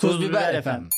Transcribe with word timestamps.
Tuz 0.00 0.20
Biber 0.20 0.54
efendim. 0.54 0.88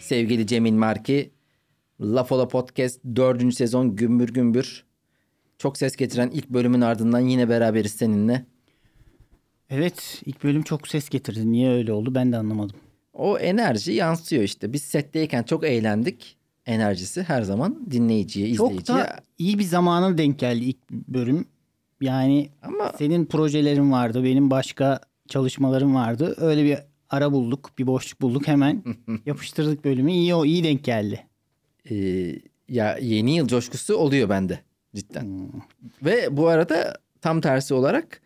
Sevgili 0.00 0.46
Cemil 0.46 0.72
Marki, 0.72 1.30
Lafola 2.00 2.48
Podcast 2.48 3.00
4. 3.16 3.54
sezon 3.54 3.96
gümbür 3.96 4.28
gümbür. 4.28 4.84
Çok 5.58 5.76
ses 5.76 5.96
getiren 5.96 6.30
ilk 6.30 6.50
bölümün 6.50 6.80
ardından 6.80 7.20
yine 7.20 7.48
beraberiz 7.48 7.92
seninle. 7.92 8.46
Evet 9.70 10.22
ilk 10.26 10.44
bölüm 10.44 10.62
çok 10.62 10.88
ses 10.88 11.08
getirdi. 11.08 11.52
Niye 11.52 11.70
öyle 11.70 11.92
oldu 11.92 12.14
ben 12.14 12.32
de 12.32 12.36
anlamadım. 12.36 12.76
O 13.12 13.38
enerji 13.38 13.92
yansıyor 13.92 14.42
işte. 14.42 14.72
Biz 14.72 14.82
setteyken 14.82 15.42
çok 15.42 15.64
eğlendik. 15.64 16.35
Enerjisi 16.66 17.22
her 17.22 17.42
zaman 17.42 17.86
dinleyiciye, 17.90 18.48
izleyiciye. 18.48 18.78
Çok 18.78 18.88
da 18.88 19.16
iyi 19.38 19.58
bir 19.58 19.64
zamana 19.64 20.18
denk 20.18 20.38
geldi 20.38 20.64
ilk 20.64 20.90
bölüm. 20.90 21.46
Yani 22.00 22.48
Ama 22.62 22.92
senin 22.98 23.26
projelerin 23.26 23.92
vardı, 23.92 24.24
benim 24.24 24.50
başka 24.50 25.00
çalışmalarım 25.28 25.94
vardı. 25.94 26.34
Öyle 26.36 26.64
bir 26.64 26.78
ara 27.10 27.32
bulduk, 27.32 27.70
bir 27.78 27.86
boşluk 27.86 28.20
bulduk 28.20 28.48
hemen 28.48 28.82
yapıştırdık 29.26 29.84
bölümü. 29.84 30.12
İyi 30.12 30.34
o 30.34 30.44
iyi 30.44 30.64
denk 30.64 30.84
geldi. 30.84 31.26
e, 31.90 31.96
ya 32.68 32.98
yeni 33.00 33.36
yıl 33.36 33.48
coşkusu 33.48 33.96
oluyor 33.96 34.28
bende 34.28 34.60
cidden. 34.94 35.22
Hmm. 35.22 35.48
Ve 36.04 36.36
bu 36.36 36.48
arada 36.48 36.94
tam 37.20 37.40
tersi 37.40 37.74
olarak 37.74 38.20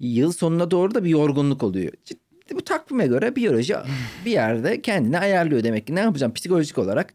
yıl 0.00 0.32
sonuna 0.32 0.70
doğru 0.70 0.94
da 0.94 1.04
bir 1.04 1.10
yorgunluk 1.10 1.62
oluyor. 1.62 1.92
Ciddi, 2.04 2.56
bu 2.56 2.64
takvime 2.64 3.06
göre 3.06 3.36
biyoloji 3.36 3.76
bir 4.24 4.30
yerde 4.30 4.82
kendini 4.82 5.18
ayarlıyor 5.18 5.64
demek 5.64 5.86
ki. 5.86 5.94
Ne 5.94 6.00
yapacağım 6.00 6.32
psikolojik 6.32 6.78
olarak? 6.78 7.14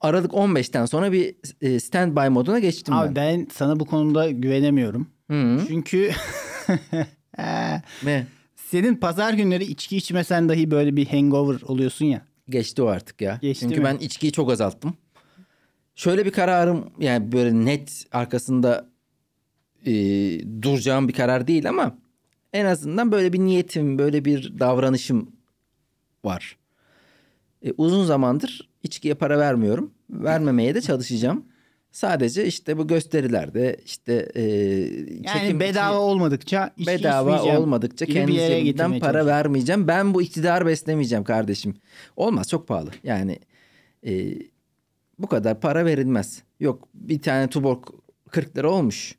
Aralık 0.00 0.32
15'ten 0.32 0.86
sonra 0.86 1.12
bir 1.12 1.34
e, 1.60 1.80
standby 1.80 2.28
moduna 2.28 2.58
geçtim 2.58 2.94
Abi 2.94 3.14
ben. 3.16 3.38
ben 3.40 3.46
sana 3.52 3.80
bu 3.80 3.84
konuda 3.84 4.30
güvenemiyorum. 4.30 5.08
Hı. 5.30 5.60
Çünkü 5.68 6.10
Ee, 7.38 7.82
Ne? 8.04 8.26
senin 8.56 8.96
pazar 8.96 9.32
günleri 9.34 9.64
içki 9.64 9.96
içmesen 9.96 10.48
dahi 10.48 10.70
böyle 10.70 10.96
bir 10.96 11.06
hangover 11.06 11.60
oluyorsun 11.62 12.04
ya. 12.06 12.22
Geçti 12.48 12.82
o 12.82 12.86
artık 12.86 13.20
ya. 13.20 13.38
Geçti 13.42 13.60
Çünkü 13.68 13.80
mi? 13.80 13.84
ben 13.84 13.96
içkiyi 13.98 14.32
çok 14.32 14.50
azalttım. 14.52 14.94
Şöyle 15.94 16.24
bir 16.26 16.30
kararım 16.30 16.90
yani 16.98 17.32
böyle 17.32 17.64
net 17.64 18.04
arkasında 18.12 18.90
e, 19.86 19.92
duracağım 20.62 21.08
bir 21.08 21.12
karar 21.12 21.46
değil 21.46 21.68
ama 21.68 21.98
en 22.52 22.64
azından 22.64 23.12
böyle 23.12 23.32
bir 23.32 23.38
niyetim, 23.38 23.98
böyle 23.98 24.24
bir 24.24 24.58
davranışım 24.58 25.30
var. 26.24 26.56
E, 27.62 27.72
uzun 27.76 28.04
zamandır 28.04 28.67
içkiye 28.82 29.14
para 29.14 29.38
vermiyorum. 29.38 29.90
Vermemeye 30.10 30.74
de 30.74 30.80
çalışacağım. 30.80 31.44
Sadece 31.92 32.46
işte 32.46 32.78
bu 32.78 32.86
gösterilerde 32.86 33.76
işte 33.84 34.28
e, 34.34 34.42
Yani 34.42 35.26
çekim- 35.26 35.60
bedava 35.60 35.98
olmadıkça 35.98 36.70
içki 36.76 36.86
bedava 36.92 37.42
olmadıkça 37.58 38.06
kendi 38.06 38.32
cebimden 38.32 38.98
para 39.00 39.26
vermeyeceğim. 39.26 39.88
Ben 39.88 40.14
bu 40.14 40.22
iktidar 40.22 40.66
beslemeyeceğim 40.66 41.24
kardeşim. 41.24 41.74
Olmaz 42.16 42.48
çok 42.48 42.68
pahalı. 42.68 42.90
Yani 43.04 43.38
e, 44.06 44.34
bu 45.18 45.26
kadar 45.26 45.60
para 45.60 45.84
verilmez. 45.84 46.42
Yok 46.60 46.88
bir 46.94 47.22
tane 47.22 47.48
tuborg 47.48 47.84
40 48.30 48.56
lira 48.58 48.70
olmuş. 48.70 49.14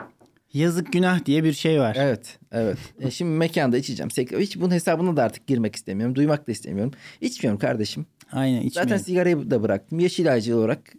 Yazık 0.54 0.94
günah 0.94 1.26
diye 1.26 1.44
bir 1.44 1.54
şey 1.54 1.80
var. 1.80 1.98
Evet, 2.00 2.40
evet. 2.52 2.78
E 3.00 3.12
şimdi 3.12 3.32
mekanda 3.32 3.78
içeceğim. 3.78 4.10
Hiç 4.40 4.60
bunun 4.60 4.72
hesabına 4.72 5.18
da 5.18 5.24
artık 5.24 5.48
girmek 5.48 5.76
istemiyorum. 5.76 6.16
Duymak 6.16 6.48
da 6.48 6.52
istemiyorum. 6.52 6.94
İçmiyorum 7.22 7.60
kardeşim. 7.60 8.06
Aynen 8.32 8.58
Zaten 8.62 8.68
içmeyelim. 8.68 9.06
sigarayı 9.06 9.52
da 9.52 9.64
bıraktım. 9.64 10.00
Yeşil 10.00 10.34
ağacı 10.34 10.58
olarak 10.58 10.94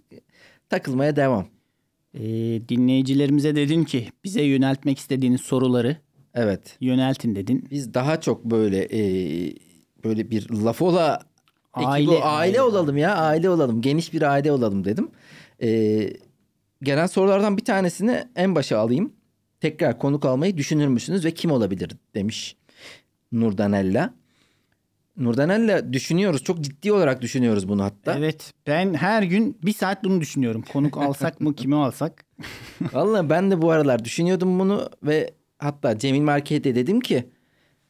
takılmaya 0.69 1.17
devam. 1.17 1.47
Ee, 2.15 2.21
dinleyicilerimize 2.69 3.57
dedin 3.57 3.85
ki 3.85 4.09
bize 4.25 4.43
yöneltmek 4.43 4.99
istediğiniz 4.99 5.41
soruları 5.41 5.97
Evet. 6.35 6.77
yöneltin 6.81 7.35
dedin. 7.35 7.69
Biz 7.71 7.95
daha 7.95 8.21
çok 8.21 8.45
böyle 8.45 8.79
e, 8.85 9.01
böyle 10.05 10.31
bir 10.31 10.51
lafola 10.51 11.21
aile, 11.73 11.87
Aile- 11.89 12.11
aile, 12.11 12.25
aile. 12.25 12.63
olalım 12.63 12.97
ya 12.97 13.15
aile 13.17 13.51
olalım 13.51 13.81
geniş 13.81 14.13
bir 14.13 14.23
aile 14.23 14.53
olalım 14.53 14.85
dedim. 14.85 15.09
E, 15.63 15.69
gelen 16.83 17.07
sorulardan 17.07 17.57
bir 17.57 17.65
tanesini 17.65 18.25
en 18.37 18.55
başa 18.55 18.79
alayım. 18.79 19.13
Tekrar 19.61 19.99
konuk 19.99 20.25
almayı 20.25 20.57
düşünür 20.57 20.87
müsünüz 20.89 21.25
ve 21.25 21.31
kim 21.31 21.51
olabilir 21.51 21.91
demiş 22.15 22.57
Nurdanella. 23.33 24.15
Nurdanella 25.21 25.93
düşünüyoruz 25.93 26.43
çok 26.45 26.61
ciddi 26.61 26.93
olarak 26.93 27.23
düşünüyoruz 27.23 27.69
bunu 27.69 27.83
hatta. 27.85 28.19
Evet 28.19 28.53
ben 28.67 28.95
her 28.95 29.23
gün 29.23 29.59
bir 29.65 29.73
saat 29.73 30.05
bunu 30.05 30.21
düşünüyorum. 30.21 30.65
Konuk 30.73 30.97
alsak 30.99 31.41
mı 31.41 31.55
kimi 31.55 31.77
alsak? 31.77 32.25
Vallahi 32.93 33.31
ben 33.31 33.51
de 33.51 33.63
bu 33.63 33.71
aralar 33.71 34.05
düşünüyordum 34.05 34.59
bunu 34.59 34.91
ve 35.03 35.35
hatta 35.59 35.99
Cemil 35.99 36.21
Market'e 36.21 36.75
dedim 36.75 37.01
ki 37.01 37.25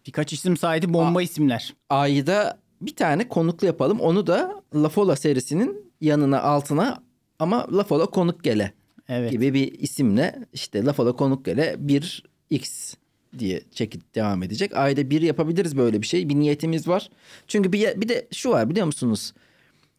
Birkaç 0.06 0.32
isim 0.32 0.56
saydı 0.56 0.94
bomba 0.94 1.22
isimler. 1.22 1.74
ayda 1.90 2.58
bir 2.80 2.96
tane 2.96 3.28
konuklu 3.28 3.66
yapalım. 3.66 4.00
Onu 4.00 4.26
da 4.26 4.62
Lafola 4.74 5.16
serisinin 5.16 5.92
yanına 6.00 6.40
altına 6.42 7.02
ama 7.38 7.66
Lafola 7.72 8.06
konuk 8.06 8.44
gele 8.44 8.72
Evet. 9.08 9.30
gibi 9.30 9.54
bir 9.54 9.72
isimle 9.72 10.34
işte 10.52 10.84
Lafola 10.84 11.12
konuk 11.12 11.44
gele 11.44 11.76
1x 11.86 12.94
diye 13.38 13.60
çekip 13.74 14.14
devam 14.14 14.42
edecek. 14.42 14.76
Ayda 14.76 15.10
bir 15.10 15.22
yapabiliriz 15.22 15.76
böyle 15.76 16.02
bir 16.02 16.06
şey. 16.06 16.28
Bir 16.28 16.34
niyetimiz 16.34 16.88
var. 16.88 17.10
Çünkü 17.48 17.72
bir, 17.72 18.00
bir 18.00 18.08
de 18.08 18.28
şu 18.32 18.50
var 18.50 18.70
biliyor 18.70 18.86
musunuz? 18.86 19.32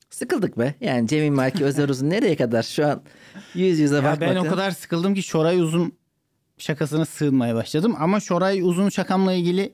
Sıkıldık 0.10 0.60
be. 0.60 0.76
Yani 0.82 1.08
Cemil 1.08 1.30
Marki 1.32 1.66
Özer 1.66 1.90
Uzun 1.90 2.10
nereye 2.10 2.36
kadar 2.36 2.64
şu 2.64 2.88
an 2.88 3.02
yüz 3.56 3.80
yüze 3.80 3.96
Ya 3.96 4.04
bakmaktan. 4.04 4.36
ben 4.36 4.46
o 4.46 4.50
kadar 4.50 4.72
sıkıldım 4.72 5.14
ki 5.14 5.24
Şoray 5.24 5.60
Uzun 5.60 5.94
şakasına 6.58 7.06
sığınmaya 7.06 7.56
başladım. 7.56 7.96
Ama 8.00 8.20
Şoray 8.20 8.62
Uzun 8.62 8.90
şakamla 8.90 9.34
ilgili 9.34 9.74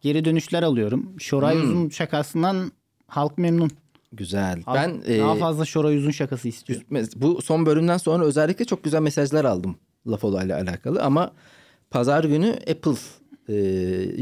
geri 0.00 0.24
dönüşler 0.24 0.62
alıyorum. 0.62 1.14
Şoray 1.18 1.54
Hmm. 1.54 1.62
Uzun 1.62 1.88
şakasından 1.88 2.72
halk 3.06 3.38
memnun. 3.38 3.70
Güzel. 4.12 4.62
Halk 4.62 4.76
ben 4.76 5.02
daha 5.20 5.36
e, 5.36 5.38
fazla 5.38 5.64
Şoray 5.64 5.96
Uzun 5.96 6.10
şakası 6.10 6.48
istiyor. 6.48 6.80
Mes- 6.92 7.12
Bu 7.20 7.42
son 7.42 7.66
bölümden 7.66 7.96
sonra 7.96 8.24
özellikle 8.24 8.64
çok 8.64 8.84
güzel 8.84 9.00
mesajlar 9.02 9.44
aldım 9.44 9.76
Lafola 10.06 10.44
ile 10.44 10.54
alakalı 10.54 11.02
ama 11.02 11.32
pazar 11.92 12.24
günü 12.24 12.50
Apple 12.70 12.94
e, 13.48 13.54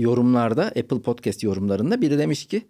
yorumlarda 0.01 0.63
Apple 0.65 1.01
Podcast 1.03 1.43
yorumlarında 1.43 2.01
biri 2.01 2.19
demiş 2.19 2.47
ki 2.47 2.69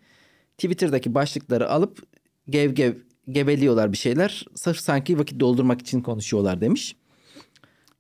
Twitter'daki 0.59 1.15
başlıkları 1.15 1.71
alıp 1.71 2.03
gev 2.49 2.71
gev 2.71 2.95
gebeliyorlar 3.31 3.93
bir 3.93 3.97
şeyler 3.97 4.45
sırf 4.55 4.79
sanki 4.81 5.19
vakit 5.19 5.41
doldurmak 5.41 5.81
için 5.81 6.01
konuşuyorlar 6.01 6.61
demiş. 6.61 6.97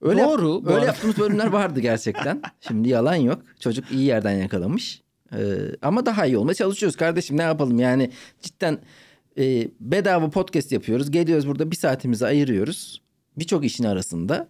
Öyle 0.00 0.20
yap- 0.20 0.30
Doğru, 0.30 0.64
bu 0.64 0.70
öyle 0.70 0.86
yaptığımız 0.86 1.18
bölümler 1.18 1.46
vardı 1.46 1.80
gerçekten. 1.80 2.42
Şimdi 2.60 2.88
yalan 2.88 3.14
yok. 3.14 3.42
Çocuk 3.60 3.92
iyi 3.92 4.02
yerden 4.04 4.32
yakalamış. 4.38 5.02
Ee, 5.32 5.56
ama 5.82 6.06
daha 6.06 6.26
iyi 6.26 6.38
olmaya 6.38 6.54
çalışıyoruz 6.54 6.96
kardeşim. 6.96 7.36
Ne 7.36 7.42
yapalım 7.42 7.78
yani 7.78 8.10
cidden 8.42 8.78
e, 9.38 9.68
bedava 9.80 10.30
podcast 10.30 10.72
yapıyoruz. 10.72 11.10
Geliyoruz 11.10 11.46
burada 11.48 11.70
bir 11.70 11.76
saatimizi 11.76 12.26
ayırıyoruz. 12.26 13.02
Birçok 13.38 13.64
işin 13.64 13.84
arasında. 13.84 14.48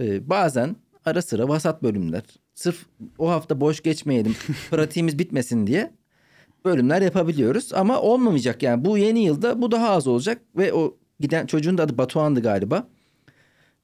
Ee, 0.00 0.30
bazen 0.30 0.76
ara 1.04 1.22
sıra 1.22 1.48
vasat 1.48 1.82
bölümler. 1.82 2.22
Sırf 2.54 2.86
o 3.18 3.30
hafta 3.30 3.60
boş 3.60 3.82
geçmeyelim, 3.82 4.36
pratiğimiz 4.70 5.18
bitmesin 5.18 5.66
diye 5.66 5.92
bölümler 6.64 7.02
yapabiliyoruz. 7.02 7.72
Ama 7.74 8.00
olmamayacak 8.00 8.62
yani. 8.62 8.84
Bu 8.84 8.98
yeni 8.98 9.24
yılda 9.24 9.62
bu 9.62 9.70
daha 9.70 9.90
az 9.90 10.06
olacak. 10.06 10.42
Ve 10.56 10.72
o 10.72 10.96
giden 11.20 11.46
çocuğun 11.46 11.78
da 11.78 11.82
adı 11.82 11.98
Batuhan'dı 11.98 12.42
galiba. 12.42 12.86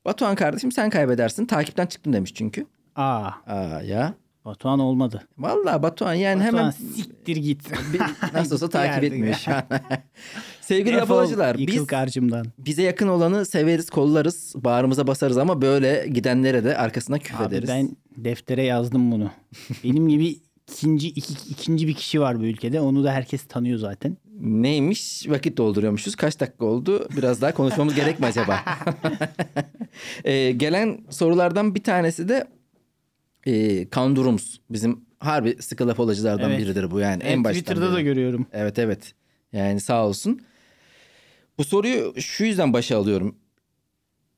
Batuhan 0.05 0.35
kardeşim 0.35 0.73
sen 0.73 0.91
kaybedersin. 0.91 1.47
Takipten 1.47 1.87
çıktım 1.87 2.13
demiş 2.13 2.35
çünkü. 2.35 2.67
Aa 2.97 3.31
Aa 3.47 3.83
ya. 3.83 4.15
Batuhan 4.45 4.79
olmadı. 4.79 5.23
Vallahi 5.39 5.83
Batuhan 5.83 6.15
yani 6.15 6.45
Batuhan 6.45 6.59
hemen 6.59 6.75
siktir 7.21 7.37
git. 7.37 7.71
nasıl 8.35 8.55
olsa 8.55 8.69
takip 8.69 9.05
etmiyor 9.05 9.35
şu 9.35 9.55
an. 9.55 9.63
Sevgili 10.61 10.97
yapılacılar 10.97 11.59
biz 11.59 11.87
karşımdan. 11.87 12.47
bize 12.59 12.83
yakın 12.83 13.09
olanı 13.09 13.47
severiz, 13.47 13.91
kollarız, 13.91 14.55
bağrımıza 14.57 15.07
basarız 15.07 15.39
ama 15.39 15.63
böyle 15.63 16.09
gidenlere 16.13 16.65
de 16.65 16.77
arkasına 16.77 17.17
Abi 17.17 17.23
küfrederiz. 17.23 17.69
ben 17.69 17.97
deftere 18.17 18.63
yazdım 18.63 19.13
bunu. 19.13 19.31
Benim 19.85 20.09
gibi 20.09 20.37
ikinci 20.73 21.09
iki, 21.09 21.35
ikinci 21.51 21.89
bir 21.89 21.95
kişi 21.95 22.21
var 22.21 22.41
bu 22.41 22.45
ülkede. 22.45 22.81
Onu 22.81 23.05
da 23.05 23.13
herkes 23.13 23.45
tanıyor 23.45 23.79
zaten. 23.79 24.17
Neymiş? 24.41 25.29
Vakit 25.29 25.57
dolduruyormuşuz. 25.57 26.17
Kaç 26.17 26.41
dakika 26.41 26.65
oldu? 26.65 27.09
Biraz 27.17 27.43
daha 27.43 27.55
konuşmamız 27.55 27.95
gerek 27.95 28.21
mi 28.21 28.27
acaba? 28.27 28.61
Ee, 30.25 30.53
gelen 30.53 30.99
sorulardan 31.11 31.75
bir 31.75 31.83
tanesi 31.83 32.29
de 32.29 32.47
e, 33.47 33.89
Kandurums. 33.89 34.57
Bizim 34.71 35.10
harbi 35.21 35.57
sıkı 35.63 35.89
laf 35.89 36.01
olacılardan 36.01 36.51
Evet. 36.51 36.61
biridir 36.61 36.91
bu 36.91 37.01
yani. 37.01 37.23
en 37.23 37.27
Evet, 37.35 37.45
baştan 37.45 37.53
Twitter'da 37.61 37.87
beri. 37.87 37.93
da 37.93 38.01
görüyorum. 38.01 38.47
Evet 38.53 38.79
evet. 38.79 39.13
Yani 39.53 39.81
sağ 39.81 40.07
olsun. 40.07 40.41
Bu 41.59 41.65
soruyu 41.65 42.15
şu 42.21 42.45
yüzden 42.45 42.73
başa 42.73 42.99
alıyorum. 42.99 43.37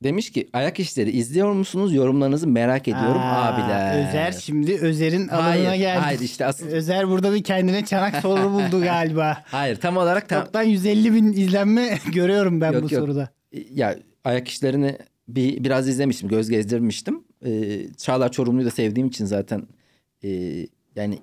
demiş 0.03 0.31
ki 0.31 0.49
ayak 0.53 0.79
işleri 0.79 1.11
izliyor 1.11 1.51
musunuz? 1.51 1.93
Yorumlarınızı 1.93 2.47
merak 2.47 2.87
ediyorum 2.87 3.21
Aa, 3.21 3.45
abiler. 3.53 4.07
Özer 4.09 4.31
şimdi 4.31 4.73
Özer'in 4.81 5.27
Hayır, 5.27 5.59
alanına 5.61 5.75
geldi. 5.75 5.99
hayır 5.99 6.19
işte 6.19 6.45
asıl- 6.45 6.67
Özer 6.67 7.07
burada 7.09 7.33
bir 7.33 7.43
kendine 7.43 7.85
çanak 7.85 8.15
soru 8.15 8.51
buldu 8.51 8.81
galiba. 8.83 9.43
Hayır 9.45 9.75
tam 9.75 9.97
olarak 9.97 10.29
tam 10.29 10.43
Toptan 10.43 10.63
150 10.63 11.13
bin 11.13 11.31
izlenme 11.33 11.99
görüyorum 12.13 12.61
ben 12.61 12.71
Yok, 12.71 12.83
bu 12.89 12.93
yok. 12.93 13.03
soruda. 13.03 13.29
ya 13.73 13.95
ayak 14.23 14.47
işlerini 14.47 14.97
bir 15.27 15.63
biraz 15.63 15.87
izlemiştim, 15.87 16.29
göz 16.29 16.49
gezdirmiştim. 16.49 17.23
Ee, 17.45 17.81
Çağlar 17.97 18.31
Çorumlu'yu 18.31 18.65
da 18.65 18.71
sevdiğim 18.71 19.07
için 19.07 19.25
zaten 19.25 19.63
e, 20.23 20.29
yani 20.95 21.19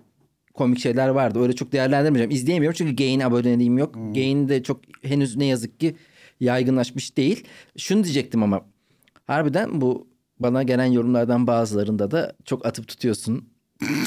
komik 0.55 0.79
şeyler 0.79 1.09
vardı. 1.09 1.43
Öyle 1.43 1.53
çok 1.53 1.73
değerlendirmeyeceğim. 1.73 2.31
İzleyemiyorum 2.31 2.77
çünkü 2.79 2.97
Gain 2.97 3.21
aboneliğim 3.21 3.79
yok. 3.79 3.95
Hmm. 3.95 4.15
Gain 4.15 4.49
de 4.49 4.63
çok 4.63 4.81
henüz 5.03 5.37
ne 5.37 5.45
yazık 5.45 5.81
ki 5.81 5.97
yaygınlaşmış 6.41 7.17
değil. 7.17 7.45
Şunu 7.77 8.05
diyecektim 8.05 8.43
ama 8.43 8.67
harbiden 9.27 9.81
bu 9.81 10.09
bana 10.39 10.63
gelen 10.63 10.85
yorumlardan 10.85 11.47
bazılarında 11.47 12.11
da 12.11 12.33
çok 12.45 12.67
atıp 12.67 12.89
tutuyorsun 12.89 13.49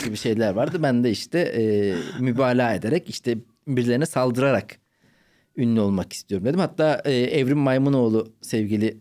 gibi 0.06 0.18
şeyler 0.18 0.54
vardı. 0.54 0.84
Ben 0.84 1.04
de 1.04 1.12
işte 1.12 1.40
e, 1.40 1.96
mübalağa 2.20 2.74
ederek 2.74 3.10
işte 3.10 3.38
birilerine 3.68 4.06
saldırarak 4.06 4.78
ünlü 5.58 5.80
olmak 5.80 6.14
istiyorum 6.14 6.48
dedim. 6.48 6.60
Hatta 6.60 7.02
e, 7.06 7.14
Evrim 7.14 7.58
Maymunoğlu 7.58 8.34
sevgili 8.42 8.98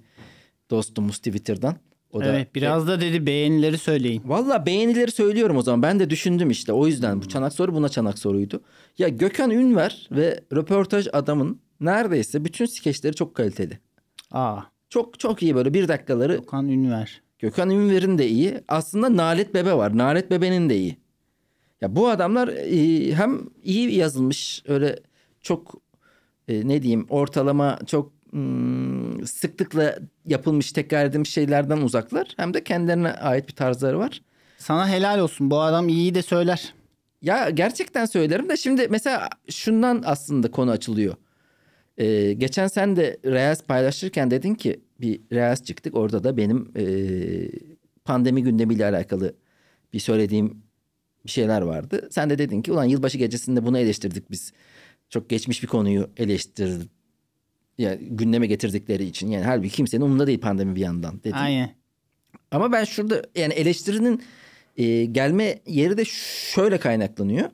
dostumuz 0.70 1.16
Twitter'dan. 1.18 1.76
O 2.12 2.20
da 2.20 2.24
evet 2.24 2.54
biraz 2.54 2.88
da 2.88 3.00
dedi 3.00 3.26
beğenileri 3.26 3.78
söyleyin. 3.78 4.22
Valla 4.24 4.66
beğenileri 4.66 5.10
söylüyorum 5.10 5.56
o 5.56 5.62
zaman. 5.62 5.82
Ben 5.82 6.00
de 6.00 6.10
düşündüm 6.10 6.50
işte. 6.50 6.72
O 6.72 6.86
yüzden 6.86 7.22
bu 7.22 7.28
çanak 7.28 7.52
soru 7.52 7.74
buna 7.74 7.88
çanak 7.88 8.18
soruydu. 8.18 8.60
Ya 8.98 9.08
Gökhan 9.08 9.50
Ünver 9.50 10.08
ve 10.12 10.40
röportaj 10.52 11.08
adamın 11.12 11.60
neredeyse 11.80 12.44
bütün 12.44 12.66
skeçleri 12.66 13.14
çok 13.14 13.34
kaliteli. 13.34 13.78
Aa 14.30 14.60
Çok 14.88 15.18
çok 15.18 15.42
iyi 15.42 15.54
böyle 15.54 15.74
bir 15.74 15.88
dakikaları. 15.88 16.38
Okan 16.38 16.68
Ünver. 16.68 17.22
Gökhan 17.38 17.70
Ünver'in 17.70 18.18
de 18.18 18.28
iyi. 18.28 18.60
Aslında 18.68 19.16
Nalet 19.16 19.54
Bebe 19.54 19.74
var. 19.74 19.98
Nalet 19.98 20.30
Bebe'nin 20.30 20.70
de 20.70 20.76
iyi. 20.76 20.96
Ya 21.80 21.96
bu 21.96 22.08
adamlar 22.08 22.48
e, 22.48 23.12
hem 23.14 23.40
iyi 23.62 23.94
yazılmış 23.94 24.62
öyle 24.68 24.98
çok 25.40 25.74
e, 26.48 26.68
ne 26.68 26.82
diyeyim 26.82 27.06
ortalama 27.08 27.78
çok 27.86 28.12
sıklıkla 29.26 29.98
yapılmış 30.26 30.72
tekrar 30.72 31.04
edilmiş 31.06 31.30
şeylerden 31.30 31.76
uzaklar. 31.76 32.28
Hem 32.36 32.54
de 32.54 32.64
kendilerine 32.64 33.12
ait 33.12 33.48
bir 33.48 33.52
tarzları 33.54 33.98
var. 33.98 34.22
Sana 34.58 34.88
helal 34.88 35.18
olsun 35.18 35.50
bu 35.50 35.60
adam 35.60 35.88
iyi 35.88 36.14
de 36.14 36.22
söyler. 36.22 36.74
Ya 37.22 37.50
gerçekten 37.50 38.04
söylerim 38.04 38.48
de 38.48 38.56
şimdi 38.56 38.88
mesela 38.90 39.28
şundan 39.50 40.02
aslında 40.06 40.50
konu 40.50 40.70
açılıyor. 40.70 41.14
Ee, 41.98 42.32
geçen 42.32 42.66
sen 42.66 42.96
de 42.96 43.18
Reels 43.24 43.62
paylaşırken 43.62 44.30
dedin 44.30 44.54
ki 44.54 44.80
bir 45.00 45.20
Reels 45.32 45.64
çıktık. 45.64 45.96
Orada 45.96 46.24
da 46.24 46.36
benim 46.36 46.72
e, 46.76 46.84
pandemi 48.04 48.42
gündemiyle 48.42 48.86
alakalı 48.86 49.34
bir 49.92 49.98
söylediğim 49.98 50.62
bir 51.24 51.30
şeyler 51.30 51.62
vardı. 51.62 52.08
Sen 52.10 52.30
de 52.30 52.38
dedin 52.38 52.62
ki 52.62 52.72
ulan 52.72 52.84
yılbaşı 52.84 53.18
gecesinde 53.18 53.66
bunu 53.66 53.78
eleştirdik 53.78 54.30
biz. 54.30 54.52
Çok 55.10 55.30
geçmiş 55.30 55.62
bir 55.62 55.68
konuyu 55.68 56.10
eleştirdik. 56.16 57.01
Yani 57.78 57.98
gündeme 58.10 58.46
getirdikleri 58.46 59.04
için. 59.04 59.28
Yani 59.28 59.44
halbuki 59.44 59.70
kimsenin 59.70 60.02
umurunda 60.02 60.26
değil 60.26 60.40
pandemi 60.40 60.76
bir 60.76 60.80
yandan 60.80 61.20
dedin. 61.24 61.32
Aynen. 61.32 61.74
Ama 62.50 62.72
ben 62.72 62.84
şurada 62.84 63.22
yani 63.34 63.52
eleştirinin 63.52 64.22
e, 64.76 65.04
gelme 65.04 65.58
yeri 65.66 65.96
de 65.96 66.04
şöyle 66.54 66.78
kaynaklanıyor. 66.78 67.50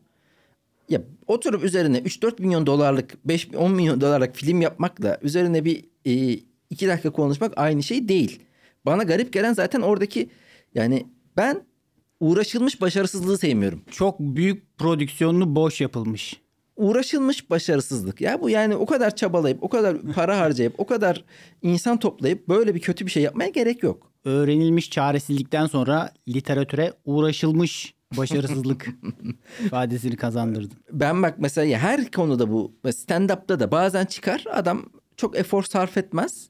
Ya 0.89 1.03
oturup 1.27 1.65
üzerine 1.65 1.99
3-4 1.99 2.43
milyon 2.43 2.67
dolarlık 2.67 3.15
5-10 3.27 3.75
milyon 3.75 4.01
dolarlık 4.01 4.37
film 4.37 4.61
yapmakla 4.61 5.19
üzerine 5.23 5.65
bir 5.65 5.85
2 6.71 6.89
dakika 6.89 7.11
konuşmak 7.11 7.53
aynı 7.57 7.83
şey 7.83 8.09
değil. 8.09 8.41
Bana 8.87 9.03
garip 9.03 9.33
gelen 9.33 9.53
zaten 9.53 9.81
oradaki 9.81 10.31
yani 10.75 11.07
ben 11.37 11.63
uğraşılmış 12.21 12.81
başarısızlığı 12.81 13.39
sevmiyorum. 13.39 13.83
Çok 13.91 14.21
büyük 14.21 14.79
prodüksiyonlu 14.79 15.55
boş 15.55 15.81
yapılmış. 15.81 16.41
Uğraşılmış 16.79 17.51
başarısızlık. 17.51 18.21
Ya 18.21 18.43
bu 18.43 18.51
yani 18.51 18.77
o 18.77 18.87
kadar 18.87 19.17
çabalayıp, 19.17 19.63
o 19.63 19.69
kadar 19.69 20.03
para 20.03 20.39
harcayıp, 20.41 20.75
o 20.79 20.87
kadar 20.87 21.25
insan 21.63 21.99
toplayıp 21.99 22.49
böyle 22.49 22.75
bir 22.75 22.81
kötü 22.81 23.07
bir 23.07 23.11
şey 23.11 23.23
yapmaya 23.23 23.49
gerek 23.49 23.83
yok. 23.83 24.13
Öğrenilmiş 24.25 24.91
çaresizlikten 24.91 25.67
sonra 25.67 26.13
literatüre 26.29 26.93
uğraşılmış 27.05 27.95
başarısızlık 28.17 28.89
ifadesini 29.65 30.17
kazandırdım. 30.17 30.79
Ben 30.93 31.23
bak 31.23 31.35
mesela 31.39 31.65
ya 31.65 31.79
her 31.79 32.11
konuda 32.11 32.53
bu 32.53 32.73
stand-up'ta 32.85 33.61
da 33.61 33.71
bazen 33.71 34.05
çıkar 34.05 34.45
adam 34.53 34.85
çok 35.17 35.39
efor 35.39 35.63
sarf 35.63 35.97
etmez. 35.97 36.49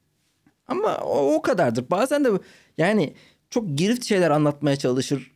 Ama 0.67 0.97
o, 0.97 1.33
o 1.33 1.41
kadardır. 1.41 1.89
Bazen 1.89 2.25
de 2.25 2.29
yani 2.77 3.13
çok 3.49 3.77
girift 3.77 4.05
şeyler 4.05 4.31
anlatmaya 4.31 4.75
çalışır. 4.75 5.31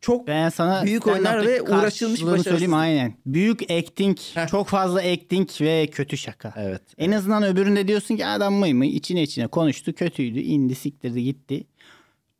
Çok 0.00 0.26
Ben 0.26 0.48
sana 0.48 0.84
Büyük 0.84 1.06
oynar 1.06 1.46
ve 1.46 1.62
uğraşılmış 1.62 2.20
karşılığını 2.20 2.42
söyleyeyim 2.42 2.72
başarısızlık. 2.72 2.74
aynen. 2.74 3.14
Büyük 3.26 3.70
acting, 3.70 4.18
Heh. 4.34 4.46
çok 4.48 4.68
fazla 4.68 4.98
acting 5.00 5.48
ve 5.60 5.86
kötü 5.86 6.16
şaka. 6.16 6.54
Evet. 6.56 6.82
En 6.98 7.12
azından 7.12 7.42
öbüründe 7.42 7.88
diyorsun 7.88 8.16
ki 8.16 8.26
adam 8.26 8.54
mıy 8.54 8.72
mıy 8.72 8.96
içine 8.96 9.22
içine 9.22 9.46
konuştu 9.46 9.92
kötüydü 9.94 10.38
indi 10.38 10.74
siktirdi 10.74 11.22
gitti. 11.24 11.64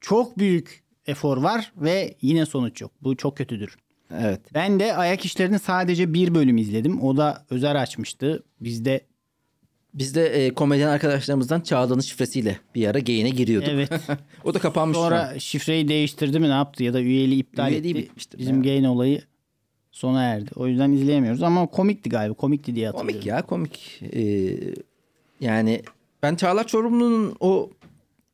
Çok 0.01 0.39
büyük 0.39 0.83
efor 1.07 1.37
var 1.37 1.73
ve 1.77 2.15
yine 2.23 2.47
sonuç 2.47 2.81
yok. 2.81 2.93
Bu 3.03 3.17
çok 3.17 3.37
kötüdür. 3.37 3.77
Evet. 4.21 4.41
Ben 4.55 4.81
de 4.81 4.97
ayak 4.97 5.25
işlerini 5.25 5.59
sadece 5.59 6.15
bir 6.15 6.35
bölüm 6.35 6.57
izledim. 6.59 7.03
O 7.03 7.17
da 7.17 7.47
Özer 7.51 7.75
açmıştı. 7.75 8.43
Bizde 8.61 9.01
Biz 9.99 10.15
de 10.15 10.27
e, 10.27 10.55
komedyen 10.55 10.89
arkadaşlarımızdan 10.89 11.61
Çağla'nın 11.61 12.01
şifresiyle 12.01 12.59
bir 12.75 12.87
ara 12.87 12.99
geyine 12.99 13.31
giriyorduk. 13.31 13.69
evet. 13.69 13.91
o 14.45 14.55
da 14.55 14.59
kapanmış 14.59 14.97
şu 14.97 15.01
an. 15.03 15.09
Sonra 15.09 15.39
şifreyi 15.39 15.89
değiştirdi 15.89 16.39
mi 16.41 16.49
ne 16.49 16.53
yaptı 16.53 16.85
ya 16.85 16.95
da 16.95 17.01
üyeliği 17.01 17.41
iptal 17.41 17.71
Üyeliği 17.73 17.95
etti. 17.95 18.03
bitmiştir 18.03 18.39
Bizim 18.39 18.57
ya. 18.57 18.63
gain 18.63 18.85
olayı 18.85 19.23
sona 19.93 20.23
erdi. 20.23 20.51
O 20.57 20.67
yüzden 20.67 20.93
izleyemiyoruz 20.93 21.43
ama 21.43 21.67
komikti 21.67 22.11
galiba. 22.11 22.35
Komikti 22.35 22.75
diye 22.75 22.87
hatırlıyorum. 22.87 23.15
Komik 23.15 23.27
ya 23.27 23.43
komik. 23.43 24.01
Ee, 24.15 24.57
yani 25.41 25.83
ben 26.23 26.35
Çağlar 26.37 26.67
Çorumlu'nun 26.67 27.37
o 27.41 27.71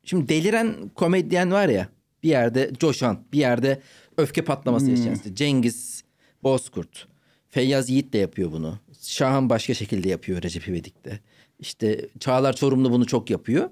şimdi 0.03 0.29
deliren 0.29 0.75
komedyen 0.95 1.51
var 1.51 1.69
ya 1.69 1.87
bir 2.23 2.29
yerde 2.29 2.71
coşan 2.79 3.19
bir 3.33 3.39
yerde 3.39 3.81
öfke 4.17 4.41
patlaması 4.41 4.89
yaşayan 4.91 5.15
işte 5.15 5.35
Cengiz 5.35 6.03
Bozkurt. 6.43 7.07
Feyyaz 7.49 7.89
Yiğit 7.89 8.13
de 8.13 8.17
yapıyor 8.17 8.51
bunu. 8.51 8.79
Şahan 9.01 9.49
başka 9.49 9.73
şekilde 9.73 10.09
yapıyor 10.09 10.41
Recep 10.41 10.67
İvedik'te. 10.67 11.19
İşte 11.59 12.09
Çağlar 12.19 12.53
Çorumlu 12.53 12.91
bunu 12.91 13.05
çok 13.05 13.29
yapıyor. 13.29 13.69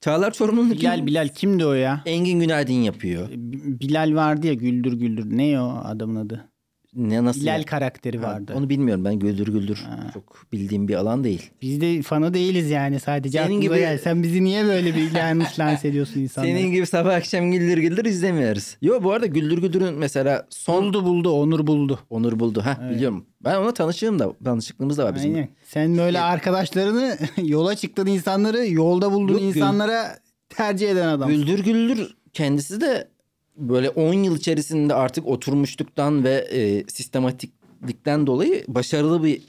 Çağlar 0.00 0.32
Çorumlu'nun 0.32 0.70
Bilal 0.70 1.06
Bilal 1.06 1.28
kimdi 1.28 1.66
o 1.66 1.72
ya? 1.72 2.02
Engin 2.06 2.40
Günaydın 2.40 2.72
yapıyor. 2.72 3.28
B- 3.30 3.80
Bilal 3.80 4.14
vardı 4.14 4.46
ya 4.46 4.54
Güldür 4.54 4.92
Güldür. 4.92 5.24
Ne 5.36 5.60
o 5.60 5.80
adamın 5.84 6.16
adı? 6.16 6.48
Ne 6.96 7.24
nasıl? 7.24 7.40
Bilal 7.40 7.62
karakteri 7.62 8.18
Ha, 8.18 8.26
vardı. 8.26 8.52
Onu 8.56 8.68
bilmiyorum 8.68 9.04
ben 9.04 9.14
güldür 9.14 9.48
güldür 9.48 9.84
çok 10.14 10.46
bildiğim 10.52 10.88
bir 10.88 10.94
alan 10.94 11.24
değil. 11.24 11.50
Biz 11.62 11.80
de 11.80 12.02
fanı 12.02 12.34
değiliz 12.34 12.70
yani 12.70 13.00
sadece 13.00 13.38
Senin 13.38 13.60
gibi- 13.60 13.78
gel. 13.78 13.98
Sen 13.98 14.22
bizi 14.22 14.44
niye 14.44 14.64
böyle 14.64 14.94
bir 14.96 15.10
yanlış 15.14 15.58
lanse 15.58 15.88
ediyorsun 15.88 16.20
insanlara? 16.20 16.52
Senin 16.52 16.72
gibi 16.72 16.86
sabah 16.86 17.14
akşam 17.14 17.52
güldür 17.52 17.78
güldür 17.78 18.04
izlemiyoruz. 18.04 18.76
Yo 18.82 19.02
bu 19.02 19.12
arada 19.12 19.26
güldür 19.26 19.58
güldürün 19.58 19.94
mesela 19.94 20.46
son 20.50 20.86
Buldu 20.86 21.04
buldu 21.04 21.30
Onur 21.30 21.66
buldu. 21.66 21.98
Onur 22.10 22.38
buldu. 22.40 22.60
Ha 22.64 22.90
biliyorum. 22.94 23.26
Ben 23.44 23.54
ona 23.56 23.74
tanışığım 23.74 24.18
da 24.18 24.32
tanışıklığımız 24.44 24.98
da 24.98 25.04
var 25.04 25.14
bizim. 25.14 25.34
Aynen. 25.34 25.48
Sen 25.64 25.98
böyle 25.98 26.20
arkadaşlarını 26.20 27.16
yola 27.42 27.74
çıktığın 27.76 28.06
insanları 28.06 28.66
yolda 28.66 29.12
bulduğun 29.12 29.32
Yok, 29.32 29.40
gül- 29.40 29.46
insanlara 29.48 30.18
tercih 30.48 30.90
eden 30.90 31.08
adam. 31.08 31.28
Güldür 31.28 31.58
güldür 31.64 32.16
kendisi 32.32 32.80
de 32.80 33.08
böyle 33.56 33.88
10 33.90 34.14
yıl 34.14 34.36
içerisinde 34.36 34.94
artık 34.94 35.26
oturmuşluktan 35.26 36.24
ve 36.24 36.34
e, 36.34 36.84
sistematiklikten 36.88 38.26
dolayı 38.26 38.64
başarılı 38.68 39.24
bir 39.24 39.42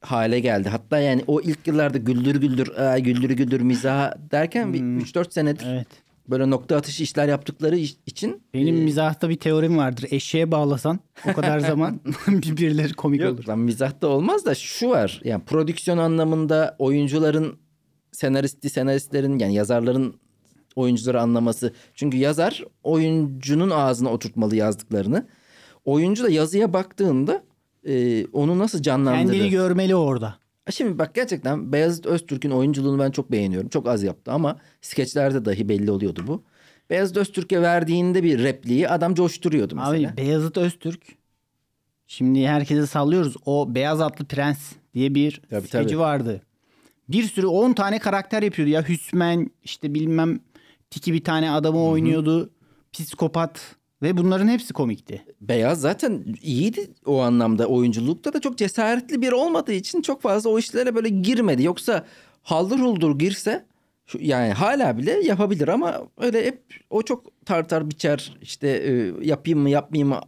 hale 0.00 0.40
geldi. 0.40 0.68
Hatta 0.68 0.98
yani 0.98 1.24
o 1.26 1.40
ilk 1.40 1.66
yıllarda 1.66 1.98
güldür 1.98 2.36
güldür, 2.40 2.76
aa, 2.78 2.98
güldür 2.98 3.30
güldür 3.30 3.60
mizah 3.60 4.12
derken 4.30 4.72
bir 4.72 4.80
3-4 4.80 5.30
senedir 5.32 5.66
Evet. 5.68 5.86
böyle 6.28 6.50
nokta 6.50 6.76
atışı 6.76 7.02
işler 7.02 7.28
yaptıkları 7.28 7.76
iş- 7.76 7.96
için 8.06 8.42
Benim 8.54 8.76
e, 8.76 8.80
mizahta 8.80 9.28
bir 9.28 9.36
teorim 9.36 9.76
vardır. 9.78 10.06
Eşeğe 10.10 10.50
bağlasan 10.52 10.98
o 11.30 11.32
kadar 11.32 11.58
zaman 11.70 12.00
birbirleri 12.28 12.92
komik 12.94 13.20
Yok 13.20 13.34
olur. 13.34 13.48
lan 13.48 13.58
mizahta 13.58 14.06
olmaz 14.06 14.44
da 14.46 14.54
şu 14.54 14.88
var. 14.88 15.20
Yani 15.24 15.44
prodüksiyon 15.44 15.98
anlamında 15.98 16.76
oyuncuların 16.78 17.58
senaristi 18.12 18.70
senaristlerin 18.70 19.38
yani 19.38 19.54
yazarların 19.54 20.14
oyuncuları 20.76 21.20
anlaması. 21.20 21.72
Çünkü 21.94 22.16
yazar 22.16 22.64
oyuncunun 22.82 23.70
ağzına 23.70 24.10
oturtmalı 24.12 24.56
yazdıklarını. 24.56 25.26
Oyuncu 25.84 26.24
da 26.24 26.30
yazıya 26.30 26.72
baktığında 26.72 27.44
e, 27.86 28.26
onu 28.26 28.58
nasıl 28.58 28.82
canlandırır? 28.82 29.32
Kendini 29.32 29.50
görmeli 29.50 29.96
orada. 29.96 30.38
Şimdi 30.70 30.98
bak 30.98 31.14
gerçekten 31.14 31.72
Beyazıt 31.72 32.06
Öztürk'ün 32.06 32.50
oyunculuğunu 32.50 32.98
ben 32.98 33.10
çok 33.10 33.32
beğeniyorum. 33.32 33.68
Çok 33.68 33.88
az 33.88 34.02
yaptı 34.02 34.32
ama 34.32 34.58
skeçlerde 34.80 35.44
dahi 35.44 35.68
belli 35.68 35.90
oluyordu 35.90 36.24
bu. 36.26 36.42
Beyazıt 36.90 37.16
Öztürk'e 37.16 37.62
verdiğinde 37.62 38.22
bir 38.22 38.42
repliği 38.42 38.88
adam 38.88 39.14
coşturuyordu 39.14 39.76
mesela. 39.76 40.10
Abi 40.10 40.16
Beyazıt 40.16 40.56
Öztürk 40.56 41.02
şimdi 42.06 42.46
herkese 42.46 42.86
sallıyoruz. 42.86 43.36
O 43.46 43.74
Beyaz 43.74 44.00
Atlı 44.00 44.24
Prens 44.24 44.72
diye 44.94 45.14
bir 45.14 45.42
Tabii, 45.50 45.68
skeci 45.68 45.84
tabii. 45.84 45.98
vardı. 45.98 46.42
Bir 47.08 47.22
sürü 47.22 47.46
10 47.46 47.72
tane 47.72 47.98
karakter 47.98 48.42
yapıyordu 48.42 48.70
ya. 48.70 48.88
Hüsmen 48.88 49.50
işte 49.64 49.94
bilmem 49.94 50.40
Tiki 50.94 51.12
bir 51.12 51.24
tane 51.24 51.50
adamı 51.50 51.84
oynuyordu. 51.84 52.50
Psikopat 52.92 53.76
ve 54.02 54.16
bunların 54.16 54.48
hepsi 54.48 54.72
komikti. 54.72 55.24
Beyaz 55.40 55.80
zaten 55.80 56.24
iyiydi 56.42 56.90
o 57.06 57.20
anlamda 57.20 57.66
oyunculukta 57.66 58.32
da 58.32 58.40
çok 58.40 58.58
cesaretli 58.58 59.22
biri 59.22 59.34
olmadığı 59.34 59.72
için 59.72 60.02
çok 60.02 60.22
fazla 60.22 60.50
o 60.50 60.58
işlere 60.58 60.94
böyle 60.94 61.08
girmedi. 61.08 61.62
Yoksa 61.62 62.04
haldır 62.42 62.78
huldur 62.78 63.18
girse 63.18 63.66
şu, 64.06 64.18
yani 64.20 64.52
hala 64.52 64.98
bile 64.98 65.10
yapabilir 65.10 65.68
ama 65.68 66.02
öyle 66.18 66.46
hep 66.46 66.62
o 66.90 67.02
çok 67.02 67.46
tartar 67.46 67.90
biçer 67.90 68.36
işte 68.42 68.68
e, 68.68 69.12
yapayım 69.26 69.60
mı 69.60 69.70
yapmayayım 69.70 70.08
mı 70.08 70.20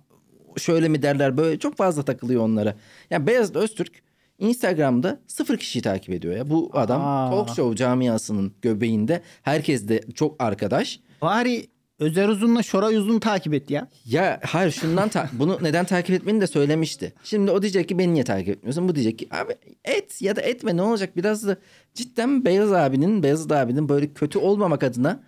şöyle 0.56 0.88
mi 0.88 1.02
derler 1.02 1.36
böyle 1.36 1.58
çok 1.58 1.76
fazla 1.76 2.02
takılıyor 2.02 2.42
onlara. 2.42 2.76
Yani 3.10 3.26
Beyazıt 3.26 3.56
Öztürk 3.56 4.02
Instagram'da 4.38 5.20
sıfır 5.26 5.56
kişiyi 5.56 5.82
takip 5.82 6.14
ediyor 6.14 6.36
ya. 6.36 6.50
Bu 6.50 6.70
adam 6.72 7.02
Aa. 7.04 7.30
talk 7.30 7.56
show 7.56 7.76
camiasının 7.76 8.52
göbeğinde. 8.62 9.22
Herkes 9.42 9.88
de 9.88 10.00
çok 10.14 10.42
arkadaş. 10.42 11.00
Bari 11.22 11.66
Özer 11.98 12.28
Uzun'la 12.28 12.62
Şoray 12.62 12.96
Uzun 12.96 13.18
takip 13.18 13.54
et 13.54 13.70
ya. 13.70 13.88
Ya 14.06 14.40
hayır 14.44 14.70
şundan 14.70 15.08
ta- 15.08 15.30
bunu 15.32 15.58
neden 15.62 15.84
takip 15.84 16.10
etmeni 16.14 16.40
de 16.40 16.46
söylemişti. 16.46 17.12
Şimdi 17.24 17.50
o 17.50 17.62
diyecek 17.62 17.88
ki 17.88 17.98
beni 17.98 18.14
niye 18.14 18.24
takip 18.24 18.48
etmiyorsun? 18.48 18.88
Bu 18.88 18.94
diyecek 18.94 19.18
ki 19.18 19.28
abi 19.30 19.52
et 19.84 20.22
ya 20.22 20.36
da 20.36 20.40
etme 20.40 20.76
ne 20.76 20.82
olacak? 20.82 21.16
Biraz 21.16 21.46
da 21.46 21.56
cidden 21.94 22.44
Beyaz 22.44 22.72
abinin, 22.72 23.22
Beyaz 23.22 23.52
abinin 23.52 23.88
böyle 23.88 24.12
kötü 24.12 24.38
olmamak 24.38 24.82
adına 24.84 25.20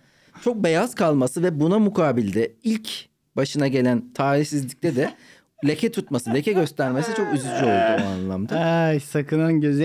çok 0.43 0.63
beyaz 0.63 0.95
kalması 0.95 1.43
ve 1.43 1.59
buna 1.59 1.79
mukabilde 1.79 2.51
ilk 2.63 2.89
başına 3.35 3.67
gelen 3.67 4.13
talihsizlikte 4.13 4.95
de 4.95 5.13
leke 5.67 5.91
tutması, 5.91 6.33
leke 6.33 6.51
göstermesi 6.53 7.15
çok 7.15 7.33
üzücü 7.33 7.49
oldu 7.49 8.03
o 8.03 8.07
anlamda. 8.07 8.59
Ay 8.59 8.99
sakınan 8.99 9.61
göze 9.61 9.83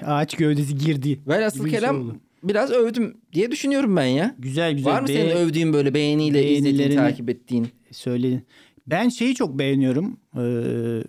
e, 0.00 0.04
ağaç 0.04 0.36
gövdesi 0.36 0.78
girdi. 0.78 1.20
Velhasıl 1.26 1.64
bir 1.64 1.70
şey 1.70 1.78
kelam 1.80 2.00
oldu. 2.00 2.16
biraz 2.42 2.70
övdüm 2.70 3.16
diye 3.32 3.50
düşünüyorum 3.50 3.96
ben 3.96 4.04
ya. 4.04 4.34
Güzel 4.38 4.72
güzel. 4.72 4.92
Var 4.92 5.00
mı 5.00 5.08
Be- 5.08 5.12
senin 5.12 5.30
övdüğün 5.30 5.72
böyle 5.72 5.94
beğeniyle 5.94 6.50
izlediğin, 6.50 6.96
takip 6.96 7.30
ettiğin? 7.30 7.68
Söyledin. 7.90 8.46
Ben 8.86 9.08
şeyi 9.08 9.34
çok 9.34 9.58
beğeniyorum. 9.58 10.20
Ee, 10.36 11.04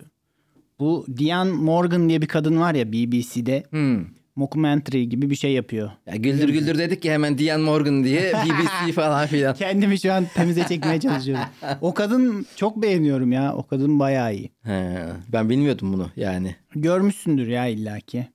bu 0.80 1.06
Diane 1.18 1.52
Morgan 1.52 2.08
diye 2.08 2.22
bir 2.22 2.26
kadın 2.26 2.60
var 2.60 2.74
ya 2.74 2.92
BBC'de. 2.92 3.62
Hmm. 3.70 4.04
Mockumentary 4.38 5.02
gibi 5.02 5.30
bir 5.30 5.34
şey 5.34 5.52
yapıyor. 5.52 5.90
Ya 6.06 6.16
güldür 6.16 6.48
güldür 6.48 6.78
dedik 6.78 7.02
ki 7.02 7.12
hemen 7.12 7.38
Diane 7.38 7.62
Morgan 7.62 8.04
diye 8.04 8.32
BBC 8.44 8.92
falan 8.92 9.26
filan. 9.26 9.54
Kendimi 9.54 10.00
şu 10.00 10.12
an 10.12 10.26
temize 10.34 10.64
çekmeye 10.68 11.00
çalışıyorum. 11.00 11.44
O 11.80 11.94
kadın 11.94 12.46
çok 12.56 12.82
beğeniyorum 12.82 13.32
ya. 13.32 13.54
O 13.54 13.66
kadın 13.66 13.98
bayağı 13.98 14.34
iyi. 14.34 14.50
He, 14.62 14.98
ben 15.32 15.50
bilmiyordum 15.50 15.92
bunu 15.92 16.10
yani. 16.16 16.56
Görmüşsündür 16.74 17.46
ya 17.46 17.66
illaki. 17.66 18.26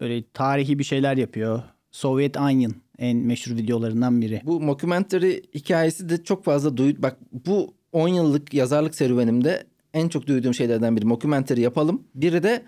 Böyle 0.00 0.22
tarihi 0.34 0.78
bir 0.78 0.84
şeyler 0.84 1.16
yapıyor. 1.16 1.62
Soviet 1.90 2.36
Onion 2.36 2.74
en 2.98 3.16
meşhur 3.16 3.56
videolarından 3.56 4.20
biri. 4.20 4.40
Bu 4.44 4.60
mockumentary 4.60 5.42
hikayesi 5.54 6.08
de 6.08 6.24
çok 6.24 6.44
fazla 6.44 6.76
duy... 6.76 6.94
Bak 6.98 7.16
bu 7.46 7.74
10 7.92 8.08
yıllık 8.08 8.54
yazarlık 8.54 8.94
serüvenimde 8.94 9.64
en 9.94 10.08
çok 10.08 10.26
duyduğum 10.26 10.54
şeylerden 10.54 10.96
biri. 10.96 11.06
Mockumentary 11.06 11.60
yapalım. 11.60 12.02
Biri 12.14 12.42
de 12.42 12.62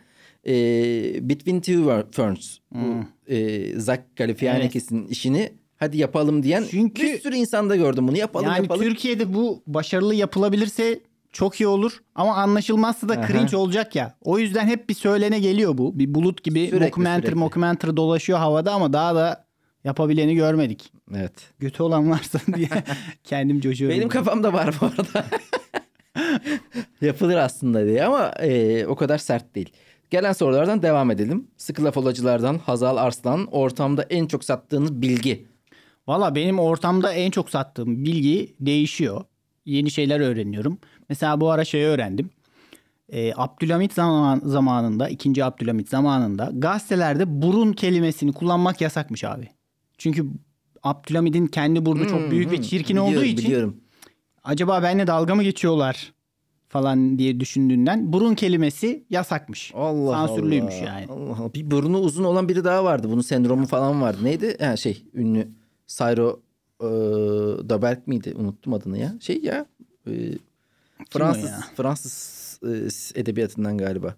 e, 0.49 0.53
Between 1.29 1.61
Two 1.61 2.05
Ferns. 2.12 2.59
Bu 2.75 3.05
e, 3.33 3.81
Zach 3.81 4.00
Galifianakis'in 4.17 5.07
işini 5.07 5.53
hadi 5.76 5.99
yapalım 5.99 6.43
diyen 6.43 6.65
Çünkü- 6.71 7.03
bir 7.03 7.19
sürü 7.21 7.37
insanda 7.37 7.76
gördüm 7.76 8.09
bunu. 8.09 8.19
Yapalım 8.19 8.47
Yani 8.47 8.59
yapalım. 8.62 8.83
Türkiye'de 8.83 9.35
bu 9.35 9.62
başarılı 9.67 10.15
yapılabilirse 10.15 11.00
çok 11.33 11.61
iyi 11.61 11.67
olur 11.67 12.03
ama 12.15 12.35
anlaşılmazsa 12.35 13.09
da 13.09 13.12
Aha. 13.12 13.26
cringe 13.26 13.57
olacak 13.57 13.97
ya. 13.97 14.15
O 14.21 14.38
yüzden 14.38 14.67
hep 14.67 14.88
bir 14.88 14.95
söylene 14.95 15.41
geliyor 15.41 15.79
bu. 15.79 15.99
Bir 15.99 16.15
bulut 16.15 16.43
gibi 16.45 16.67
Sürekli, 16.67 16.85
mockumentary 16.85 17.23
sürekli. 17.23 17.38
mockumentary 17.38 17.97
dolaşıyor 17.97 18.38
havada 18.38 18.73
ama 18.73 18.93
daha 18.93 19.15
da 19.15 19.47
yapabileni 19.85 20.35
görmedik. 20.35 20.93
Evet. 21.15 21.33
Götü 21.59 21.83
olan 21.83 22.11
varsa 22.11 22.41
diye 22.57 22.69
kendim 23.25 23.61
coşuyorum. 23.61 23.97
Benim 23.99 24.09
kafamda 24.09 24.53
var 24.53 24.75
bu 24.81 24.87
arada. 24.87 25.26
Yapılır 27.00 27.37
aslında 27.37 27.87
diye 27.87 28.05
ama 28.05 28.29
e, 28.41 28.87
o 28.87 28.97
kadar 28.97 29.19
sert 29.19 29.55
değil. 29.55 29.71
Gelen 30.10 30.32
sorulardan 30.32 30.82
devam 30.82 31.10
edelim. 31.10 31.48
Sıkı 31.56 31.84
laf 31.84 31.96
olacılardan 31.96 32.58
Hazal 32.58 32.96
Arslan 32.96 33.46
ortamda 33.46 34.02
en 34.02 34.26
çok 34.26 34.44
sattığınız 34.44 35.02
bilgi. 35.02 35.46
Valla 36.06 36.34
benim 36.34 36.58
ortamda 36.58 37.12
en 37.12 37.30
çok 37.30 37.50
sattığım 37.50 38.04
bilgi 38.04 38.56
değişiyor. 38.60 39.25
Yeni 39.64 39.90
şeyler 39.90 40.20
öğreniyorum. 40.20 40.78
Mesela 41.08 41.40
bu 41.40 41.50
ara 41.50 41.64
şey 41.64 41.84
öğrendim. 41.84 42.30
Ee, 43.08 43.32
Abdülhamit 43.36 43.92
zaman, 43.92 44.40
zamanında, 44.44 45.08
ikinci 45.08 45.44
Abdülhamit 45.44 45.88
zamanında 45.88 46.50
gazetelerde 46.54 47.42
burun 47.42 47.72
kelimesini 47.72 48.32
kullanmak 48.32 48.80
yasakmış 48.80 49.25
abi. 49.25 49.48
Çünkü 49.98 50.26
Abdülhamit'in 50.82 51.46
kendi 51.46 51.86
burnu 51.86 52.08
çok 52.08 52.30
büyük 52.30 52.52
ve 52.52 52.62
çirkin 52.62 52.96
Biliyorum, 52.96 53.14
olduğu 53.16 53.25
için 53.25 53.44
Biliyorum. 53.44 53.80
acaba 54.44 54.82
benimle 54.82 55.06
dalga 55.06 55.34
mı 55.34 55.42
geçiyorlar 55.42 56.12
falan 56.76 57.18
diye 57.18 57.40
düşündüğünden 57.40 58.12
burun 58.12 58.35
kelimesi 58.35 59.04
yasakmış. 59.11 59.73
Allah 59.75 60.12
Sansürlüymüş 60.12 60.75
Allah. 60.75 60.85
yani. 60.85 61.06
Allah 61.11 61.37
Allah. 61.40 61.54
Bir 61.54 61.71
burnu 61.71 61.99
uzun 61.99 62.25
olan 62.25 62.49
biri 62.49 62.64
daha 62.64 62.85
vardı. 62.85 63.09
Bunun 63.11 63.21
sendromu 63.21 63.66
falan 63.66 64.02
vardı. 64.02 64.18
Neydi? 64.23 64.56
Ha, 64.61 64.76
şey 64.76 65.02
ünlü 65.14 65.49
Sayro 65.87 66.40
e, 66.80 66.87
Daberk 67.68 68.06
miydi? 68.06 68.35
Unuttum 68.37 68.73
adını 68.75 68.99
ya. 68.99 69.14
Şey 69.21 69.40
ya. 69.42 69.66
e, 70.06 70.12
Fransız 71.11 71.50
ya? 71.50 71.61
Fransız 71.76 72.61
e, 73.14 73.21
edebiyatından 73.21 73.78
galiba. 73.78 74.14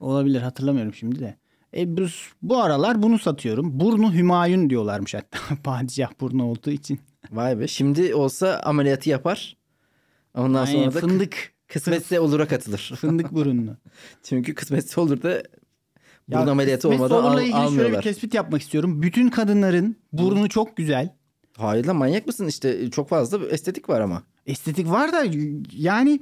Olabilir 0.00 0.40
hatırlamıyorum 0.40 0.94
şimdi 0.94 1.20
de. 1.20 1.36
E, 1.76 1.96
bu, 1.96 2.06
bu 2.42 2.62
aralar 2.62 3.02
bunu 3.02 3.18
satıyorum. 3.18 3.80
Burnu 3.80 4.14
Hümayun 4.14 4.70
diyorlarmış 4.70 5.14
hatta. 5.14 5.38
Padişah 5.64 6.10
burnu 6.20 6.44
olduğu 6.44 6.70
için. 6.70 7.00
Vay 7.30 7.60
be. 7.60 7.68
Şimdi 7.68 8.14
olsa 8.14 8.60
ameliyatı 8.64 9.10
yapar. 9.10 9.56
Ondan 10.34 10.66
Aynen, 10.66 10.82
sonra 10.82 10.94
da 10.94 11.00
fındık. 11.00 11.52
Kısmetse 11.72 12.20
olur'a 12.20 12.48
katılır. 12.48 12.92
Fındık 13.00 13.32
burunlu. 13.32 13.76
Çünkü 14.22 14.54
kısmetse 14.54 15.00
olur 15.00 15.22
da 15.22 15.42
burun 16.28 16.46
Ya, 16.46 16.50
ameliyatı 16.50 16.88
olmadan 16.88 17.24
al- 17.24 17.42
ilgili 17.42 17.76
şöyle 17.76 17.96
bir 17.98 18.02
tespit 18.02 18.34
yapmak 18.34 18.62
istiyorum. 18.62 19.02
Bütün 19.02 19.28
kadınların 19.28 19.96
burnu 20.12 20.48
çok 20.48 20.76
güzel. 20.76 21.16
Hayır 21.56 21.84
lan 21.84 21.96
manyak 21.96 22.26
mısın 22.26 22.46
işte 22.46 22.90
çok 22.90 23.08
fazla 23.08 23.46
estetik 23.48 23.88
var 23.88 24.00
ama. 24.00 24.22
Estetik 24.46 24.90
var 24.90 25.12
da 25.12 25.24
yani 25.72 26.20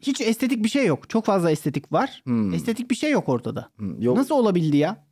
hiç 0.00 0.20
estetik 0.20 0.64
bir 0.64 0.68
şey 0.68 0.86
yok. 0.86 1.10
Çok 1.10 1.24
fazla 1.24 1.50
estetik 1.50 1.92
var. 1.92 2.22
Hmm. 2.24 2.54
Estetik 2.54 2.90
bir 2.90 2.94
şey 2.96 3.10
yok 3.10 3.28
ortada. 3.28 3.70
Hı, 3.78 3.96
Yok 3.98 4.16
Nasıl 4.16 4.34
olabildi 4.34 4.76
ya? 4.76 5.06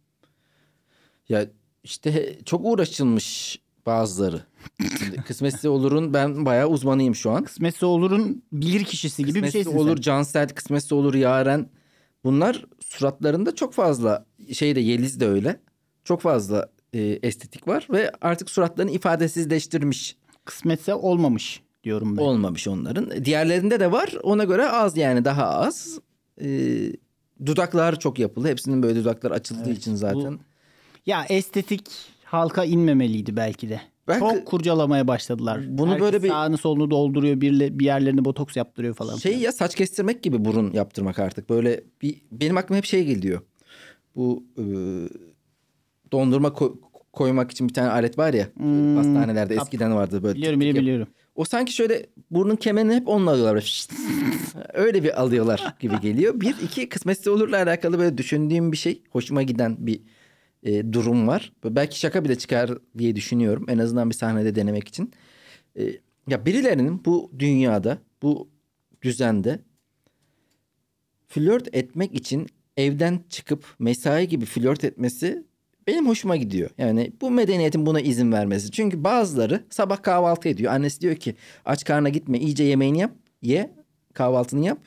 ya 1.29 1.47
işte 1.85 2.39
çok 2.45 2.61
uğraşılmış 2.65 3.59
bazıları. 3.87 4.43
Kısmetse 5.27 5.69
olurun 5.69 6.15
ben 6.15 6.47
bayağı 6.47 6.69
uzmanıyım 6.69 7.15
şu 7.15 7.31
an. 7.31 7.45
Kısmetse 7.45 7.87
olurun 7.87 8.43
bilir 8.53 8.85
kişisi 8.85 9.25
gibi 9.25 9.29
bir 9.29 9.43
Kısmetse 9.43 9.59
şeysin 9.65 9.79
olur 9.79 9.97
sen. 9.97 10.03
Cansel, 10.03 10.49
kısmetse 10.49 10.95
olur 10.95 11.15
Yaren. 11.15 11.69
Bunlar 12.25 12.67
suratlarında 12.81 13.55
çok 13.55 13.75
fazla 13.75 14.27
şey 14.53 14.77
de 14.77 14.81
Yeliz 14.81 15.21
de 15.21 15.27
öyle. 15.27 15.61
Çok 16.05 16.21
fazla 16.21 16.69
e, 16.93 17.01
estetik 17.23 17.69
var 17.69 17.87
ve 17.91 18.13
artık 18.21 18.51
suratlarını 18.51 18.91
ifadesizleştirmiş. 18.91 20.17
Kısmetse 20.45 20.95
olmamış 20.95 21.63
diyorum 21.85 22.17
ben. 22.17 22.23
Olmamış 22.23 22.69
onların. 22.69 23.25
Diğerlerinde 23.25 23.81
de 23.81 23.93
var. 23.93 24.15
Ona 24.23 24.45
göre 24.45 24.69
az 24.69 24.97
yani 24.97 25.25
daha 25.25 25.49
az. 25.49 25.99
Ee, 26.43 26.93
dudaklar 27.47 27.99
çok 27.99 28.19
yapılı. 28.19 28.49
Hepsinin 28.49 28.83
böyle 28.83 29.01
dudaklar 29.01 29.31
açıldığı 29.31 29.69
Evet, 29.69 29.79
için 29.79 29.95
zaten. 29.95 30.39
Ya 31.07 31.25
estetik 31.29 31.87
halka 32.31 32.65
inmemeliydi 32.65 33.37
belki 33.37 33.69
de. 33.69 33.81
Ben 34.09 34.19
Çok 34.19 34.47
kurcalamaya 34.47 35.09
başladılar. 35.09 35.61
Bunu 35.69 35.91
Herkes 35.91 36.03
böyle 36.05 36.23
bir- 36.23 36.29
sağını 36.29 36.59
solunu 36.59 36.91
dolduruyor, 36.91 37.41
bir, 37.41 37.79
bir 37.79 37.85
yerlerini 37.85 38.25
botoks 38.25 38.57
yaptırıyor 38.57 38.95
falan. 38.95 39.17
Şey 39.17 39.33
filan. 39.33 39.45
ya 39.45 39.53
saç 39.53 39.75
kestirmek 39.75 40.23
gibi 40.23 40.45
burun 40.45 40.73
yaptırmak 40.73 41.19
artık. 41.19 41.51
Böyle 41.51 41.81
bir 42.03 42.15
benim 42.33 42.57
aklıma 42.57 42.77
hep 42.79 42.85
şey 42.85 43.05
geliyor. 43.05 43.41
Bu 44.17 44.45
e, 44.59 44.65
dondurma 46.13 46.49
ko- 46.49 46.79
koymak 47.13 47.51
için 47.51 47.69
bir 47.69 47.75
tane 47.75 47.89
alet 47.91 48.19
var 48.19 48.35
ya. 48.35 48.47
Hmm, 48.57 48.97
hastanelerde 48.97 49.55
kap. 49.55 49.63
eskiden 49.63 49.95
vardı 49.95 50.23
böyle. 50.23 50.37
biliyorum, 50.39 50.61
biliyorum, 50.61 50.81
biliyorum. 50.81 51.09
O 51.35 51.45
sanki 51.45 51.73
şöyle 51.73 52.07
burnun 52.31 52.57
kemerini 52.57 52.95
hep 52.95 53.09
onunla 53.09 53.31
alıyorlar. 53.31 53.87
Öyle 54.75 55.05
bir 55.05 55.21
alıyorlar 55.23 55.75
gibi 55.81 56.01
geliyor. 56.01 56.41
Bir, 56.41 56.55
iki 56.65 56.89
kısmetse 56.89 57.31
olurla 57.31 57.57
alakalı 57.57 57.99
böyle 57.99 58.19
düşündüğüm 58.19 58.73
bir 58.73 58.77
şey. 58.77 59.03
Hoşuma 59.11 59.43
giden 59.43 59.77
bir 59.79 60.01
e, 60.63 60.93
durum 60.93 61.29
var. 61.29 61.53
Belki 61.65 61.99
şaka 61.99 62.25
bile 62.25 62.39
çıkar 62.39 62.71
diye 62.99 63.17
düşünüyorum. 63.17 63.65
En 63.69 63.79
azından 63.79 64.11
bir 64.11 64.15
sahnede 64.15 64.55
denemek 64.55 64.89
için. 64.89 65.13
E, 65.79 65.83
ya 66.29 66.47
birilerinin 66.47 67.05
bu 67.05 67.31
dünyada, 67.39 67.99
bu 68.23 68.49
düzende 69.03 69.61
flört 71.29 71.75
etmek 71.75 72.15
için 72.15 72.47
evden 72.77 73.21
çıkıp 73.29 73.67
mesai 73.79 74.29
gibi 74.29 74.45
flört 74.45 74.85
etmesi 74.85 75.45
benim 75.87 76.09
hoşuma 76.09 76.37
gidiyor. 76.37 76.71
Yani 76.79 77.13
bu 77.21 77.31
medeniyetin 77.31 77.87
buna 77.87 78.01
izin 78.01 78.33
vermesi. 78.33 78.71
Çünkü 78.71 79.05
bazıları 79.05 79.65
sabah 79.71 80.03
kahvaltı 80.03 80.49
ediyor. 80.49 80.73
Annesi 80.73 81.01
diyor 81.01 81.17
ki 81.17 81.35
aç 81.65 81.85
karnına 81.85 82.09
gitme 82.09 82.39
iyice 82.39 82.65
yemeğini 82.65 82.99
yap. 82.99 83.13
Ye 83.43 83.71
kahvaltını 84.15 84.67
yap. 84.67 84.79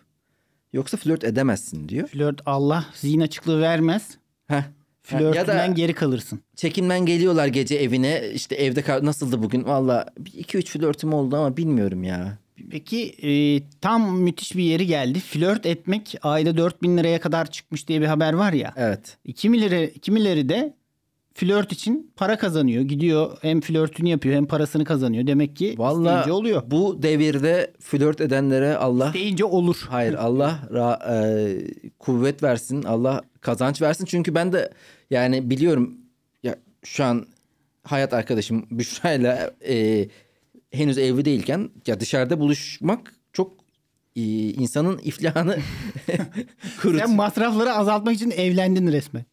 Yoksa 0.73 0.97
flört 0.97 1.23
edemezsin 1.23 1.89
diyor. 1.89 2.07
Flört 2.07 2.41
Allah 2.45 2.85
zihin 2.93 3.19
açıklığı 3.21 3.61
vermez. 3.61 4.17
Heh. 4.47 4.63
Flörtünden 5.03 5.75
geri 5.75 5.93
kalırsın. 5.93 6.39
Çekimden 6.55 7.05
geliyorlar 7.05 7.47
gece 7.47 7.75
evine. 7.75 8.21
İşte 8.33 8.55
evde 8.55 8.81
kal- 8.81 9.05
nasıldı 9.05 9.43
bugün? 9.43 9.63
Valla 9.65 10.05
2-3 10.25 10.65
flörtüm 10.65 11.13
oldu 11.13 11.35
ama 11.35 11.57
bilmiyorum 11.57 12.03
ya. 12.03 12.37
Peki 12.71 13.01
e, 13.23 13.31
tam 13.81 14.17
müthiş 14.19 14.55
bir 14.55 14.63
yeri 14.63 14.87
geldi. 14.87 15.19
Flört 15.19 15.65
etmek 15.65 16.15
ayda 16.21 16.57
4000 16.57 16.97
liraya 16.97 17.19
kadar 17.19 17.51
çıkmış 17.51 17.87
diye 17.87 18.01
bir 18.01 18.05
haber 18.05 18.33
var 18.33 18.53
ya. 18.53 18.73
Evet. 18.77 19.17
Kimileri, 19.35 19.93
kimileri 20.01 20.49
de 20.49 20.73
flört 21.33 21.71
için 21.71 22.11
para 22.15 22.37
kazanıyor. 22.37 22.81
Gidiyor 22.83 23.37
hem 23.41 23.61
flörtünü 23.61 24.09
yapıyor 24.09 24.35
hem 24.35 24.45
parasını 24.45 24.85
kazanıyor. 24.85 25.27
Demek 25.27 25.55
ki 25.55 25.75
Valla 25.77 26.09
isteyince 26.09 26.31
oluyor. 26.31 26.63
bu 26.67 27.03
devirde 27.03 27.73
flört 27.79 28.21
edenlere 28.21 28.75
Allah 28.75 29.05
İsteyince 29.07 29.45
olur. 29.45 29.85
Hayır 29.89 30.13
Allah 30.13 30.59
ra- 30.71 30.99
e, 31.11 31.91
kuvvet 31.99 32.43
versin. 32.43 32.83
Allah 32.83 33.21
kazanç 33.41 33.81
versin. 33.81 34.05
Çünkü 34.05 34.35
ben 34.35 34.53
de 34.53 34.71
yani 35.09 35.49
biliyorum 35.49 35.97
ya 36.43 36.55
şu 36.83 37.03
an 37.03 37.25
hayat 37.83 38.13
arkadaşım 38.13 38.65
Büşra'yla 38.71 39.51
e, 39.67 40.07
henüz 40.71 40.97
evli 40.97 41.25
değilken 41.25 41.69
ya 41.87 41.99
dışarıda 41.99 42.39
buluşmak 42.39 43.13
çok 43.33 43.53
e, 44.15 44.21
insanın 44.49 44.97
iflahını 45.03 45.57
kurut. 46.81 46.99
Sen 46.99 47.15
masrafları 47.15 47.73
azaltmak 47.73 48.15
için 48.15 48.31
evlendin 48.31 48.87
resmen. 48.91 49.25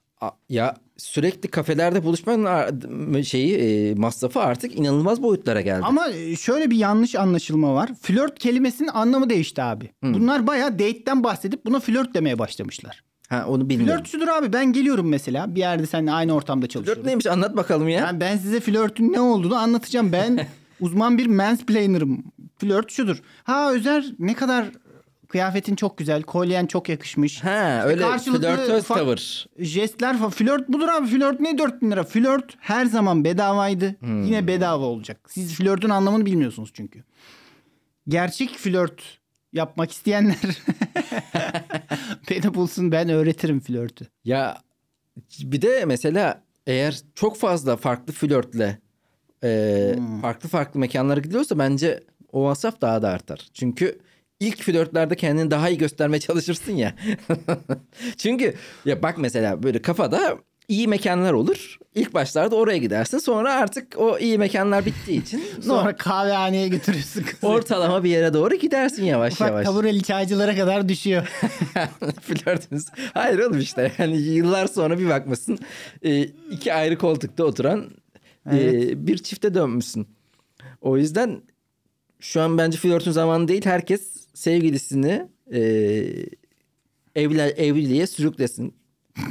Ya 0.48 0.76
sürekli 0.96 1.48
kafelerde 1.48 2.04
buluşmanın 2.04 3.22
şeyi 3.22 3.56
e, 3.56 3.94
masrafı 3.94 4.40
artık 4.40 4.78
inanılmaz 4.78 5.22
boyutlara 5.22 5.60
geldi. 5.60 5.82
Ama 5.84 6.06
şöyle 6.40 6.70
bir 6.70 6.76
yanlış 6.76 7.14
anlaşılma 7.14 7.74
var. 7.74 7.90
Flört 8.02 8.38
kelimesinin 8.38 8.88
anlamı 8.88 9.30
değişti 9.30 9.62
abi. 9.62 9.90
Bunlar 10.02 10.46
bayağı 10.46 10.72
date'ten 10.72 11.24
bahsedip 11.24 11.66
buna 11.66 11.80
flört 11.80 12.14
demeye 12.14 12.38
başlamışlar. 12.38 13.04
Ha 13.28 13.44
onu 13.48 13.68
bilmiyorum. 13.68 13.96
Flört 13.96 14.08
şudur 14.08 14.28
abi 14.28 14.52
ben 14.52 14.72
geliyorum 14.72 15.08
mesela 15.08 15.54
bir 15.54 15.60
yerde 15.60 15.86
seninle 15.86 16.12
aynı 16.12 16.34
ortamda 16.34 16.60
Flört 16.60 16.70
çalışıyorum. 16.72 17.06
neymiş 17.06 17.26
anlat 17.26 17.56
bakalım 17.56 17.88
ya. 17.88 18.00
Yani 18.00 18.20
ben 18.20 18.36
size 18.36 18.60
flörtün 18.60 19.12
ne 19.12 19.20
olduğunu 19.20 19.56
anlatacağım. 19.56 20.12
Ben 20.12 20.46
uzman 20.80 21.18
bir 21.18 21.26
mansplainer'ım. 21.26 22.24
Flört 22.58 22.90
şudur. 22.92 23.22
Ha 23.44 23.72
Özer 23.72 24.04
ne 24.18 24.34
kadar 24.34 24.70
kıyafetin 25.30 25.76
çok 25.76 25.98
güzel, 25.98 26.22
kolyen 26.22 26.66
çok 26.66 26.88
yakışmış. 26.88 27.44
Ha 27.44 27.82
öyle 27.84 28.02
karşılıklı 28.02 28.40
flörtöz 28.40 28.84
ufak- 28.84 28.98
tavır. 28.98 29.46
Jestler 29.58 30.18
falan. 30.18 30.30
Flört 30.30 30.68
budur 30.68 30.88
abi. 30.88 31.06
Flört 31.06 31.40
ne 31.40 31.58
4000 31.58 31.90
lira? 31.90 32.04
Flört 32.04 32.56
her 32.60 32.86
zaman 32.86 33.24
bedavaydı. 33.24 33.94
Hmm. 34.00 34.24
Yine 34.24 34.46
bedava 34.46 34.84
olacak. 34.84 35.20
Siz 35.28 35.54
flörtün 35.54 35.88
anlamını 35.88 36.26
bilmiyorsunuz 36.26 36.70
çünkü. 36.74 37.04
Gerçek 38.08 38.50
flört 38.58 39.02
yapmak 39.52 39.90
isteyenler 39.92 40.36
beni 42.30 42.54
bulsun 42.54 42.92
ben 42.92 43.08
öğretirim 43.08 43.60
flörtü. 43.60 44.06
Ya 44.24 44.58
bir 45.40 45.62
de 45.62 45.84
mesela 45.84 46.42
eğer 46.66 47.00
çok 47.14 47.36
fazla 47.36 47.76
farklı 47.76 48.12
flörtle 48.12 48.78
e, 49.44 49.94
farklı 50.22 50.48
farklı 50.48 50.80
mekanlara 50.80 51.20
gidiyorsa 51.20 51.58
bence 51.58 52.00
o 52.32 52.42
masraf 52.42 52.80
daha 52.80 53.02
da 53.02 53.08
artar. 53.08 53.48
Çünkü 53.54 53.98
ilk 54.40 54.62
flörtlerde 54.62 55.16
kendini 55.16 55.50
daha 55.50 55.68
iyi 55.68 55.78
göstermeye 55.78 56.20
çalışırsın 56.20 56.72
ya. 56.72 56.94
Çünkü 58.16 58.54
ya 58.84 59.02
bak 59.02 59.18
mesela 59.18 59.62
böyle 59.62 59.82
kafada 59.82 60.38
iyi 60.68 60.88
mekanlar 60.88 61.32
olur. 61.32 61.78
İlk 61.94 62.14
başlarda 62.14 62.56
oraya 62.56 62.78
gidersin. 62.78 63.18
Sonra 63.18 63.54
artık 63.54 63.94
o 63.98 64.18
iyi 64.18 64.38
mekanlar 64.38 64.86
bittiği 64.86 65.22
için 65.22 65.44
Sonra 65.62 65.96
kahvehaneye 65.96 66.68
götürürsün 66.68 67.22
kızı. 67.22 67.46
ortalama 67.48 68.04
bir 68.04 68.10
yere 68.10 68.34
doğru 68.34 68.54
gidersin 68.54 69.04
yavaş 69.04 69.32
Ufak 69.32 69.48
yavaş. 69.48 69.66
tabureli 69.66 70.02
çaycılara 70.02 70.56
kadar 70.56 70.88
düşüyor. 70.88 71.26
Flörtünüz. 72.20 72.86
Hayır 73.14 73.38
oğlum 73.38 73.58
işte 73.58 73.92
yani 73.98 74.16
yıllar 74.20 74.66
sonra 74.66 74.98
bir 74.98 75.08
bakmışsın 75.08 75.58
e, 76.02 76.22
iki 76.50 76.74
ayrı 76.74 76.98
koltukta 76.98 77.44
oturan 77.44 77.90
e, 78.52 79.06
bir 79.06 79.18
çifte 79.18 79.54
dönmüşsün. 79.54 80.08
O 80.80 80.96
yüzden 80.96 81.42
şu 82.20 82.40
an 82.40 82.58
bence 82.58 82.78
flörtün 82.78 83.10
zamanı 83.10 83.48
değil. 83.48 83.64
Herkes 83.64 84.26
sevgilisini 84.34 85.28
e, 85.52 85.60
evli, 87.14 87.40
evliliğe 87.40 88.06
sürüklesin. 88.06 88.74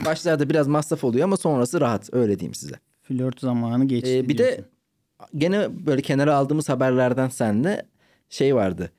Başlarda 0.06 0.50
biraz 0.50 0.68
masraf 0.68 1.04
oluyor 1.04 1.24
ama 1.24 1.38
sonrası 1.38 1.82
rahat 1.82 2.10
öyle 2.14 2.40
diyeyim 2.40 2.54
size. 2.54 2.76
Flört 3.02 3.40
zamanı 3.40 3.86
geçti. 3.88 4.18
Ee, 4.18 4.30
bir 4.30 4.38
diyorsun. 4.38 4.58
de 4.58 4.66
gene 5.38 5.86
böyle 5.86 6.02
kenara 6.02 6.36
aldığımız 6.36 6.70
haberlerden 6.70 7.30
senle 7.30 7.86
şey 8.30 8.56
vardı. 8.56 8.92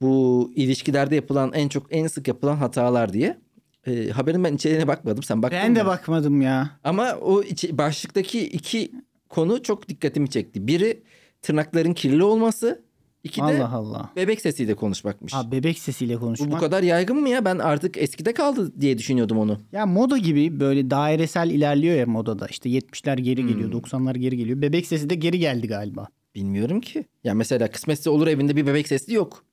Bu 0.00 0.52
ilişkilerde 0.54 1.14
yapılan 1.14 1.52
en 1.52 1.68
çok 1.68 1.86
en 1.90 2.06
sık 2.06 2.28
yapılan 2.28 2.56
hatalar 2.56 3.12
diye. 3.12 3.38
Ee, 3.86 4.08
haberin 4.08 4.44
ben 4.44 4.54
içeriğine 4.54 4.88
bakmadım. 4.88 5.22
Sen 5.22 5.42
baktın 5.42 5.60
ben 5.62 5.76
de 5.76 5.82
mı? 5.82 5.88
bakmadım 5.88 6.42
ya. 6.42 6.70
Ama 6.84 7.14
o 7.14 7.42
içi- 7.42 7.78
başlıktaki 7.78 8.46
iki 8.48 8.92
konu 9.28 9.62
çok 9.62 9.88
dikkatimi 9.88 10.30
çekti. 10.30 10.66
Biri 10.66 11.02
tırnakların 11.42 11.94
kirli 11.94 12.24
olması. 12.24 12.82
İki 13.24 13.40
de 13.40 13.44
Allah 13.44 13.72
Allah. 13.72 14.10
bebek 14.16 14.40
sesiyle 14.40 14.74
konuşmakmış. 14.74 15.32
Ha 15.34 15.50
bebek 15.52 15.78
sesiyle 15.78 16.16
bu 16.16 16.20
konuşmak. 16.20 16.52
bu 16.52 16.58
kadar 16.58 16.82
yaygın 16.82 17.16
mı 17.20 17.28
ya? 17.28 17.44
Ben 17.44 17.58
artık 17.58 17.96
eskide 17.96 18.34
kaldı 18.34 18.72
diye 18.80 18.98
düşünüyordum 18.98 19.38
onu. 19.38 19.58
Ya 19.72 19.86
moda 19.86 20.18
gibi 20.18 20.60
böyle 20.60 20.90
dairesel 20.90 21.50
ilerliyor 21.50 21.96
ya 21.96 22.06
modada. 22.06 22.46
İşte 22.46 22.68
70'ler 22.70 23.20
geri 23.20 23.46
geliyor, 23.46 23.72
Hmm. 23.72 23.78
90'lar 23.80 24.16
geri 24.18 24.36
geliyor. 24.36 24.62
Bebek 24.62 24.86
sesi 24.86 25.10
de 25.10 25.14
geri 25.14 25.38
geldi 25.38 25.66
galiba. 25.68 26.08
Bilmiyorum 26.34 26.80
ki. 26.80 27.04
Ya 27.24 27.34
mesela 27.34 27.70
kısmetse 27.70 28.10
olur 28.10 28.26
evinde 28.26 28.56
bir 28.56 28.66
bebek 28.66 28.88
sesi 28.88 29.14
yok. 29.14 29.44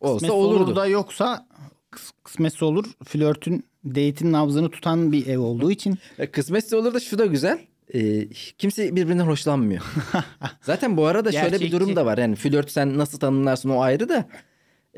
Olsa 0.00 0.14
Kısmetse 0.14 0.32
olurdu. 0.32 0.64
olur 0.64 0.76
da 0.76 0.86
yoksa 0.86 1.46
kıs- 1.92 2.12
kısmetse 2.24 2.64
olur. 2.64 2.84
Flörtün 3.04 3.64
date'in 3.86 4.32
nabzını 4.32 4.70
tutan 4.70 5.12
bir 5.12 5.26
ev 5.26 5.38
olduğu 5.38 5.70
için. 5.70 5.98
Ya 6.18 6.30
kısmetse 6.30 6.76
olur 6.76 6.94
da 6.94 7.00
şu 7.00 7.18
da 7.18 7.26
güzel. 7.26 7.58
Ee, 7.94 8.28
kimse 8.58 8.96
birbirinden 8.96 9.26
hoşlanmıyor. 9.26 9.82
Zaten 10.62 10.96
bu 10.96 11.06
arada 11.06 11.32
şöyle 11.32 11.44
bir 11.46 11.50
Gerçekçi. 11.50 11.72
durum 11.72 11.96
da 11.96 12.06
var. 12.06 12.18
Yani 12.18 12.36
flört 12.36 12.70
sen 12.70 12.98
nasıl 12.98 13.18
tanımlarsın 13.18 13.68
o 13.68 13.80
ayrı 13.80 14.08
da. 14.08 14.28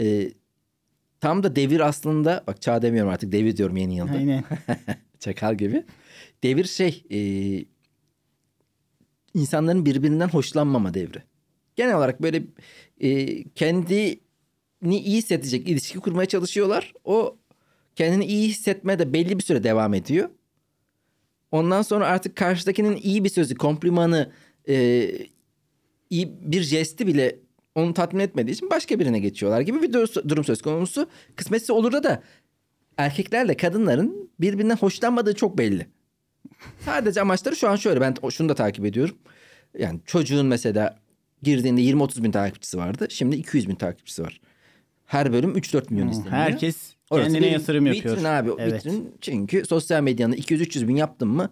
e, 0.00 0.32
tam 1.20 1.42
da 1.42 1.56
devir 1.56 1.80
aslında 1.80 2.44
bak 2.46 2.62
çağ 2.62 2.82
demiyorum 2.82 3.12
artık 3.12 3.32
devir 3.32 3.56
diyorum 3.56 3.76
yeni 3.76 3.96
yılda. 3.96 4.12
Aynen. 4.12 4.44
Çakal 5.20 5.54
gibi. 5.54 5.84
Devir 6.42 6.64
şey 6.64 7.04
e, 7.10 7.18
insanların 9.34 9.86
birbirinden 9.86 10.28
hoşlanmama 10.28 10.94
devri. 10.94 11.22
Genel 11.76 11.96
olarak 11.96 12.22
böyle 12.22 12.42
e, 13.00 13.42
kendini 13.44 14.18
iyi 14.82 15.16
hissedecek 15.16 15.68
ilişki 15.68 15.98
kurmaya 15.98 16.26
çalışıyorlar. 16.26 16.92
O 17.04 17.36
kendini 17.96 18.24
iyi 18.24 18.48
hissetme 18.48 18.98
de 18.98 19.12
belli 19.12 19.38
bir 19.38 19.42
süre 19.42 19.64
devam 19.64 19.94
ediyor. 19.94 20.28
Ondan 21.52 21.82
sonra 21.82 22.06
artık 22.06 22.36
karşıdakinin 22.36 22.96
iyi 22.96 23.24
bir 23.24 23.28
sözü, 23.28 23.54
komplimanı, 23.54 24.32
e, 24.68 25.08
iyi 26.10 26.32
bir 26.42 26.62
jesti 26.62 27.06
bile 27.06 27.38
onu 27.74 27.94
tatmin 27.94 28.20
etmediği 28.20 28.54
için 28.56 28.70
başka 28.70 28.98
birine 28.98 29.18
geçiyorlar 29.18 29.60
gibi 29.60 29.82
bir 29.82 29.92
dur- 29.92 30.28
durum 30.28 30.44
söz 30.44 30.62
konusu. 30.62 31.08
Kısmetse 31.36 31.72
olur 31.72 31.92
da 31.92 32.02
da 32.02 32.22
erkeklerle 32.96 33.56
kadınların 33.56 34.30
birbirinden 34.40 34.76
hoşlanmadığı 34.76 35.34
çok 35.34 35.58
belli. 35.58 35.86
Sadece 36.84 37.20
amaçları 37.20 37.56
şu 37.56 37.68
an 37.68 37.76
şöyle 37.76 38.00
ben 38.00 38.14
şunu 38.30 38.48
da 38.48 38.54
takip 38.54 38.84
ediyorum. 38.84 39.18
Yani 39.78 40.00
çocuğun 40.06 40.46
mesela 40.46 40.98
girdiğinde 41.42 41.80
20-30 41.80 42.22
bin 42.22 42.30
takipçisi 42.30 42.78
vardı. 42.78 43.06
Şimdi 43.10 43.36
200 43.36 43.68
bin 43.68 43.74
takipçisi 43.74 44.22
var. 44.22 44.40
Her 45.12 45.32
bölüm 45.32 45.56
3-4 45.56 45.90
milyon 45.90 46.08
izleniyor. 46.08 46.32
Herkes 46.32 46.94
Orası 47.10 47.26
kendine 47.26 47.46
bir 47.46 47.52
yatırım 47.52 47.86
yapıyor. 47.86 48.16
Vitrin 48.16 48.24
abi 48.26 48.50
Evet. 48.58 48.72
vitrin. 48.86 49.14
Çünkü 49.20 49.64
sosyal 49.66 50.02
medyanın 50.02 50.34
200-300 50.34 50.88
bin 50.88 50.96
yaptın 50.96 51.28
mı 51.28 51.50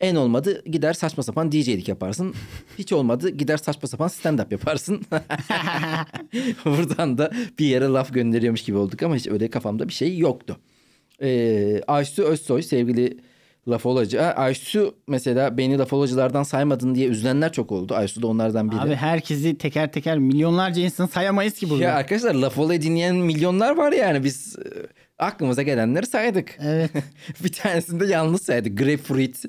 en 0.00 0.14
olmadı 0.14 0.64
gider 0.64 0.92
saçma 0.92 1.22
sapan 1.22 1.52
DJ'lik 1.52 1.88
yaparsın. 1.88 2.34
Hiç 2.78 2.92
olmadı 2.92 3.30
gider 3.30 3.56
saçma 3.56 3.88
sapan 3.88 4.08
stand-up 4.08 4.52
yaparsın. 4.52 5.02
Buradan 6.64 7.18
da 7.18 7.32
bir 7.58 7.66
yere 7.66 7.84
laf 7.84 8.14
gönderiyormuş 8.14 8.62
gibi 8.62 8.76
olduk 8.76 9.02
ama 9.02 9.16
hiç 9.16 9.26
öyle 9.26 9.50
kafamda 9.50 9.88
bir 9.88 9.92
şey 9.92 10.18
yoktu. 10.18 10.56
Ee, 11.22 11.80
Aysu 11.86 12.22
Özsoy 12.22 12.62
sevgili 12.62 13.18
laf 13.68 13.86
olacı. 13.86 14.20
Ha, 14.20 14.32
Aysu 14.36 14.94
mesela 15.08 15.58
beni 15.58 15.78
laf 15.78 15.92
olacılardan 15.92 16.42
saymadın 16.42 16.94
diye 16.94 17.08
üzülenler 17.08 17.52
çok 17.52 17.72
oldu. 17.72 17.94
Aysu 17.94 18.22
da 18.22 18.26
onlardan 18.26 18.70
biri. 18.70 18.80
Abi 18.80 18.94
herkesi 18.94 19.58
teker 19.58 19.92
teker 19.92 20.18
milyonlarca 20.18 20.82
insan 20.82 21.06
sayamayız 21.06 21.54
ki 21.54 21.70
burada. 21.70 21.84
Ya 21.84 21.94
arkadaşlar 21.94 22.34
laf 22.34 22.58
olayı 22.58 22.82
dinleyen 22.82 23.16
milyonlar 23.16 23.76
var 23.76 23.92
yani 23.92 24.24
biz 24.24 24.56
e, 24.56 24.68
aklımıza 25.18 25.62
gelenleri 25.62 26.06
saydık. 26.06 26.58
Evet. 26.62 26.90
bir 27.44 27.52
tanesini 27.52 28.00
de 28.00 28.06
yalnız 28.06 28.42
saydık. 28.42 28.78
Grapefruit. 28.78 29.44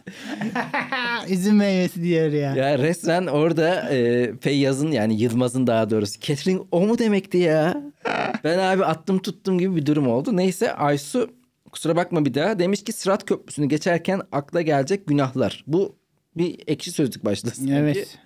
Üzüm 1.29 1.55
meyvesi 1.55 2.03
diyor 2.03 2.31
ya. 2.31 2.55
ya 2.55 2.79
resmen 2.79 3.27
orada 3.27 3.89
e, 3.89 4.31
Feyyaz'ın 4.41 4.91
yani 4.91 5.21
Yılmaz'ın 5.21 5.67
daha 5.67 5.89
doğrusu. 5.89 6.19
Catherine 6.19 6.61
o 6.71 6.81
mu 6.81 6.97
demekti 6.97 7.37
ya? 7.37 7.81
ben 8.43 8.59
abi 8.59 8.85
attım 8.85 9.19
tuttum 9.19 9.59
gibi 9.59 9.75
bir 9.75 9.85
durum 9.85 10.07
oldu. 10.07 10.37
Neyse 10.37 10.73
Aysu 10.73 11.29
kusura 11.73 11.95
bakma 11.95 12.25
bir 12.25 12.33
daha. 12.33 12.59
Demiş 12.59 12.83
ki 12.83 12.93
Sırat 12.93 13.25
Köprüsü'nü 13.25 13.65
geçerken 13.69 14.21
akla 14.31 14.61
gelecek 14.61 15.07
günahlar. 15.07 15.63
Bu 15.67 15.95
bir 16.37 16.59
ekşi 16.67 16.91
sözlük 16.91 17.25
başlığı. 17.25 17.51
sanki. 17.51 17.73
Evet. 17.73 18.19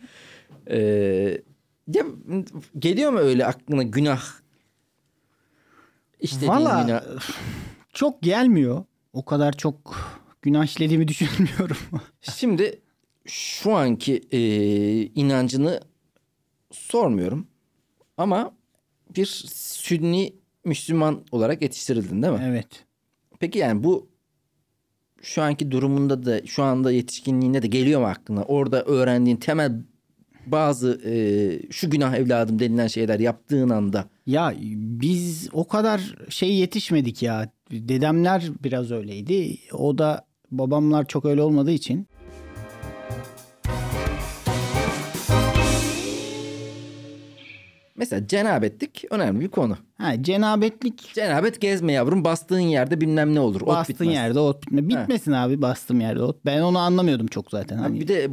Ee, 0.69 1.41
ya 1.88 2.05
geliyor 2.79 3.12
mu 3.12 3.19
öyle 3.19 3.45
aklına 3.45 3.83
günah? 3.83 4.21
İşte 6.19 6.47
Valla 6.47 6.83
günah. 6.83 7.01
çok 7.93 8.21
gelmiyor. 8.21 8.83
O 9.13 9.25
kadar 9.25 9.53
çok 9.53 9.95
günah 10.41 10.65
işlediğimi 10.65 11.07
düşünmüyorum. 11.07 11.77
Şimdi 12.21 12.81
şu 13.25 13.73
anki 13.75 14.21
e, 14.31 14.39
inancını 15.05 15.81
sormuyorum. 16.71 17.47
Ama 18.17 18.51
bir 19.15 19.25
Sünni 19.53 20.36
Müslüman 20.65 21.23
olarak 21.31 21.62
yetiştirildin 21.62 22.23
değil 22.23 22.33
mi? 22.33 22.43
evet. 22.43 22.87
Peki 23.39 23.60
yani 23.60 23.84
bu 23.84 24.10
şu 25.21 25.41
anki 25.41 25.71
durumunda 25.71 26.26
da 26.26 26.45
şu 26.45 26.63
anda 26.63 26.91
yetişkinliğinde 26.91 27.62
de 27.62 27.67
geliyor 27.67 28.02
mu 28.02 28.08
aklına? 28.08 28.43
Orada 28.43 28.84
öğrendiğin 28.84 29.38
temel 29.38 29.71
bazı 30.45 31.02
e, 31.06 31.71
şu 31.71 31.89
günah 31.89 32.15
evladım 32.15 32.60
denilen 32.60 32.88
şeyler 32.88 33.19
yaptığın 33.19 33.69
anda 33.69 34.06
Ya 34.26 34.54
biz 34.76 35.50
o 35.54 35.67
kadar 35.67 36.15
şey 36.30 36.56
yetişmedik 36.56 37.23
ya. 37.23 37.52
Dedemler 37.71 38.43
biraz 38.63 38.91
öyleydi. 38.91 39.58
O 39.73 39.97
da 39.97 40.26
babamlar 40.52 41.08
çok 41.08 41.26
öyle 41.26 41.41
olmadığı 41.41 41.71
için. 41.71 42.08
Mesela 47.97 48.27
cenabetlik 48.27 49.03
önemli 49.12 49.39
bir 49.41 49.47
konu. 49.47 49.77
Ha, 49.97 50.23
cenabetlik 50.23 51.13
Cenabet 51.13 51.62
gezme 51.62 51.93
yavrum 51.93 52.23
bastığın 52.23 52.60
yerde 52.60 53.01
bilmem 53.01 53.36
ne 53.36 53.39
olur. 53.39 53.62
ot 53.62 53.67
bastığın 53.67 53.93
bitmez. 53.93 54.13
yerde 54.15 54.39
ot 54.39 54.65
bitme. 54.65 54.88
Bitmesin 54.89 55.31
abi 55.31 55.62
bastığım 55.62 56.01
yerde 56.01 56.21
ot. 56.21 56.38
Ben 56.45 56.62
onu 56.62 56.77
anlamıyordum 56.79 57.27
çok 57.27 57.51
zaten. 57.51 57.77
Ha, 57.77 57.83
Hani 57.83 57.99
Bir 57.99 58.07
de 58.07 58.29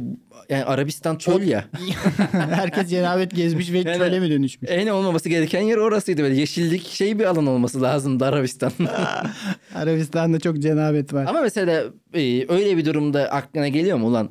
yani 0.49 0.65
Arabistan 0.65 1.15
çöl 1.15 1.41
ya. 1.41 1.65
herkes 2.31 2.89
cenabet 2.89 3.35
gezmiş 3.35 3.71
ve 3.71 3.77
Yani- 3.85 3.97
çöle 3.97 4.19
mi 4.19 4.29
dönüşmüş? 4.29 4.71
En 4.71 4.87
olmaması 4.87 5.29
gereken 5.29 5.61
yer 5.61 5.77
orasıydı. 5.77 6.23
Böyle 6.23 6.35
yeşillik 6.35 6.87
şey 6.87 7.19
bir 7.19 7.25
alan 7.25 7.47
olması 7.47 7.81
lazımdı 7.81 8.25
Arabistan. 8.25 8.71
Arabistan'da 9.75 10.39
çok 10.39 10.59
cenabet 10.59 11.13
var. 11.13 11.25
Ama 11.25 11.41
mesela 11.41 11.83
e, 12.13 12.45
öyle 12.53 12.77
bir 12.77 12.85
durumda 12.85 13.23
aklına 13.31 13.67
geliyor 13.67 13.97
mu 13.97 14.07
ulan? 14.07 14.29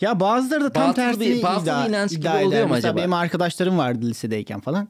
Ya 0.00 0.20
bazıları 0.20 0.64
da 0.64 0.70
tam 0.72 0.82
Batıl 0.88 0.94
tersi 0.94 1.20
bir- 1.20 1.42
batıl 1.42 1.62
iddia, 1.62 1.88
inanç 1.88 2.10
gibi 2.10 2.28
oluyor 2.28 2.66
mu 2.66 2.74
acaba? 2.74 2.96
benim 2.96 3.12
arkadaşlarım 3.12 3.78
vardı 3.78 4.06
lisedeyken 4.06 4.60
falan. 4.60 4.88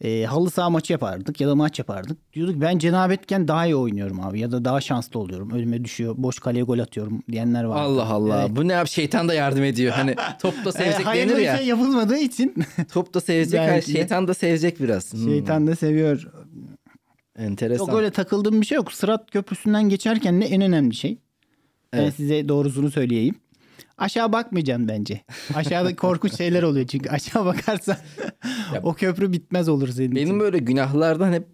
Ee, 0.00 0.24
halı 0.24 0.50
saha 0.50 0.70
maçı 0.70 0.92
yapardık 0.92 1.40
ya 1.40 1.48
da 1.48 1.54
maç 1.54 1.78
yapardık. 1.78 2.32
Diyorduk 2.34 2.60
ben 2.60 2.78
cenabetken 2.78 3.48
daha 3.48 3.66
iyi 3.66 3.76
oynuyorum 3.76 4.20
abi 4.20 4.40
ya 4.40 4.52
da 4.52 4.64
daha 4.64 4.80
şanslı 4.80 5.20
oluyorum. 5.20 5.50
Önüme 5.50 5.84
düşüyor. 5.84 6.14
Boş 6.18 6.38
kaleye 6.38 6.64
gol 6.64 6.78
atıyorum 6.78 7.22
diyenler 7.32 7.64
var. 7.64 7.82
Allah 7.82 8.04
Allah. 8.06 8.56
Bu 8.56 8.68
ne 8.68 8.72
yap 8.72 8.88
şeytan 8.88 9.28
da 9.28 9.34
yardım 9.34 9.64
ediyor. 9.64 9.92
Hani 9.92 10.14
top 10.42 10.64
da 10.64 10.72
sevecek 10.72 11.06
hayırlı 11.06 11.32
denir 11.34 11.42
ya. 11.42 11.56
şey 11.56 11.66
yapılmadığı 11.66 12.18
için 12.18 12.54
Top 12.92 13.14
da 13.14 13.20
sevecek, 13.20 13.60
Belki 13.60 13.90
şeytan 13.92 14.28
da 14.28 14.34
sevecek 14.34 14.80
biraz. 14.80 15.12
Hmm, 15.12 15.24
şeytan 15.24 15.66
da 15.66 15.76
seviyor. 15.76 16.26
enteresan. 17.38 17.86
Yok 17.86 17.94
öyle 17.94 18.10
takıldığım 18.10 18.60
bir 18.60 18.66
şey 18.66 18.76
yok. 18.76 18.92
Sırat 18.92 19.30
köprüsünden 19.30 19.88
geçerken 19.88 20.40
de 20.40 20.44
en 20.46 20.62
önemli 20.62 20.94
şey. 20.94 21.18
Ben 21.92 21.98
Evet. 21.98 22.14
size 22.14 22.48
doğrusunu 22.48 22.90
söyleyeyim. 22.90 23.34
Aşağı 23.98 24.32
bakmayacaksın 24.32 24.88
bence. 24.88 25.20
Aşağıda 25.54 25.96
korkunç 25.96 26.36
şeyler 26.36 26.62
oluyor 26.62 26.86
çünkü 26.86 27.10
aşağı 27.10 27.44
bakarsan 27.44 27.96
o 28.82 28.94
köprü 28.94 29.32
bitmez 29.32 29.68
olur 29.68 29.88
senin 29.88 30.10
için. 30.10 30.16
Benim 30.16 30.40
böyle 30.40 30.58
günahlardan 30.58 31.32
hep 31.32 31.46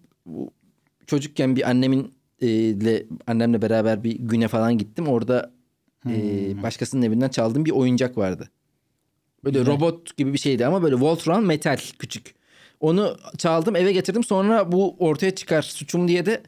çocukken 1.07 1.55
bir 1.55 1.69
annemin 1.69 2.13
e, 2.41 2.47
ile 2.47 3.05
annemle 3.27 3.61
beraber 3.61 4.03
bir 4.03 4.19
güne 4.19 4.47
falan 4.47 4.77
gittim. 4.77 5.07
Orada 5.07 5.51
e, 6.09 6.11
Hmm. 6.53 6.63
başkasının 6.63 7.01
evinden 7.01 7.29
çaldığım 7.29 7.65
bir 7.65 7.71
oyuncak 7.71 8.17
vardı. 8.17 8.49
Böyle 9.43 9.65
robot 9.65 10.17
gibi 10.17 10.33
bir 10.33 10.37
şeydi 10.37 10.65
ama 10.65 10.83
böyle 10.83 10.95
Voltron 10.95 11.45
metal 11.45 11.77
küçük. 11.99 12.35
Onu 12.79 13.17
çaldım 13.37 13.75
eve 13.75 13.91
getirdim 13.91 14.23
sonra 14.23 14.71
bu 14.71 14.95
ortaya 14.99 15.35
çıkar 15.35 15.61
suçum 15.61 16.07
diye 16.07 16.25
de 16.25 16.41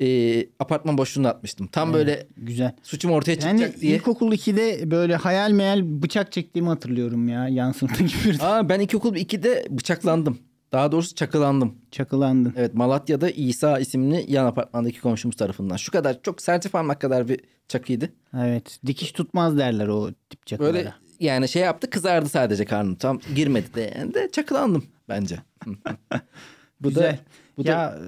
e, 0.00 0.46
apartman 0.58 0.98
boşluğuna 0.98 1.28
atmıştım. 1.28 1.66
Tam 1.66 1.92
böyle 1.92 2.26
Güzel. 2.36 2.72
suçum 2.82 3.10
ortaya 3.10 3.32
Yani 3.32 3.40
çıkacak 3.60 3.80
diye. 3.80 3.96
ilkokul 3.96 4.32
2'de 4.32 4.90
böyle 4.90 5.16
hayal 5.16 5.50
meyal 5.50 5.80
bıçak 6.02 6.32
çektiğimi 6.32 6.68
hatırlıyorum 6.68 7.28
ya. 7.28 7.48
Yan 7.48 7.72
sınıfta 7.72 8.04
gibi 8.04 8.14
bir 8.24 8.40
Aa, 8.40 8.68
ben 8.68 8.80
ilkokul 8.80 9.14
2'de 9.16 9.66
bıçaklandım. 9.70 10.38
Daha 10.72 10.92
doğrusu 10.92 11.14
çakılandım. 11.14 11.74
çakılandın. 11.90 12.54
Evet 12.56 12.74
Malatya'da 12.74 13.30
İsa 13.30 13.78
isimli 13.78 14.24
yan 14.28 14.46
apartmandaki 14.46 15.00
komşumuz 15.00 15.36
tarafından. 15.36 15.76
Şu 15.76 15.92
kadar 15.92 16.22
çok 16.22 16.42
serçe 16.42 16.68
parmak 16.68 17.00
kadar 17.00 17.28
bir 17.28 17.40
çakıydı. 17.68 18.08
Evet. 18.38 18.78
Dikiş 18.86 19.12
tutmaz 19.12 19.58
derler 19.58 19.88
o 19.88 20.10
tip 20.30 20.46
çakılara. 20.46 20.74
Böyle 20.74 20.92
yani 21.20 21.48
şey 21.48 21.62
yaptı 21.62 21.90
kızardı 21.90 22.28
sadece 22.28 22.64
karnım. 22.64 22.94
Tam 22.94 23.20
girmedi 23.34 23.74
de, 23.74 23.94
yani 23.98 24.14
de 24.14 24.28
çakılandım 24.32 24.84
bence. 25.08 25.38
bu 26.80 26.88
Güzel. 26.88 27.12
da 27.12 27.18
bu 27.58 27.64
da 27.64 27.70
ya 27.70 27.98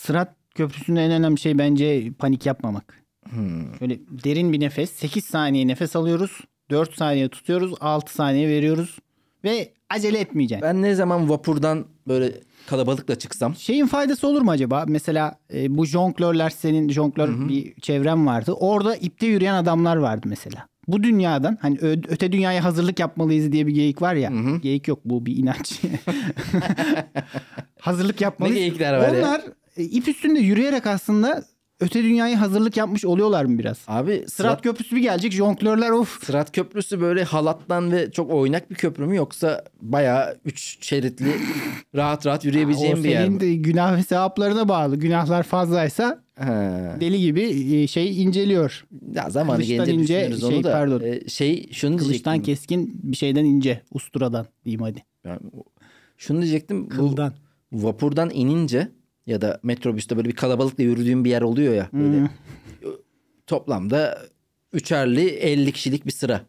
Sırat 0.00 0.36
Köprüsü'nde 0.54 1.04
en 1.04 1.10
önemli 1.10 1.40
şey 1.40 1.58
bence 1.58 2.12
panik 2.18 2.46
yapmamak. 2.46 3.02
Hmm. 3.30 3.80
Böyle 3.80 3.98
derin 4.24 4.52
bir 4.52 4.60
nefes. 4.60 4.90
8 4.90 5.24
saniye 5.24 5.66
nefes 5.66 5.96
alıyoruz. 5.96 6.40
4 6.70 6.94
saniye 6.94 7.28
tutuyoruz. 7.28 7.74
6 7.80 8.14
saniye 8.14 8.48
veriyoruz. 8.48 8.98
Ve 9.44 9.72
acele 9.90 10.18
etmeyeceksin. 10.18 10.68
ben 10.68 10.82
ne 10.82 10.94
zaman 10.94 11.30
vapurdan 11.30 11.86
böyle 12.08 12.32
kalabalıkla 12.66 13.18
çıksam 13.18 13.56
Şeyin 13.56 13.86
faydası 13.86 14.28
olur 14.28 14.42
mu 14.42 14.50
acaba? 14.50 14.84
Mesela 14.88 15.38
e, 15.54 15.78
bu 15.78 15.86
jonglörler 15.86 16.50
senin 16.50 16.88
jonglör 16.88 17.48
bir 17.48 17.74
çevrem 17.80 18.26
vardı. 18.26 18.52
Orada 18.52 18.96
ipte 18.96 19.26
yürüyen 19.26 19.54
adamlar 19.54 19.96
vardı 19.96 20.26
mesela. 20.30 20.66
Bu 20.88 21.02
dünyadan 21.02 21.58
hani 21.62 21.78
ö- 21.78 22.02
öte 22.08 22.32
dünyaya 22.32 22.64
hazırlık 22.64 22.98
yapmalıyız 22.98 23.52
diye 23.52 23.66
bir 23.66 23.74
geyik 23.74 24.02
var 24.02 24.14
ya. 24.14 24.32
Geyik 24.62 24.88
yok 24.88 25.00
bu 25.04 25.26
bir 25.26 25.36
inanç. 25.36 25.80
hazırlık 27.80 28.20
yapmalıyız. 28.20 28.56
Ne 28.56 28.60
geyikler 28.60 28.94
var 28.94 29.12
ya? 29.12 29.18
Onlar 29.18 29.40
e, 29.40 29.42
ip 29.76 30.08
üstünde 30.08 30.40
yürüyerek 30.40 30.86
aslında 30.86 31.44
öte 31.80 32.02
dünyaya 32.02 32.40
hazırlık 32.40 32.76
yapmış 32.76 33.04
oluyorlar 33.04 33.44
mı 33.44 33.58
biraz? 33.58 33.78
abi 33.86 34.12
Sırat 34.16 34.30
sırat, 34.30 34.62
köprüsü 34.62 34.96
bir 34.96 35.00
gelecek 35.00 35.32
jonglörler 35.32 35.90
of. 35.90 36.24
sırat 36.24 36.52
köprüsü 36.52 37.00
böyle 37.00 37.24
halattan 37.24 37.92
ve 37.92 38.10
çok 38.10 38.30
oynak 38.30 38.70
bir 38.70 38.74
köprü 38.74 39.06
mü 39.06 39.16
yoksa 39.16 39.64
bayağı 39.82 40.38
üç 40.44 40.78
şeritli 40.86 41.32
rahat 41.96 42.26
rahat 42.26 42.44
O 42.44 42.48
yürüyebileceğim 42.48 43.04
bir 43.04 43.08
yer 43.08 43.20
senin 43.22 43.32
mi? 43.34 43.40
de 43.40 43.54
günah 43.54 43.96
ve 43.98 44.02
sevaplarına 44.02 44.68
bağlı. 44.68 44.96
Günahlar 44.96 45.42
fazlaysa 45.42 46.22
Ha. 46.38 46.96
deli 47.00 47.20
gibi 47.20 47.42
e, 47.74 47.86
şey 47.86 48.22
inceliyor. 48.22 48.84
Ya 49.14 49.30
zamanı 49.30 49.56
Kılıçtan 49.56 49.86
gelince 49.86 50.02
ince, 50.02 50.20
düşünürüz 50.20 50.44
onu 50.44 50.52
şey, 50.52 50.64
da. 50.64 50.72
pardon. 50.72 51.00
Ee, 51.00 51.28
şey 51.28 51.68
şunu 51.72 51.96
Kılıçtan 51.96 52.34
diyecektim. 52.34 52.54
keskin 52.54 53.00
bir 53.12 53.16
şeyden 53.16 53.44
ince. 53.44 53.82
Usturadan 53.92 54.46
diyeyim 54.64 54.80
hadi. 54.82 55.04
Yani 55.24 55.40
şunu 56.16 56.40
diyecektim. 56.42 56.88
Kıldan. 56.88 57.32
Bu 57.72 57.82
vapurdan 57.86 58.30
inince 58.34 58.88
ya 59.26 59.40
da 59.40 59.60
metrobüste 59.62 60.16
böyle 60.16 60.28
bir 60.28 60.34
kalabalıkla 60.34 60.84
yürüdüğüm 60.84 61.24
bir 61.24 61.30
yer 61.30 61.42
oluyor 61.42 61.74
ya. 61.74 61.88
Böyle 61.92 62.30
toplamda 63.46 64.18
üçerli 64.72 65.28
50 65.28 65.72
kişilik 65.72 66.06
bir 66.06 66.12
sıra. 66.12 66.40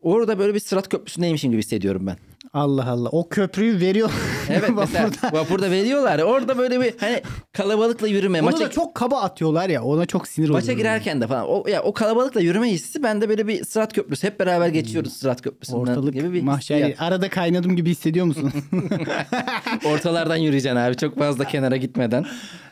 Orada 0.00 0.38
böyle 0.38 0.54
bir 0.54 0.60
sırat 0.60 0.88
köprüsündeymişim 0.88 1.50
gibi 1.50 1.62
hissediyorum 1.62 2.06
ben. 2.06 2.16
Allah 2.54 2.90
Allah. 2.90 3.08
O 3.08 3.28
köprüyü 3.28 3.80
veriyor. 3.80 4.10
Evet 4.50 4.70
mesela 4.76 5.10
Vapurda. 5.32 5.70
veriyorlar. 5.70 6.18
Orada 6.18 6.58
böyle 6.58 6.80
bir 6.80 6.94
hani 7.00 7.22
kalabalıkla 7.52 8.08
yürüme. 8.08 8.38
Onu 8.38 8.44
maça, 8.50 8.64
da 8.64 8.70
çok 8.70 8.94
kaba 8.94 9.20
atıyorlar 9.20 9.68
ya. 9.68 9.82
Ona 9.82 10.06
çok 10.06 10.28
sinir 10.28 10.48
oluyorum. 10.48 10.66
maça 10.66 10.72
girerken 10.78 11.20
de 11.20 11.26
falan. 11.26 11.48
O, 11.48 11.64
ya, 11.68 11.82
o 11.82 11.92
kalabalıkla 11.92 12.40
yürüme 12.40 12.70
hissi 12.70 13.02
bende 13.02 13.28
böyle 13.28 13.48
bir 13.48 13.64
sırat 13.64 13.92
köprüsü. 13.92 14.26
Hep 14.26 14.40
beraber 14.40 14.68
geçiyoruz 14.68 15.12
sırat 15.12 15.42
köprüsünden 15.42 15.78
Ortalık 15.80 16.14
gibi 16.14 16.32
bir 16.32 16.42
mahşer. 16.42 16.76
hissiyat. 16.76 17.02
Arada 17.02 17.28
kaynadım 17.28 17.76
gibi 17.76 17.90
hissediyor 17.90 18.26
musun? 18.26 18.52
Ortalardan 19.84 20.36
yürüyeceksin 20.36 20.76
abi. 20.76 20.96
Çok 20.96 21.18
fazla 21.18 21.44
kenara 21.44 21.76
gitmeden. 21.76 22.26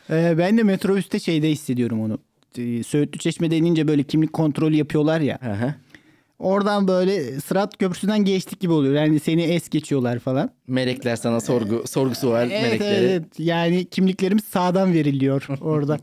Ee, 0.09 0.35
ben 0.37 0.57
de 0.57 0.63
metrobüste 0.63 1.19
şeyde 1.19 1.49
hissediyorum 1.49 2.01
onu. 2.01 2.19
Ee, 2.57 2.83
Söğütlü 2.83 3.19
Çeşme'de 3.19 3.57
inince 3.57 3.87
böyle 3.87 4.03
kimlik 4.03 4.33
kontrolü 4.33 4.75
yapıyorlar 4.75 5.19
ya. 5.21 5.37
Hı 5.41 5.51
hı. 5.53 5.73
Oradan 6.43 6.87
böyle 6.87 7.39
Sırat 7.39 7.77
Köprüsü'nden 7.77 8.25
geçtik 8.25 8.59
gibi 8.59 8.71
oluyor. 8.73 8.93
Yani 8.93 9.19
seni 9.19 9.41
es 9.41 9.69
geçiyorlar 9.69 10.19
falan. 10.19 10.49
Melekler 10.67 11.15
sana 11.15 11.41
sorgu 11.41 11.83
sorgusu 11.87 12.29
var 12.29 12.45
Evet, 12.51 12.61
melekleri. 12.63 13.05
evet. 13.05 13.23
Yani 13.39 13.85
kimliklerimiz 13.85 14.43
sağdan 14.43 14.93
veriliyor 14.93 15.47
orada. 15.61 15.97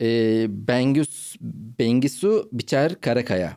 Ee, 0.00 0.46
Bengüs, 0.48 1.36
Bengisu 1.78 2.48
Biçer 2.52 3.00
Karakaya. 3.00 3.56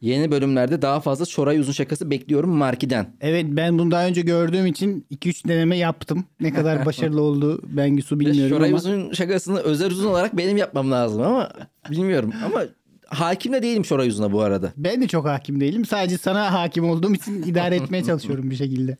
Yeni 0.00 0.30
bölümlerde 0.30 0.82
daha 0.82 1.00
fazla 1.00 1.26
Çoray 1.26 1.58
Uzun 1.58 1.72
şakası 1.72 2.10
bekliyorum 2.10 2.50
Marki'den. 2.50 3.16
Evet 3.20 3.46
ben 3.48 3.78
bunu 3.78 3.90
daha 3.90 4.06
önce 4.06 4.20
gördüğüm 4.20 4.66
için 4.66 5.06
2-3 5.14 5.48
deneme 5.48 5.76
yaptım. 5.76 6.24
Ne 6.40 6.52
kadar 6.52 6.86
başarılı 6.86 7.22
oldu 7.22 7.60
Bengisu 7.68 8.20
bilmiyorum 8.20 8.56
Çoray 8.56 8.68
ama. 8.68 8.78
Uzun 8.78 9.12
şakasını 9.12 9.58
özel 9.58 9.90
uzun 9.90 10.08
olarak 10.08 10.36
benim 10.36 10.56
yapmam 10.56 10.90
lazım 10.90 11.22
ama 11.22 11.50
bilmiyorum. 11.90 12.32
Ama 12.44 12.62
hakim 13.08 13.52
de 13.52 13.62
değilim 13.62 13.82
Çoray 13.82 14.08
Uzun'a 14.08 14.32
bu 14.32 14.42
arada. 14.42 14.72
Ben 14.76 15.02
de 15.02 15.08
çok 15.08 15.26
hakim 15.26 15.60
değilim. 15.60 15.84
Sadece 15.84 16.18
sana 16.18 16.52
hakim 16.52 16.90
olduğum 16.90 17.14
için 17.14 17.42
idare 17.46 17.76
etmeye 17.76 18.04
çalışıyorum 18.04 18.50
bir 18.50 18.56
şekilde. 18.56 18.96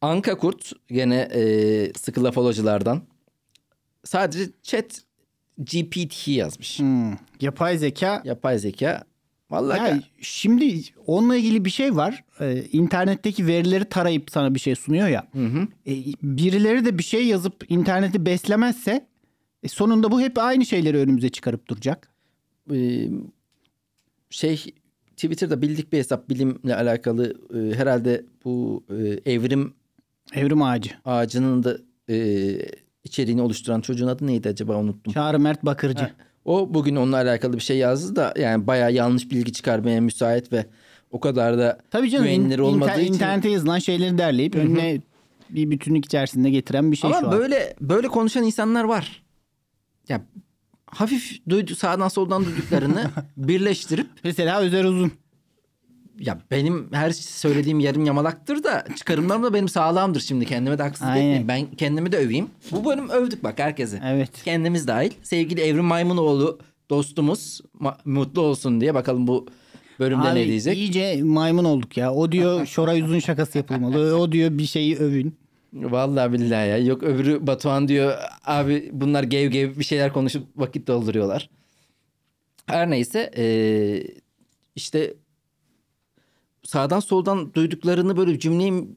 Anka 0.00 0.38
Kurt 0.38 0.72
gene 0.88 1.28
e, 1.34 1.92
sıkı 1.92 2.24
lafoloculardan. 2.24 3.02
Sadece 4.04 4.50
chat 4.62 5.02
GPT 5.58 6.28
yazmış. 6.28 6.78
Hmm. 6.78 7.12
Yapay 7.40 7.78
zeka. 7.78 8.22
Yapay 8.24 8.58
zeka. 8.58 9.04
Vallahi 9.50 9.78
Ya 9.78 10.02
şimdi 10.20 10.80
onunla 11.06 11.36
ilgili 11.36 11.64
bir 11.64 11.70
şey 11.70 11.96
var. 11.96 12.24
Ee, 12.40 12.62
internetteki 12.72 13.46
verileri 13.46 13.84
tarayıp 13.84 14.30
sana 14.30 14.54
bir 14.54 14.60
şey 14.60 14.74
sunuyor 14.74 15.08
ya. 15.08 15.26
Ee, 15.86 15.92
birileri 16.22 16.84
de 16.84 16.98
bir 16.98 17.02
şey 17.02 17.26
yazıp 17.26 17.64
interneti 17.68 18.26
beslemezse 18.26 19.06
E 19.62 19.68
sonunda 19.68 20.10
bu 20.10 20.20
hep 20.20 20.38
aynı 20.38 20.66
şeyleri 20.66 20.98
önümüze 20.98 21.28
çıkarıp 21.28 21.68
duracak. 21.68 22.08
Ee, 22.72 23.08
şey 24.32 24.64
Twitter'da 25.16 25.62
bildik 25.62 25.92
bir 25.92 25.98
hesap 25.98 26.28
bilimle 26.30 26.76
alakalı 26.76 27.34
e, 27.54 27.74
herhalde 27.78 28.24
bu 28.44 28.84
e, 28.90 29.32
evrim 29.32 29.74
Evrim 30.34 30.62
ağacı. 30.62 30.90
ağacının 31.04 31.64
da 31.64 31.76
e, 32.10 32.16
içeriğini 33.04 33.42
oluşturan 33.42 33.80
çocuğun 33.80 34.06
adı 34.06 34.26
neydi 34.26 34.48
acaba 34.48 34.76
unuttum. 34.76 35.12
Çağrı 35.12 35.40
Mert 35.40 35.64
Bakırcı. 35.64 36.04
Heh. 36.04 36.10
O 36.44 36.74
bugün 36.74 36.96
onunla 36.96 37.16
alakalı 37.16 37.52
bir 37.56 37.60
şey 37.60 37.78
yazdı 37.78 38.16
da 38.16 38.34
yani 38.38 38.66
bayağı 38.66 38.92
yanlış 38.92 39.30
bilgi 39.30 39.52
çıkarmaya 39.52 40.00
müsait 40.00 40.52
ve 40.52 40.66
o 41.10 41.20
kadar 41.20 41.58
da 41.58 41.78
Tabii 41.90 42.10
canım 42.10 42.26
in- 42.26 42.34
güvenilir 42.36 42.58
olmadığı 42.58 42.90
inter- 42.90 43.00
için. 43.02 43.14
internete 43.14 43.48
yazılan 43.48 43.78
şeyleri 43.78 44.18
derleyip 44.18 44.54
önüne 44.54 45.00
bir 45.50 45.70
bütünlük 45.70 46.04
içerisinde 46.04 46.50
getiren 46.50 46.92
bir 46.92 46.96
şey 46.96 47.10
şu 47.10 47.16
Ama 47.16 47.28
an. 47.28 47.38
böyle 47.38 47.74
böyle 47.80 48.08
konuşan 48.08 48.44
insanlar 48.44 48.84
var. 48.84 49.22
Ya 50.08 50.20
hafif 50.94 51.48
duydu 51.48 51.74
sağdan 51.74 52.08
soldan 52.08 52.44
duyduklarını 52.44 53.10
birleştirip 53.36 54.06
Mesela 54.24 54.60
Özer 54.60 54.84
Uzun. 54.84 55.12
ya 56.18 56.38
benim 56.50 56.88
her 56.92 57.10
söylediğim 57.10 57.80
yarım 57.80 58.04
yamalaktır 58.04 58.62
da 58.64 58.84
çıkarımlarım 58.96 59.42
da 59.42 59.54
benim 59.54 59.68
sağlamdır 59.68 60.20
şimdi 60.20 60.44
kendime 60.46 60.78
de 60.78 60.82
Aynen. 60.82 60.92
etmeyeyim. 61.16 61.48
Ben 61.48 61.66
kendimi 61.76 62.12
de 62.12 62.16
öveyim. 62.18 62.46
Bu 62.70 62.84
bölüm 62.84 63.08
övdük 63.08 63.44
bak 63.44 63.58
herkese. 63.58 64.00
Evet. 64.04 64.30
Kendimiz 64.44 64.88
dahil. 64.88 65.10
Sevgili 65.22 65.60
Evrim 65.60 65.84
Maymunoğlu 65.84 66.58
dostumuz 66.90 67.60
mutlu 68.04 68.40
olsun 68.42 68.80
diye 68.80 68.94
bakalım 68.94 69.26
bu 69.26 69.46
bölümde 70.00 70.28
Abi 70.28 70.40
ne 70.40 70.46
diyecek. 70.46 70.76
iyice 70.76 71.22
maymun 71.22 71.64
olduk 71.64 71.96
ya. 71.96 72.12
O 72.14 72.32
diyor 72.32 72.66
Şoray 72.66 73.02
Uzun 73.02 73.18
şakası 73.18 73.58
yapılmalı. 73.58 74.16
O 74.18 74.32
diyor 74.32 74.58
bir 74.58 74.66
şeyi 74.66 74.96
övün. 74.96 75.41
Vallahi 75.72 76.32
billahi 76.32 76.68
ya. 76.68 76.78
Yok 76.78 77.02
öbürü 77.02 77.46
Batuhan 77.46 77.88
diyor 77.88 78.18
abi 78.44 78.90
bunlar 78.92 79.22
gev 79.22 79.50
gev 79.50 79.78
bir 79.78 79.84
şeyler 79.84 80.12
konuşup 80.12 80.46
vakit 80.56 80.86
dolduruyorlar. 80.86 81.50
Her 82.66 82.90
neyse 82.90 83.30
eee, 83.36 84.14
işte 84.76 85.14
sağdan 86.62 87.00
soldan 87.00 87.54
duyduklarını 87.54 88.16
böyle 88.16 88.38
cümleyi 88.38 88.88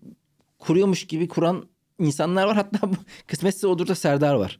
kuruyormuş 0.59 1.07
gibi 1.07 1.27
kuran 1.27 1.65
insanlar 1.99 2.45
var. 2.47 2.55
Hatta 2.55 2.89
kısmetse 3.27 3.67
olur 3.67 3.87
da 3.87 3.95
Serdar 3.95 4.35
var. 4.35 4.59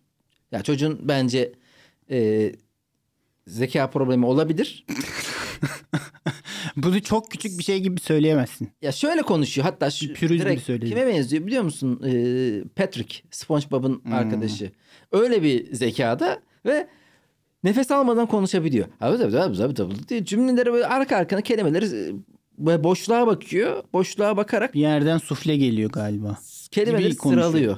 Ya 0.51 0.63
çocuğun 0.63 0.99
bence 1.03 1.53
eee, 2.09 2.55
zeka 3.47 3.89
problemi 3.89 4.25
olabilir. 4.25 4.85
Bunu 6.77 7.01
çok 7.01 7.31
küçük 7.31 7.59
bir 7.59 7.63
şey 7.63 7.79
gibi 7.79 7.99
söyleyemezsin. 7.99 8.69
Ya 8.81 8.91
şöyle 8.91 9.21
konuşuyor 9.21 9.65
hatta 9.65 9.89
şu 9.91 10.13
Pürüz 10.13 10.37
gibi 10.37 10.45
direkt 10.49 10.63
söyledi. 10.63 10.89
kime 10.89 11.07
benziyor 11.07 11.45
biliyor 11.47 11.63
musun? 11.63 12.01
Ee, 12.05 12.63
Patrick 12.75 13.15
SpongeBob'un 13.31 14.01
Hmm. 14.03 14.13
arkadaşı. 14.13 14.71
Öyle 15.11 15.43
bir 15.43 15.73
zekada 15.73 16.39
ve 16.65 16.87
nefes 17.63 17.91
almadan 17.91 18.25
konuşabiliyor. 18.27 18.85
Abi 19.01 19.17
tabii 19.17 19.31
tabii 19.31 19.57
tabii 19.57 19.73
tabii 19.73 19.93
diye 20.09 20.25
cümleleri 20.25 20.73
böyle 20.73 20.87
arka 20.87 21.15
arkana 21.17 21.41
kelimeleri 21.41 21.85
e, 21.85 22.11
böyle 22.57 22.83
boşluğa 22.83 23.27
bakıyor. 23.27 23.83
Boşluğa 23.93 24.37
bakarak 24.37 24.73
Bir 24.73 24.79
yerden 24.79 25.17
sufle 25.17 25.57
geliyor 25.57 25.89
galiba. 25.91 26.37
kelimeleri 26.71 27.03
gibi 27.09 27.15
sıralıyor. 27.21 27.77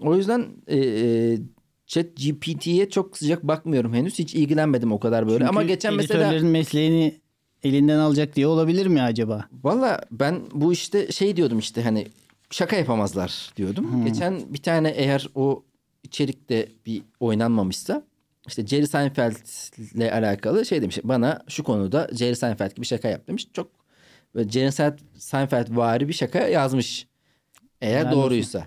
O 0.00 0.16
yüzden 0.16 0.46
e, 0.66 0.78
e, 0.78 1.38
Chat 1.86 2.06
GPT'ye 2.16 2.90
çok 2.90 3.18
sıcak 3.18 3.42
bakmıyorum 3.42 3.94
henüz. 3.94 4.18
Hiç 4.18 4.34
ilgilenmedim 4.34 4.92
o 4.92 5.00
kadar 5.00 5.26
böyle. 5.26 5.38
Çünkü 5.38 5.48
Ama 5.48 5.62
geçen 5.62 5.94
mesela 5.94 6.42
mesleğini 6.42 7.20
elinden 7.62 7.98
alacak 7.98 8.36
diye 8.36 8.46
olabilir 8.46 8.86
mi 8.86 9.02
acaba? 9.02 9.44
Valla 9.64 10.00
ben 10.10 10.40
bu 10.54 10.72
işte 10.72 11.12
şey 11.12 11.36
diyordum 11.36 11.58
işte 11.58 11.82
hani 11.82 12.08
şaka 12.50 12.76
yapamazlar 12.76 13.50
diyordum. 13.56 14.04
Geçen 14.06 14.54
bir 14.54 14.62
tane 14.62 14.88
eğer 14.90 15.28
o 15.34 15.64
içerikte 16.02 16.68
bir 16.86 17.02
oynanmamışsa 17.20 18.02
işte 18.46 18.66
Jerry 18.66 18.86
Seinfeld'le 18.86 20.12
alakalı 20.12 20.66
şey 20.66 20.82
demiş. 20.82 20.98
Bana 21.04 21.42
şu 21.48 21.64
konuda 21.64 22.08
Jerry 22.12 22.36
Seinfeld 22.36 22.76
gibi 22.76 22.86
şaka 22.86 23.08
yap 23.08 23.28
demiş. 23.28 23.48
Çok 23.52 23.68
böyle 24.34 24.48
Jerry 24.50 24.72
Sein- 24.72 24.98
Seinfeld 25.18 25.76
vari 25.76 26.08
bir 26.08 26.12
şaka 26.12 26.38
yazmış. 26.38 27.06
Eğer 27.80 28.00
Helal 28.00 28.12
doğruysa. 28.12 28.66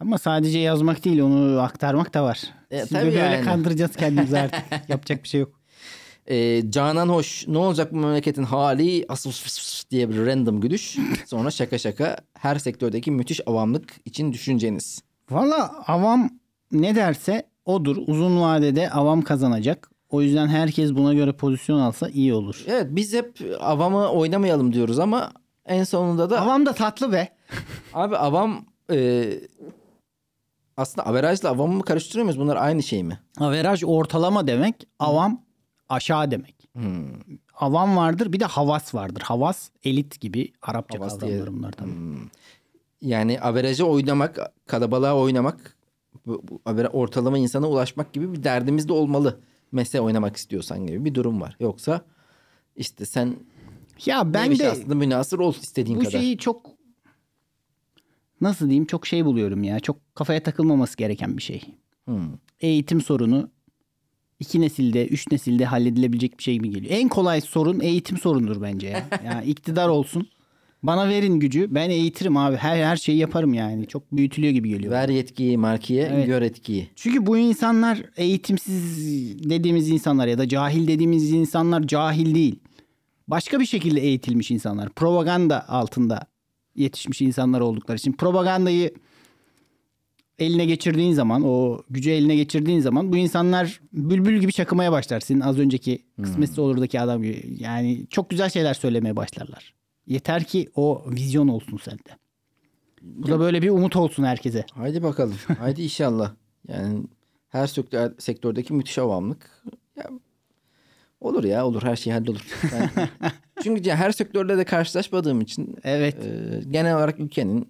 Ama 0.00 0.18
sadece 0.18 0.58
yazmak 0.58 1.04
değil 1.04 1.20
onu 1.20 1.60
aktarmak 1.60 2.14
da 2.14 2.24
var. 2.24 2.42
E, 2.70 2.80
Siz 2.80 2.88
tabii 2.88 3.06
böyle 3.06 3.18
yani. 3.18 3.44
kandıracağız 3.44 3.96
kendimizi 3.96 4.38
artık. 4.38 4.62
Yapacak 4.88 5.22
bir 5.22 5.28
şey 5.28 5.40
yok. 5.40 5.60
Ee, 6.30 6.70
Canan 6.70 7.08
Hoş 7.08 7.48
ne 7.48 7.58
olacak 7.58 7.92
bu 7.92 7.96
memleketin 7.96 8.42
hali 8.42 9.04
asıl 9.08 9.32
diye 9.90 10.10
bir 10.10 10.26
random 10.26 10.60
gülüş. 10.60 10.96
Sonra 11.26 11.50
şaka 11.50 11.78
şaka 11.78 12.16
her 12.38 12.58
sektördeki 12.58 13.10
müthiş 13.10 13.40
avamlık 13.46 13.92
için 14.04 14.32
düşünceniz. 14.32 15.02
Valla 15.30 15.84
avam 15.86 16.30
ne 16.72 16.94
derse 16.94 17.42
odur. 17.64 17.96
Uzun 18.06 18.40
vadede 18.40 18.90
avam 18.90 19.22
kazanacak. 19.22 19.90
O 20.10 20.22
yüzden 20.22 20.46
herkes 20.46 20.94
buna 20.94 21.14
göre 21.14 21.32
pozisyon 21.32 21.80
alsa 21.80 22.08
iyi 22.08 22.34
olur. 22.34 22.64
Evet 22.66 22.86
biz 22.90 23.14
hep 23.14 23.40
avamı 23.60 24.08
oynamayalım 24.08 24.72
diyoruz 24.72 24.98
ama 24.98 25.32
en 25.66 25.84
sonunda 25.84 26.30
da 26.30 26.40
Avam 26.40 26.66
da 26.66 26.72
tatlı 26.72 27.12
be. 27.12 27.28
abi 27.94 28.16
avam 28.16 28.64
e, 28.92 29.24
aslında 30.76 31.06
averajla 31.06 31.48
avamı 31.50 31.74
mı 31.74 31.82
karıştırıyor 31.82 32.24
muyuz? 32.24 32.40
Bunlar 32.40 32.56
aynı 32.56 32.82
şey 32.82 33.02
mi? 33.02 33.18
Averaj 33.38 33.82
ortalama 33.84 34.46
demek, 34.46 34.74
avam 34.98 35.43
aşağı 35.88 36.30
demek. 36.30 36.68
Hmm. 36.72 37.06
Avam 37.54 37.96
vardır 37.96 38.32
bir 38.32 38.40
de 38.40 38.44
havas 38.44 38.94
vardır. 38.94 39.20
Havas 39.20 39.68
elit 39.84 40.20
gibi 40.20 40.52
Arapça 40.62 40.98
Havas 40.98 41.18
tabii. 41.18 41.44
Yani 43.00 43.40
averajı 43.40 43.86
oynamak, 43.86 44.38
kalabalığa 44.66 45.16
oynamak, 45.16 45.76
bu, 46.26 46.42
bu 46.48 46.60
ortalama 46.92 47.38
insana 47.38 47.68
ulaşmak 47.68 48.12
gibi 48.12 48.32
bir 48.32 48.42
derdimiz 48.42 48.88
de 48.88 48.92
olmalı. 48.92 49.40
Mesele 49.72 50.02
oynamak 50.02 50.36
istiyorsan 50.36 50.86
gibi 50.86 51.04
bir 51.04 51.14
durum 51.14 51.40
var. 51.40 51.56
Yoksa 51.60 52.00
işte 52.76 53.06
sen 53.06 53.36
Ya 54.06 54.34
ben 54.34 54.58
de 54.58 54.70
aslında 54.70 54.94
münasır 54.94 55.38
ol 55.38 55.54
istediğin 55.62 56.00
bu 56.00 56.04
kadar. 56.04 56.10
şeyi 56.10 56.38
çok 56.38 56.70
nasıl 58.40 58.66
diyeyim 58.66 58.86
çok 58.86 59.06
şey 59.06 59.24
buluyorum 59.24 59.62
ya. 59.62 59.80
Çok 59.80 60.14
kafaya 60.14 60.42
takılmaması 60.42 60.96
gereken 60.96 61.36
bir 61.36 61.42
şey. 61.42 61.62
Hmm. 62.04 62.32
Eğitim 62.60 63.00
sorunu 63.00 63.50
iki 64.40 64.60
nesilde, 64.60 65.06
üç 65.06 65.30
nesilde 65.32 65.64
halledilebilecek 65.64 66.38
bir 66.38 66.42
şey 66.42 66.60
mi 66.60 66.70
geliyor? 66.70 66.92
En 66.92 67.08
kolay 67.08 67.40
sorun 67.40 67.80
eğitim 67.80 68.18
sorunudur 68.18 68.62
bence 68.62 68.86
ya. 68.86 69.08
yani 69.24 69.44
iktidar 69.46 69.88
olsun. 69.88 70.28
Bana 70.82 71.08
verin 71.08 71.40
gücü. 71.40 71.74
Ben 71.74 71.90
eğitirim 71.90 72.36
abi. 72.36 72.56
Her 72.56 72.84
her 72.84 72.96
şeyi 72.96 73.18
yaparım 73.18 73.54
yani. 73.54 73.86
Çok 73.86 74.12
büyütülüyor 74.12 74.52
gibi 74.52 74.68
geliyor. 74.68 74.92
Ver 74.92 75.08
yetkiyi 75.08 75.58
markiye, 75.58 76.10
Evet. 76.14 76.26
gör 76.26 76.42
etkiyi. 76.42 76.88
Çünkü 76.96 77.26
bu 77.26 77.38
insanlar 77.38 78.02
eğitimsiz 78.16 78.98
dediğimiz 79.50 79.90
insanlar 79.90 80.26
ya 80.26 80.38
da 80.38 80.48
cahil 80.48 80.88
dediğimiz 80.88 81.30
insanlar 81.30 81.82
cahil 81.82 82.34
değil. 82.34 82.58
Başka 83.28 83.60
bir 83.60 83.66
şekilde 83.66 84.00
eğitilmiş 84.00 84.50
insanlar. 84.50 84.88
Propaganda 84.88 85.68
altında 85.68 86.26
yetişmiş 86.76 87.22
insanlar 87.22 87.60
oldukları 87.60 87.98
için. 87.98 88.12
Propagandayı 88.12 88.94
eline 90.38 90.64
geçirdiğin 90.64 91.12
zaman, 91.12 91.42
o 91.44 91.82
gücü 91.90 92.10
eline 92.10 92.36
geçirdiğin 92.36 92.80
zaman 92.80 93.12
bu 93.12 93.16
insanlar 93.16 93.80
bülbül 93.92 94.38
gibi 94.40 94.52
çakımaya 94.52 94.92
başlar. 94.92 95.20
Senin 95.20 95.40
az 95.40 95.58
önceki 95.58 96.02
kısmetse 96.22 96.60
olurdaki 96.60 97.00
adam 97.00 97.22
gibi. 97.22 97.56
Yani 97.58 98.06
çok 98.10 98.30
güzel 98.30 98.50
şeyler 98.50 98.74
söylemeye 98.74 99.16
başlarlar. 99.16 99.74
Yeter 100.06 100.44
ki 100.44 100.70
o 100.74 101.04
vizyon 101.10 101.48
olsun 101.48 101.76
sende. 101.84 102.18
Bu 103.02 103.28
da 103.28 103.40
böyle 103.40 103.62
bir 103.62 103.70
umut 103.70 103.96
olsun 103.96 104.24
herkese. 104.24 104.64
Haydi 104.72 105.02
bakalım. 105.02 105.34
Haydi 105.58 105.82
inşallah. 105.82 106.32
Yani 106.68 107.02
her 107.48 107.66
sektör, 107.66 108.12
sektördeki 108.18 108.72
müthiş 108.72 108.98
avamlık. 108.98 109.62
Ya, 109.96 110.10
olur 111.20 111.44
ya 111.44 111.66
olur 111.66 111.82
her 111.82 111.96
şey 111.96 112.12
hallolur. 112.12 112.46
Ben- 112.72 113.08
çünkü 113.62 113.90
her 113.90 114.12
sektörde 114.12 114.58
de 114.58 114.64
karşılaşmadığım 114.64 115.40
için 115.40 115.76
Evet. 115.84 116.16
e, 116.24 116.60
genel 116.70 116.96
olarak 116.96 117.20
ülkenin 117.20 117.68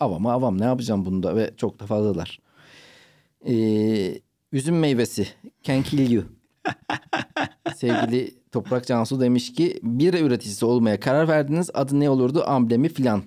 avamı 0.00 0.32
avam 0.32 0.60
ne 0.60 0.64
yapacağım 0.64 1.04
bunda 1.04 1.36
ve 1.36 1.50
çok 1.56 1.80
da 1.80 1.86
fazlalar. 1.86 2.38
E, 3.46 3.54
üzüm 4.52 4.78
meyvesi 4.78 5.26
can 5.62 5.82
kill 5.82 6.10
you. 6.10 6.24
Sevgili 7.76 8.34
Toprak 8.52 8.86
Cansu 8.86 9.20
demiş 9.20 9.52
ki 9.52 9.80
bir 9.82 10.14
üreticisi 10.14 10.64
olmaya 10.64 11.00
karar 11.00 11.28
verdiniz 11.28 11.70
adı 11.74 12.00
ne 12.00 12.10
olurdu 12.10 12.44
amblemi 12.46 12.88
filan. 12.88 13.22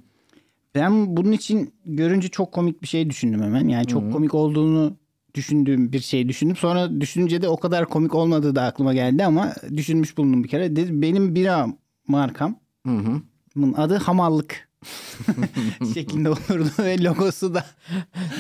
Ben 0.76 1.18
bunun 1.18 1.32
için 1.32 1.74
görünce 1.86 2.28
çok 2.28 2.52
komik 2.52 2.82
bir 2.82 2.88
şey 2.88 3.10
düşündüm 3.10 3.42
hemen. 3.42 3.68
Yani 3.68 3.88
çok 3.88 4.14
komik 4.14 4.34
olduğunu 4.34 4.98
düşündüğüm 5.36 5.92
bir 5.92 6.00
şey 6.00 6.30
düşündüm. 6.30 6.56
Sonra 6.56 7.02
düşününce 7.02 7.42
de 7.42 7.50
o 7.50 7.58
kadar 7.58 7.86
komik 7.86 8.16
olmadığı 8.16 8.56
da 8.56 8.64
aklıma 8.64 8.94
geldi 8.94 9.26
ama 9.26 9.54
düşünmüş 9.78 10.18
bulundum 10.18 10.44
bir 10.44 10.50
kere. 10.50 10.76
Dedim, 10.76 11.02
benim 11.02 11.36
bira 11.36 11.68
markam 12.08 12.60
Hı 12.86 12.98
hı. 12.98 13.22
bunun 13.56 13.74
adı 13.74 13.98
Hamallık 13.98 14.70
şeklinde 15.94 16.30
olurdu 16.30 16.70
ve 16.80 17.04
logosu 17.04 17.54
da 17.54 17.66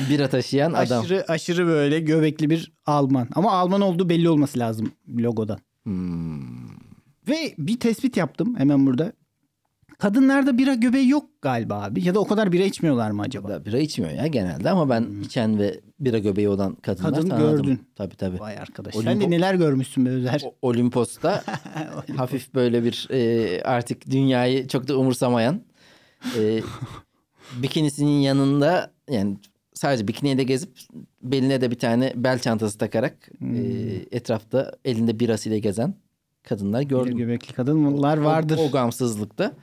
Bira 0.09 0.27
taşıyan 0.29 0.73
adam. 0.73 1.01
aşırı 1.03 1.25
aşırı 1.27 1.67
böyle 1.67 1.99
göbekli 1.99 2.49
bir 2.49 2.71
Alman. 2.85 3.27
Ama 3.35 3.51
Alman 3.51 3.81
olduğu 3.81 4.09
belli 4.09 4.29
olması 4.29 4.59
lazım 4.59 4.91
logodan. 5.17 5.59
Hmm. 5.83 6.67
Ve 7.27 7.53
bir 7.57 7.79
tespit 7.79 8.17
yaptım 8.17 8.55
hemen 8.57 8.85
burada. 8.85 9.13
Kadınlarda 9.99 10.57
bira 10.57 10.73
göbeği 10.73 11.09
yok 11.09 11.25
galiba 11.41 11.81
abi. 11.83 12.05
Ya 12.07 12.15
da 12.15 12.19
o 12.19 12.27
kadar 12.27 12.51
bira 12.51 12.63
içmiyorlar 12.63 13.11
mı 13.11 13.21
acaba? 13.21 13.49
Da 13.49 13.65
bira 13.65 13.77
içmiyor 13.79 14.13
ya 14.13 14.27
genelde 14.27 14.69
ama 14.69 14.89
ben 14.89 15.07
içen 15.25 15.59
ve 15.59 15.79
bira 15.99 16.17
göbeği 16.17 16.49
olan 16.49 16.75
kadınlar 16.75 17.09
Hmm. 17.09 17.15
Kadın 17.15 17.29
tanıdım. 17.29 17.51
gördün. 17.57 17.79
Tabii 17.95 18.15
tabii. 18.15 18.39
Vay 18.39 18.57
arkadaş. 18.57 18.95
Olimpo- 18.95 19.03
Sen 19.03 19.21
de 19.21 19.29
neler 19.29 19.55
görmüşsün 19.55 20.05
be 20.05 20.09
Özer. 20.09 20.41
O- 20.45 20.55
Olimpos'ta 20.69 21.43
hafif 22.17 22.53
böyle 22.55 22.83
bir 22.83 23.07
e, 23.11 23.61
artık 23.63 24.09
dünyayı 24.11 24.67
çok 24.67 24.87
da 24.87 24.97
umursamayan 24.97 25.61
e, 26.37 26.61
bikinisinin 27.55 28.21
yanında 28.21 28.91
yani 29.09 29.37
sadece 29.73 30.07
bikiniyle 30.07 30.43
gezip 30.43 30.79
beline 31.21 31.61
de 31.61 31.71
bir 31.71 31.79
tane 31.79 32.13
bel 32.15 32.39
çantası 32.39 32.77
takarak 32.77 33.29
e, 33.41 33.61
etrafta 34.11 34.71
elinde 34.85 35.19
birasıyla 35.19 35.57
gezen 35.57 35.95
kadınlar 36.43 36.81
gördüm. 36.81 37.17
göbekli 37.17 37.53
kadınlar 37.53 38.17
vardır. 38.17 38.57
O, 38.57 38.61
o 38.61 38.71
gamsızlıkta. 38.71 39.53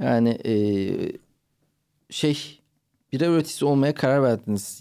Yani 0.00 0.28
e, 0.28 0.54
şey 2.10 2.60
bira 3.12 3.24
üreticisi 3.26 3.64
olmaya 3.64 3.94
karar 3.94 4.22
verdiniz. 4.22 4.80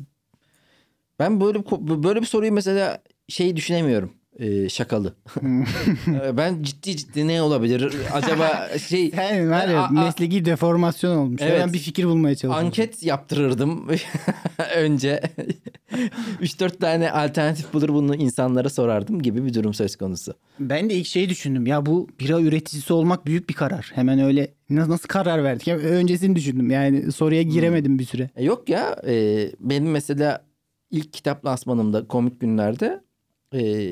Ben 1.19 1.41
böyle 1.41 1.59
bir 1.59 2.03
böyle 2.03 2.21
bir 2.21 2.25
soruyu 2.25 2.51
mesela 2.51 3.03
şey 3.27 3.55
düşünemiyorum. 3.55 4.13
E, 4.39 4.69
şakalı. 4.69 5.13
E, 6.25 6.37
ben 6.37 6.63
ciddi 6.63 6.97
ciddi 6.97 7.27
ne 7.27 7.41
olabilir? 7.41 7.93
Acaba 8.13 8.69
şey 8.87 9.11
Sen 9.15 9.51
var 9.51 9.67
ya 9.67 9.81
a- 9.81 9.85
a- 9.85 9.89
mesleki 9.89 10.45
deformasyon 10.45 11.17
olmuş. 11.17 11.41
Evet. 11.43 11.59
Ben 11.63 11.73
bir 11.73 11.79
fikir 11.79 12.05
bulmaya 12.05 12.35
çalışıyorum. 12.35 12.65
anket 12.67 13.03
yaptırırdım 13.03 13.87
önce. 14.75 15.21
3-4 16.41 16.77
tane 16.79 17.11
alternatif 17.11 17.73
bulur 17.73 17.89
bunu 17.89 18.15
insanlara 18.15 18.69
sorardım 18.69 19.21
gibi 19.21 19.45
bir 19.45 19.53
durum 19.53 19.73
söz 19.73 19.95
konusu. 19.95 20.33
Ben 20.59 20.89
de 20.89 20.93
ilk 20.93 21.07
şeyi 21.07 21.29
düşündüm. 21.29 21.67
Ya 21.67 21.85
bu 21.85 22.07
bira 22.19 22.41
üreticisi 22.41 22.93
olmak 22.93 23.25
büyük 23.25 23.49
bir 23.49 23.53
karar. 23.53 23.91
Hemen 23.95 24.19
öyle 24.19 24.53
na- 24.69 24.89
nasıl 24.89 25.07
karar 25.07 25.43
verdik? 25.43 25.67
Ya 25.67 25.77
öncesini 25.77 26.35
düşündüm. 26.35 26.71
Yani 26.71 27.11
soruya 27.11 27.41
giremedim 27.41 27.99
bir 27.99 28.05
süre. 28.05 28.29
E, 28.35 28.43
Yok 28.43 28.69
ya 28.69 28.95
e, 29.07 29.47
benim 29.59 29.91
mesela 29.91 30.45
ilk 30.91 31.13
kitap 31.13 31.45
lansmanımda 31.45 32.07
komik 32.07 32.39
günlerde 32.41 33.01
e, 33.53 33.91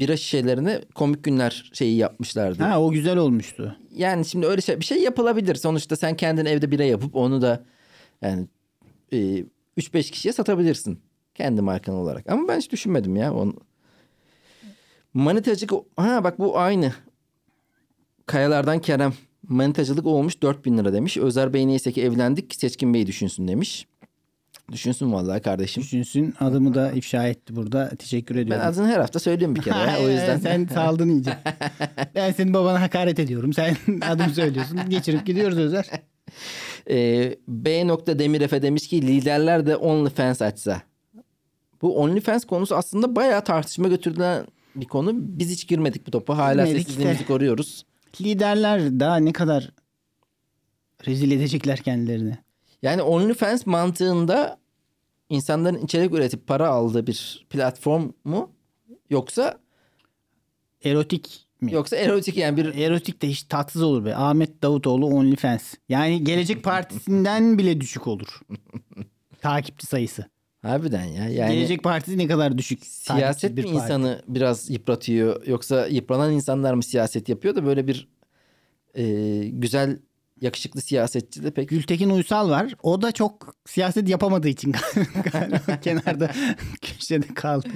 bira 0.00 0.16
şişelerine 0.16 0.80
komik 0.94 1.24
günler 1.24 1.70
şeyi 1.72 1.96
yapmışlardı. 1.96 2.62
Ha 2.62 2.80
o 2.80 2.90
güzel 2.90 3.16
olmuştu. 3.16 3.76
Yani 3.94 4.24
şimdi 4.24 4.46
öyle 4.46 4.60
şey 4.60 4.80
bir 4.80 4.84
şey 4.84 5.02
yapılabilir. 5.02 5.54
Sonuçta 5.54 5.96
sen 5.96 6.16
kendin 6.16 6.44
evde 6.44 6.70
bira 6.70 6.84
yapıp 6.84 7.16
onu 7.16 7.42
da 7.42 7.64
yani 8.22 8.46
e, 9.12 9.16
3-5 9.78 10.10
kişiye 10.10 10.32
satabilirsin. 10.32 11.00
Kendi 11.34 11.60
markan 11.60 11.94
olarak. 11.94 12.30
Ama 12.30 12.48
ben 12.48 12.58
hiç 12.58 12.72
düşünmedim 12.72 13.16
ya. 13.16 13.34
Onu... 13.34 13.54
Manitacılık 15.14 15.72
ha 15.96 16.24
bak 16.24 16.38
bu 16.38 16.58
aynı. 16.58 16.92
Kayalardan 18.26 18.78
Kerem. 18.78 19.14
Manitacılık 19.48 20.06
olmuş 20.06 20.42
4000 20.42 20.78
lira 20.78 20.92
demiş. 20.92 21.16
Özer 21.16 21.52
Bey 21.54 21.66
neyse 21.66 21.92
ki 21.92 22.02
evlendik. 22.02 22.54
Seçkin 22.54 22.94
Bey 22.94 23.06
düşünsün 23.06 23.48
demiş. 23.48 23.86
Düşünsün 24.72 25.12
vallahi 25.12 25.40
kardeşim. 25.42 25.82
Düşünsün 25.82 26.34
adımı 26.40 26.74
da 26.74 26.92
ifşa 26.92 27.26
etti 27.26 27.56
burada. 27.56 27.88
Teşekkür 27.88 28.34
Ben 28.34 28.40
ediyorum. 28.42 28.66
adını 28.66 28.88
her 28.88 29.00
hafta 29.00 29.18
söylüyorum 29.18 29.56
bir 29.56 29.62
kere. 29.62 29.74
ya, 29.78 29.98
o 30.02 30.08
yüzden. 30.08 30.38
Sen 30.38 30.66
saldın 30.74 31.08
iyice. 31.08 31.38
ben 32.14 32.32
senin 32.32 32.54
babana 32.54 32.80
hakaret 32.80 33.18
ediyorum. 33.18 33.52
Sen 33.52 33.76
adımı 34.08 34.34
söylüyorsun. 34.34 34.80
Geçirip 34.88 35.26
gidiyoruz 35.26 35.58
Özer. 35.58 35.86
Ee, 36.90 37.36
B. 37.48 37.70
Demir 38.18 38.40
Efe 38.40 38.62
demiş 38.62 38.88
ki 38.88 39.02
liderler 39.06 39.66
de 39.66 39.76
OnlyFans 39.76 40.42
açsa. 40.42 40.82
Bu 41.82 41.98
OnlyFans 42.00 42.44
konusu 42.44 42.76
aslında 42.76 43.16
bayağı 43.16 43.44
tartışma 43.44 43.88
götürülen 43.88 44.46
bir 44.76 44.86
konu. 44.86 45.10
Biz 45.14 45.50
hiç 45.50 45.68
girmedik 45.68 46.06
bu 46.06 46.10
topa. 46.10 46.36
Hala 46.38 46.64
Girmedik 46.66 46.86
sessizliğimizi 46.86 47.20
de. 47.20 47.26
koruyoruz. 47.26 47.84
Liderler 48.20 49.00
daha 49.00 49.16
ne 49.16 49.32
kadar 49.32 49.70
rezil 51.06 51.30
edecekler 51.30 51.78
kendilerini. 51.78 52.38
Yani 52.84 53.02
OnlyFans 53.02 53.66
mantığında 53.66 54.58
insanların 55.28 55.84
içerik 55.84 56.14
üretip 56.14 56.46
para 56.46 56.68
aldığı 56.68 57.06
bir 57.06 57.46
platform 57.50 58.10
mu? 58.24 58.50
Yoksa 59.10 59.58
Erotik 60.84 61.46
mi? 61.60 61.72
yoksa 61.72 61.96
erotik 61.96 62.36
yani 62.36 62.56
bir 62.56 62.74
Erotik 62.74 63.22
de 63.22 63.28
hiç 63.28 63.42
tatsız 63.42 63.82
olur 63.82 64.04
be. 64.04 64.16
Ahmet 64.16 64.62
Davutoğlu 64.62 65.06
OnlyFans. 65.06 65.74
Yani 65.88 66.24
Gelecek 66.24 66.64
Partisi'nden 66.64 67.58
bile 67.58 67.80
düşük 67.80 68.06
olur. 68.06 68.40
Takipçi 69.40 69.86
sayısı. 69.86 70.24
harbiden 70.62 71.04
ya. 71.04 71.28
Yani 71.28 71.54
Gelecek 71.54 71.82
Partisi 71.82 72.18
ne 72.18 72.26
kadar 72.26 72.58
düşük. 72.58 72.86
siyaset 72.86 73.50
mi 73.50 73.56
bir 73.56 73.62
parti. 73.62 73.76
insanı 73.76 74.22
biraz 74.28 74.70
yıpratıyor 74.70 75.46
yoksa 75.46 75.86
yıpranan 75.86 76.32
insanlar 76.32 76.74
mı 76.74 76.82
siyaset 76.82 77.28
yapıyor 77.28 77.54
da 77.54 77.66
böyle 77.66 77.86
bir 77.86 78.08
e, 78.94 79.04
güzel 79.48 79.98
yakışıklı 80.40 80.80
siyasetçi 80.80 81.42
de 81.42 81.50
pek 81.50 81.68
Gültekin 81.68 82.10
Uysal 82.10 82.50
var. 82.50 82.74
O 82.82 83.02
da 83.02 83.12
çok 83.12 83.54
siyaset 83.66 84.08
yapamadığı 84.08 84.48
için 84.48 84.72
galiba 85.32 85.80
kenarda 85.80 86.30
köşede 86.82 87.26
kaldı. 87.34 87.68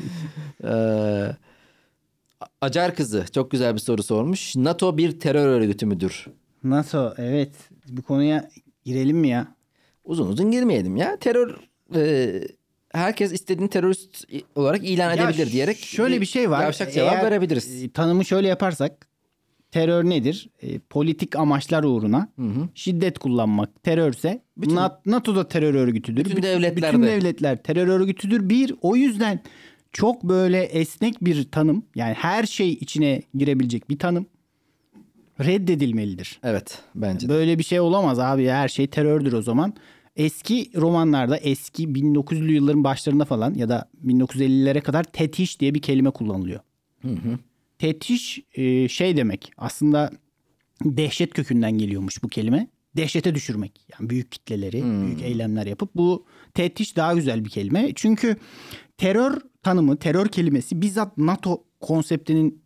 Ee, 0.65 1.37
Acar 2.61 2.95
kızı 2.95 3.25
çok 3.35 3.51
güzel 3.51 3.75
bir 3.75 3.81
soru 3.81 4.03
sormuş. 4.03 4.57
NATO 4.57 4.97
bir 4.99 5.21
terör 5.21 5.47
örgütü 5.49 5.87
müdür? 5.87 6.27
Nasıl? 6.65 7.11
Evet. 7.19 7.53
Bu 7.89 8.03
konuya 8.03 8.49
girelim 8.85 9.17
mi 9.19 9.29
ya? 9.29 9.55
Uzun 10.05 10.29
uzun 10.29 10.51
girmeyelim 10.51 10.97
ya. 10.97 11.17
Terör 11.17 11.57
e, 11.95 12.41
herkes 12.93 13.33
istediğini 13.33 13.71
terörist 13.71 14.25
olarak 14.55 14.85
ilan 14.85 15.15
Ya 15.15 15.25
edebilir 15.25 15.53
diyerek 15.53 15.79
şöyle 15.79 16.21
bir 16.21 16.27
şey 16.27 16.51
var. 16.51 16.63
Yavşak 16.63 16.93
cevap 16.93 17.25
verebiliriz. 17.25 17.83
e, 17.85 17.91
Tanımı 17.93 18.25
şöyle 18.25 18.49
yaparsak 18.49 19.08
terör 19.71 20.05
nedir? 20.05 20.49
E, 20.63 20.79
politik 20.79 21.37
amaçlar 21.37 21.85
uğruna 21.85 22.29
şiddet 22.75 23.19
kullanmak 23.19 23.83
terörse 23.83 24.43
Bütün- 24.57 24.75
Na- 24.77 25.01
NATO 25.07 25.37
da 25.37 25.49
terör 25.49 25.75
örgütüdür. 25.75 26.25
Bütün 26.25 26.43
devletler 26.43 26.93
Bütün 26.93 27.03
de. 27.03 27.07
devletler 27.07 27.63
terör 27.63 27.87
örgütüdür. 27.89 28.49
Bir 28.49 28.75
o 28.83 28.97
yüzden 28.97 29.41
çok 29.93 30.23
böyle 30.25 30.63
esnek 30.63 31.25
bir 31.25 31.51
tanım 31.51 31.83
yani 31.95 32.15
her 32.15 32.45
şey 32.45 32.73
içine 32.73 33.23
girebilecek 33.35 33.91
bir 33.91 33.99
tanım 33.99 34.27
reddedilmelidir. 35.41 36.41
Evet 36.43 36.83
bence 36.95 37.29
de. 37.29 37.33
Böyle 37.33 37.59
bir 37.59 37.63
şey 37.65 37.81
olamaz 37.81 38.19
abi. 38.19 38.49
Her 38.49 38.69
şey 38.69 38.87
terördür 38.87 39.33
o 39.33 39.43
zaman. 39.43 39.75
Eski 40.17 40.71
romanlarda 40.77 41.37
eski 41.37 41.89
1900'lü 41.89 42.53
yılların 42.53 42.85
başlarında 42.85 43.25
falan 43.25 43.55
ya 43.55 43.69
da 43.69 43.89
1950'lere 44.07 44.81
kadar 44.81 45.05
tetiş 45.05 45.61
diye 45.61 45.75
bir 45.75 45.83
kelime 45.83 46.11
kullanılıyor. 46.11 46.61
Tetiş 47.79 48.41
e, 48.53 48.89
şey 48.89 49.17
demek 49.17 49.53
aslında 49.57 50.11
dehşet 50.85 51.35
kökünden 51.35 51.79
geliyormuş 51.79 52.23
bu 52.23 52.29
kelime. 52.29 52.69
Dehşete 52.97 53.35
düşürmek. 53.35 53.81
Yani 53.93 54.11
büyük 54.11 54.33
kitleleri, 54.33 54.85
büyük 54.85 55.23
eylemler 55.23 55.67
yapıp 55.67 55.95
bu 55.95 56.27
tetiş 56.55 56.97
daha 56.97 57.15
güzel 57.15 57.45
bir 57.45 57.51
kelime. 57.51 57.93
Çünkü 57.95 58.37
terör 58.97 59.41
tanımı, 59.63 59.97
terör 59.97 60.27
kelimesi 60.29 60.83
bizzat 60.83 61.19
NATO 61.19 61.65
konseptinin 61.81 62.63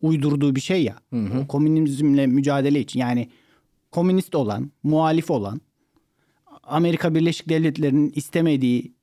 uydurduğu 0.00 0.54
bir 0.56 0.60
şey 0.60 0.82
ya. 0.84 0.96
O 1.42 1.46
komünizmle 1.46 2.26
mücadele 2.26 2.80
için 2.80 3.00
yani 3.00 3.28
komünist 3.90 4.34
olan, 4.34 4.70
muhalif 4.82 5.30
olan, 5.30 5.60
Amerika 6.62 7.14
Birleşik 7.14 7.48
Devletleri'nin 7.48 8.12
istemediği 8.14 8.94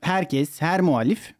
herkes, 0.00 0.60
her 0.60 0.80
muhalif 0.80 1.34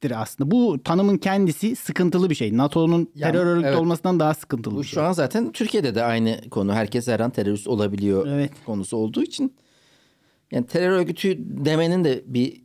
teröristtir 0.00 0.22
aslında. 0.22 0.50
Bu 0.50 0.82
tanımın 0.82 1.18
kendisi 1.18 1.76
sıkıntılı 1.76 2.30
bir 2.30 2.34
şey. 2.34 2.56
NATO'nun 2.56 3.10
Yani, 3.14 3.32
terör 3.32 3.46
örgütü 3.46 3.68
evet. 3.68 3.78
olmasından 3.78 4.20
daha 4.20 4.34
sıkıntılı 4.34 4.74
Bu 4.74 4.78
bir 4.78 4.84
şey. 4.86 4.94
şu 4.94 5.02
an 5.02 5.12
zaten 5.12 5.52
Türkiye'de 5.52 5.94
de 5.94 6.04
aynı 6.04 6.50
konu. 6.50 6.72
Herkes 6.72 7.08
her 7.08 7.20
an 7.20 7.30
terörist 7.30 7.68
olabiliyor 7.68 8.26
Evet. 8.26 8.52
konusu 8.66 8.96
olduğu 8.96 9.22
için. 9.22 9.54
Yani 10.50 10.66
terör 10.66 10.90
örgütü 10.90 11.36
demenin 11.38 12.04
de 12.04 12.22
bir 12.26 12.62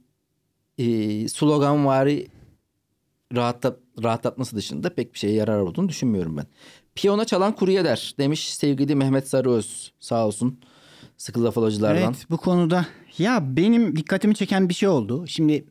e, 0.78 1.28
sloganvari 1.28 2.28
rahatlat, 3.36 3.80
rahatlatması 4.04 4.56
dışında 4.56 4.90
pek 4.90 5.14
bir 5.14 5.20
şeye 5.20 5.34
yarar 5.34 5.60
olduğunu 5.60 5.90
düşünmüyorum 5.90 6.38
ben. 6.38 6.46
Piyano 6.96 7.26
çalan 7.26 7.56
kuryeler 7.56 8.16
demiş 8.20 8.56
sevgili 8.56 8.96
Mehmet 8.96 9.28
Sarıöz 9.28 9.94
sağ 10.00 10.28
olsun 10.28 10.60
sıkı 11.18 11.44
laf. 11.44 11.58
Evet 11.58 12.26
bu 12.30 12.38
konuda 12.38 12.86
ya 13.18 13.56
benim 13.58 13.96
dikkatimi 13.96 14.36
çeken 14.36 14.70
bir 14.70 14.74
şey 14.74 14.90
oldu. 14.90 15.28
Şimdi 15.28 15.66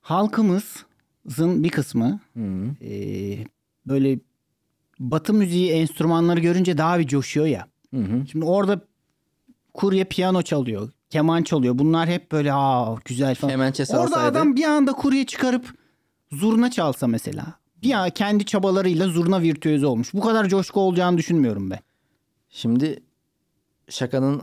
halkımızın 0.00 0.93
bir 1.26 1.70
kısmı 1.70 2.20
e, 2.82 2.90
böyle 3.86 4.18
batı 4.98 5.34
müziği 5.34 5.70
enstrümanları 5.70 6.40
görünce 6.40 6.78
daha 6.78 6.98
bir 6.98 7.06
coşuyor 7.06 7.46
ya. 7.46 7.66
Hı 7.94 8.00
hı. 8.00 8.26
Şimdi 8.30 8.44
orada 8.44 8.80
kurye 9.74 10.04
piyano 10.04 10.42
çalıyor, 10.42 10.90
keman 11.10 11.42
çalıyor. 11.42 11.78
Bunlar 11.78 12.08
hep 12.08 12.32
böyle 12.32 12.52
aa 12.52 12.96
güzel 13.04 13.34
falan. 13.34 13.52
Kemençe 13.52 13.84
Orada 13.90 14.18
adam 14.18 14.56
bir 14.56 14.64
anda 14.64 14.92
kurye 14.92 15.26
çıkarıp 15.26 15.74
zurna 16.32 16.70
çalsa 16.70 17.06
mesela. 17.06 17.46
Bir 17.82 17.92
an 17.92 18.10
kendi 18.10 18.44
çabalarıyla 18.44 19.08
zurna 19.08 19.42
virtüözü 19.42 19.86
olmuş. 19.86 20.14
Bu 20.14 20.20
kadar 20.20 20.48
coşku 20.48 20.80
olacağını 20.80 21.18
düşünmüyorum 21.18 21.70
ben. 21.70 21.78
Şimdi 22.50 23.02
şakanın 23.88 24.42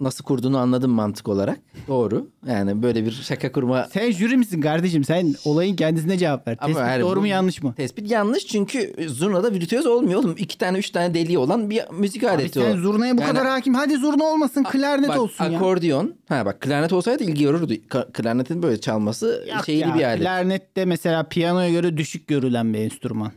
nasıl 0.00 0.24
kurduğunu 0.24 0.58
anladım 0.58 0.90
mantık 0.90 1.28
olarak. 1.28 1.58
Doğru. 1.88 2.28
Yani 2.48 2.82
böyle 2.82 3.04
bir 3.04 3.10
şaka 3.12 3.52
kurma 3.52 3.84
Sen 3.92 4.10
jüri 4.10 4.36
misin 4.36 4.60
kardeşim? 4.60 5.04
Sen 5.04 5.34
olayın 5.44 5.76
kendisine 5.76 6.18
cevap 6.18 6.48
ver. 6.48 6.56
Ama 6.60 6.74
Tespit 6.74 6.88
yani 6.90 7.02
doğru 7.02 7.16
bu- 7.16 7.20
mu 7.20 7.26
yanlış 7.26 7.62
mı? 7.62 7.74
tespit 7.76 8.10
yanlış 8.10 8.46
çünkü 8.46 8.94
zurnada 9.08 9.52
virtüöz 9.52 9.86
olmuyor 9.86 10.20
oğlum. 10.20 10.34
İki 10.38 10.58
tane 10.58 10.78
üç 10.78 10.90
tane 10.90 11.14
deliği 11.14 11.38
olan 11.38 11.70
bir 11.70 11.82
müzik 11.92 12.24
Abi 12.24 12.30
aleti 12.30 12.60
sen 12.60 12.76
o. 12.76 12.80
zurnaya 12.80 13.16
bu 13.18 13.20
Yani- 13.22 13.30
kadar 13.32 13.46
hakim. 13.46 13.74
Hadi 13.74 13.96
zurna 13.96 14.24
olmasın 14.24 14.64
klarnet 14.64 15.08
Bak, 15.08 15.18
olsun 15.18 15.44
ya. 15.44 15.58
akordiyon. 15.58 16.14
Ha 16.28 16.46
bak 16.46 16.60
klarnet 16.60 16.92
olsaydı 16.92 17.24
ilgi 17.24 17.42
görürdü. 17.44 17.80
Klarnetin 18.12 18.62
böyle 18.62 18.80
çalması 18.80 19.44
Yok 19.54 19.64
şeyli 19.66 19.80
ya, 19.80 19.94
bir 19.94 20.04
alet. 20.04 20.20
Klarnet 20.20 20.76
de 20.76 20.84
mesela 20.84 21.22
piyanoya 21.28 21.70
göre 21.70 21.96
düşük 21.96 22.28
görülen 22.28 22.74
bir 22.74 22.78
enstrüman. 22.78 23.32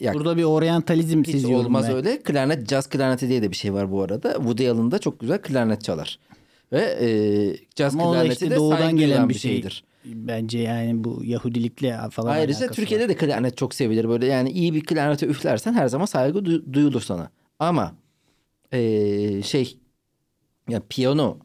Ya, 0.00 0.14
Burada 0.14 0.36
bir 0.36 0.44
oryantalizm 0.44 1.22
hiç 1.24 1.44
olmaz 1.44 1.86
ben. 1.88 1.96
öyle. 1.96 2.22
Klarnet, 2.22 2.68
caz 2.68 2.86
klarneti 2.88 3.28
diye 3.28 3.42
de 3.42 3.50
bir 3.50 3.56
şey 3.56 3.72
var 3.72 3.92
bu 3.92 4.02
arada. 4.02 4.32
Woody 4.32 4.70
Allen 4.70 4.90
da 4.90 4.98
çok 4.98 5.20
güzel 5.20 5.42
klarnet 5.42 5.84
çalar. 5.84 6.18
Ve 6.72 6.80
e, 7.00 7.08
caz 7.74 7.94
Ama 7.94 8.12
klarneti 8.12 8.32
işte 8.32 8.50
de 8.50 8.56
doğudan 8.56 8.96
gelen 8.96 9.28
bir 9.28 9.34
şey. 9.34 9.52
şeydir. 9.54 9.84
Bence 10.04 10.58
yani 10.58 11.04
bu 11.04 11.20
Yahudilikle 11.24 11.98
falan 12.10 12.28
Ayrıca 12.32 12.70
Türkiye'de 12.70 13.02
var. 13.04 13.08
de 13.10 13.16
klarnet 13.16 13.56
çok 13.56 13.74
sevilir. 13.74 14.08
Böyle 14.08 14.26
yani 14.26 14.50
iyi 14.50 14.74
bir 14.74 14.84
klarnete 14.84 15.26
üflersen 15.26 15.72
her 15.74 15.88
zaman 15.88 16.06
saygı 16.06 16.38
du- 16.38 16.72
duyulur 16.72 17.00
sana. 17.00 17.30
Ama 17.58 17.94
eee, 18.72 19.42
şey 19.44 19.78
ya 20.68 20.82
piyano 20.88 21.38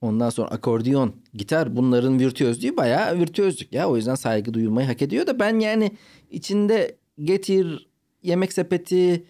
ondan 0.00 0.30
sonra 0.30 0.48
akordiyon, 0.48 1.12
gitar 1.34 1.76
bunların 1.76 2.18
virtüözlüğü 2.18 2.76
bayağı 2.76 3.18
virtüözlük 3.18 3.72
ya. 3.72 3.88
O 3.90 3.96
yüzden 3.96 4.14
saygı 4.14 4.54
duyulmayı 4.54 4.86
hak 4.86 5.02
ediyor 5.02 5.26
da 5.26 5.38
ben 5.38 5.58
yani 5.58 5.90
içinde 6.30 6.96
getir, 7.24 7.88
yemek 8.22 8.52
sepeti, 8.52 9.24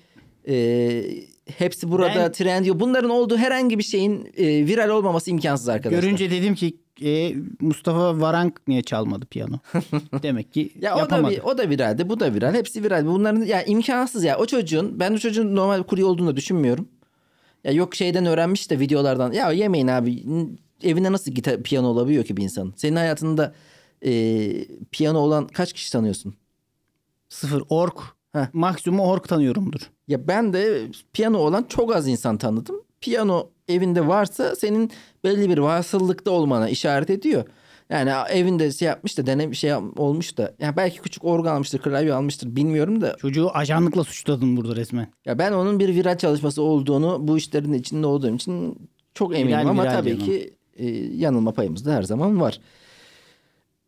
eee, 0.46 1.24
hepsi 1.58 1.90
burada, 1.90 2.14
Ben- 2.16 2.32
Trendyol 2.32 2.80
bunların 2.80 3.10
olduğu 3.10 3.36
herhangi 3.36 3.78
bir 3.78 3.82
şeyin 3.84 4.32
eee, 4.36 4.66
viral 4.66 4.88
olmaması 4.88 5.30
imkansız 5.30 5.68
arkadaşlar. 5.68 6.02
Görünce 6.02 6.30
dedim 6.30 6.54
ki 6.54 6.76
e, 7.04 7.34
Mustafa 7.60 8.20
Varank 8.20 8.60
niye 8.68 8.82
çalmadı 8.82 9.26
piyano? 9.26 9.58
Demek 10.22 10.52
ki 10.52 10.72
Ya 10.80 10.92
o 10.94 10.96
da, 10.96 11.00
yapamadı. 11.00 11.42
o 11.44 11.58
da 11.58 11.70
viraldi, 11.70 12.08
bu 12.08 12.20
da 12.20 12.34
viral. 12.34 12.54
Hepsi 12.54 12.84
viral. 12.84 13.06
Bunların 13.06 13.42
ya 13.42 13.62
imkansız 13.62 14.24
ya. 14.24 14.38
O 14.38 14.46
çocuğun, 14.46 15.00
ben 15.00 15.12
o 15.12 15.18
çocuğun 15.18 15.56
normal 15.56 15.82
kurye 15.82 16.04
olduğunu 16.04 16.26
da 16.26 16.36
düşünmüyorum. 16.36 16.88
Ya 17.64 17.72
yok 17.72 17.94
şeyden 17.94 18.26
öğrenmiş 18.26 18.70
de 18.70 18.78
videolardan. 18.80 19.32
Ya 19.32 19.52
yemeyin 19.52 19.86
abi. 19.88 20.24
Evinde 20.82 21.12
nasıl 21.12 21.30
gitar, 21.32 21.62
piyano 21.62 21.86
olabiliyor 21.88 22.24
ki 22.24 22.36
bir 22.36 22.42
insan? 22.42 22.72
Senin 22.76 22.96
hayatında 22.96 23.54
e, 24.04 24.10
piyano 24.92 25.18
olan 25.18 25.46
kaç 25.46 25.72
kişi 25.72 25.92
tanıyorsun? 25.92 26.34
Sıfır 27.32 27.62
ork. 27.68 27.98
Heh. 28.32 28.46
Maksimum 28.52 29.00
ork 29.00 29.28
tanıyorumdur. 29.28 29.80
Ya 30.08 30.28
ben 30.28 30.52
de 30.52 30.82
piyano 31.12 31.38
olan 31.38 31.66
çok 31.68 31.96
az 31.96 32.08
insan 32.08 32.38
tanıdım. 32.38 32.76
Piyano 33.00 33.48
evinde 33.68 34.06
varsa 34.08 34.56
senin 34.56 34.90
belli 35.24 35.50
bir 35.50 35.58
vasıllıkta 35.58 36.30
olmana 36.30 36.68
işaret 36.68 37.10
ediyor. 37.10 37.44
Yani 37.90 38.10
evinde 38.30 38.72
şey 38.72 38.88
yapmış 38.88 39.18
da 39.18 39.26
denem 39.26 39.54
şey 39.54 39.74
olmuş 39.74 40.38
da 40.38 40.54
ya 40.58 40.76
belki 40.76 41.00
küçük 41.00 41.24
organ 41.24 41.54
almıştır, 41.54 41.78
klavye 41.78 42.14
almıştır 42.14 42.56
bilmiyorum 42.56 43.00
da 43.00 43.16
Çocuğu 43.16 43.50
ajanlıkla 43.50 44.04
suçladın 44.04 44.56
burada 44.56 44.76
resmen. 44.76 45.12
Ya 45.24 45.38
ben 45.38 45.52
onun 45.52 45.78
bir 45.78 45.88
viral 45.88 46.18
çalışması 46.18 46.62
olduğunu 46.62 47.18
bu 47.28 47.38
işlerin 47.38 47.72
içinde 47.72 48.06
olduğum 48.06 48.34
için 48.34 48.78
çok 49.14 49.34
eminim 49.34 49.58
Viral, 49.58 49.68
ama 49.70 49.82
viral 49.82 49.92
tabii 49.92 50.10
canım. 50.10 50.26
ki 50.26 50.54
e, 50.76 50.86
yanılma 51.16 51.52
payımız 51.52 51.86
da 51.86 51.94
her 51.94 52.02
zaman 52.02 52.40
var. 52.40 52.60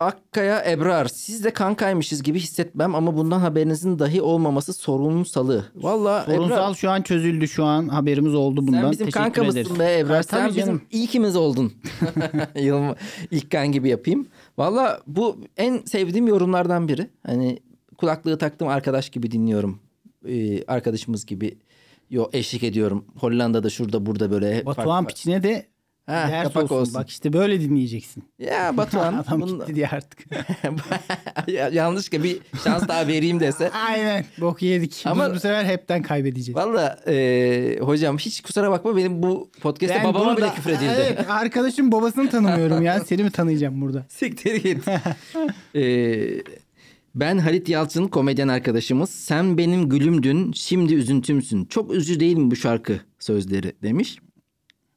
Akkaya 0.05 0.65
Ebrar 0.71 1.07
siz 1.09 1.45
de 1.45 1.51
kankaymışız 1.53 2.23
gibi 2.23 2.39
hissetmem 2.41 2.95
ama 2.95 3.17
bundan 3.17 3.39
haberinizin 3.41 3.99
dahi 3.99 4.23
olmaması 4.23 4.73
sorunsalı. 4.73 5.65
Valla 5.75 6.23
Sorunsal 6.27 6.47
Ebrar 6.71 6.75
şu 6.75 6.91
an 6.91 7.03
çözüldü 7.03 7.49
şu 7.49 7.65
an 7.65 7.89
haberimiz 7.89 8.35
oldu 8.35 8.67
bundan. 8.67 8.83
sen 8.83 8.91
bizim 8.93 9.07
Teşekkür 9.07 9.25
kankamızsın 9.25 9.61
ederiz. 9.61 9.79
be 9.79 9.99
Ebrar. 9.99 10.17
Ha, 10.17 10.23
sen 10.23 10.49
bizim 10.49 10.65
canım. 10.67 10.83
ilkimiz 10.91 11.37
oldun. 11.37 11.73
Yılma, 12.61 12.95
ilk 13.31 13.51
kan 13.51 13.73
gibi 13.73 13.89
yapayım. 13.89 14.27
Valla 14.59 15.01
bu 15.07 15.37
en 15.57 15.79
sevdiğim 15.85 16.27
yorumlardan 16.27 16.89
biri. 16.89 17.11
Hani 17.27 17.59
kulaklığı 17.99 18.39
taktım 18.39 18.69
arkadaş 18.69 19.11
gibi 19.11 19.31
dinliyorum. 19.31 19.79
Ee, 20.29 20.65
arkadaşımız 20.65 21.27
gibi 21.27 21.59
yo 22.11 22.27
eşlik 22.33 22.63
ediyorum. 22.63 23.05
Hollanda'da 23.21 23.71
şurada 23.71 24.07
burada 24.07 24.31
böyle. 24.31 24.67
Batuhan 24.67 25.05
fark- 25.05 25.09
Piçin'e 25.09 25.43
de 25.43 25.67
Ha, 26.07 26.29
ders 26.31 26.45
kapak 26.49 26.63
olsun. 26.63 26.77
olsun. 26.77 26.95
Bak 26.95 27.09
işte 27.11 27.33
böyle 27.33 27.61
dinleyeceksin. 27.61 28.25
Ya 28.39 28.77
Batuhan. 28.77 29.15
Adam 29.29 29.41
bunun- 29.41 29.59
gitti 29.59 29.75
diye 29.75 29.89
artık. 29.89 30.25
Ya- 31.49 31.69
Yanlışlıkla 31.69 32.25
bir 32.25 32.39
şans 32.65 32.89
daha 32.89 33.07
vereyim 33.09 33.41
dese. 33.41 33.71
Aynen. 33.89 34.25
Bok 34.41 34.63
yedik. 34.63 35.03
Ama- 35.07 35.29
Biz 35.29 35.35
bu 35.35 35.41
sefer 35.41 35.65
hepten 35.65 36.03
kaybedeceğiz. 36.03 36.57
Valla 36.57 36.99
e, 37.07 37.79
hocam 37.81 38.19
hiç 38.19 38.41
kusura 38.43 38.71
bakma 38.71 38.97
benim 38.97 39.23
bu 39.23 39.51
podcast'te 39.61 39.99
Ben 39.99 40.05
babama 40.05 40.37
bile 40.37 40.43
burada- 40.45 40.55
küfür 40.55 40.71
edildi. 40.71 40.85
Evet 40.97 41.31
arkadaşım 41.31 41.93
babasını 41.93 42.31
tanımıyorum 42.31 42.83
ya. 42.83 43.01
Seni 43.01 43.23
mi 43.25 43.31
tanıyacağım 43.31 43.81
burada? 43.81 44.07
Siktir 44.09 44.55
git. 44.55 44.79
Ee, 45.75 46.43
ben 47.15 47.39
Halit 47.39 47.69
Yalçın 47.69 48.09
komedyen 48.09 48.49
arkadaşımız. 48.49 49.11
Sen 49.11 49.59
benim 49.59 49.89
gülümdün, 49.89 50.53
şimdi 50.53 50.95
üzüntümsün. 50.95 51.65
Çok 51.65 51.95
üzücü 51.95 52.21
değil 52.21 52.37
mi 52.37 52.51
bu 52.51 52.57
şarkı 52.57 53.01
sözleri 53.19 53.73
demiş. 53.83 54.19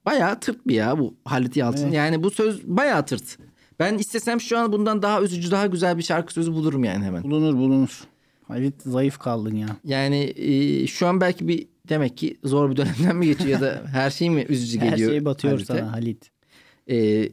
Bayağı 0.07 0.39
tırt 0.39 0.67
bir 0.67 0.75
ya 0.75 0.99
bu 0.99 1.13
Halit 1.25 1.57
Yalçın. 1.57 1.83
Evet. 1.83 1.93
Yani 1.93 2.23
bu 2.23 2.31
söz 2.31 2.63
bayağı 2.63 3.05
tırt. 3.05 3.37
Ben 3.79 3.97
istesem 3.97 4.41
şu 4.41 4.57
an 4.57 4.71
bundan 4.71 5.01
daha 5.01 5.21
üzücü, 5.21 5.51
daha 5.51 5.67
güzel 5.67 5.97
bir 5.97 6.03
şarkı 6.03 6.33
sözü 6.33 6.53
bulurum 6.53 6.83
yani 6.83 7.05
hemen. 7.05 7.23
Bulunur 7.23 7.53
bulunur. 7.57 8.01
Halit 8.47 8.81
zayıf 8.81 9.17
kaldın 9.17 9.55
ya. 9.55 9.67
Yani 9.83 10.33
e, 10.35 10.87
şu 10.87 11.07
an 11.07 11.21
belki 11.21 11.47
bir 11.47 11.67
demek 11.89 12.17
ki 12.17 12.37
zor 12.43 12.71
bir 12.71 12.75
dönemden 12.77 13.15
mi 13.15 13.25
geçiyor 13.25 13.49
ya 13.49 13.61
da 13.61 13.83
her 13.91 14.09
şey 14.09 14.29
mi 14.29 14.45
üzücü 14.49 14.79
Her 14.79 14.89
geliyor? 14.89 15.11
şey 15.11 15.25
batıyor 15.25 15.53
Halit'e? 15.53 15.73
sana 15.73 15.91
Halit. 15.91 16.29
Ee, 16.89 17.29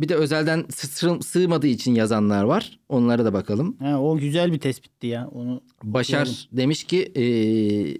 bir 0.00 0.08
de 0.08 0.14
özelden 0.14 0.64
sı- 0.74 1.18
sığmadığı 1.22 1.66
için 1.66 1.94
yazanlar 1.94 2.44
var. 2.44 2.78
Onlara 2.88 3.24
da 3.24 3.32
bakalım. 3.32 3.76
Ha, 3.78 4.00
o 4.00 4.16
güzel 4.18 4.52
bir 4.52 4.58
tespitti 4.58 5.06
ya. 5.06 5.28
Onu 5.28 5.60
Başar 5.82 6.20
Okuyalım. 6.20 6.40
demiş 6.52 6.84
ki 6.84 6.98
eee, 7.14 7.98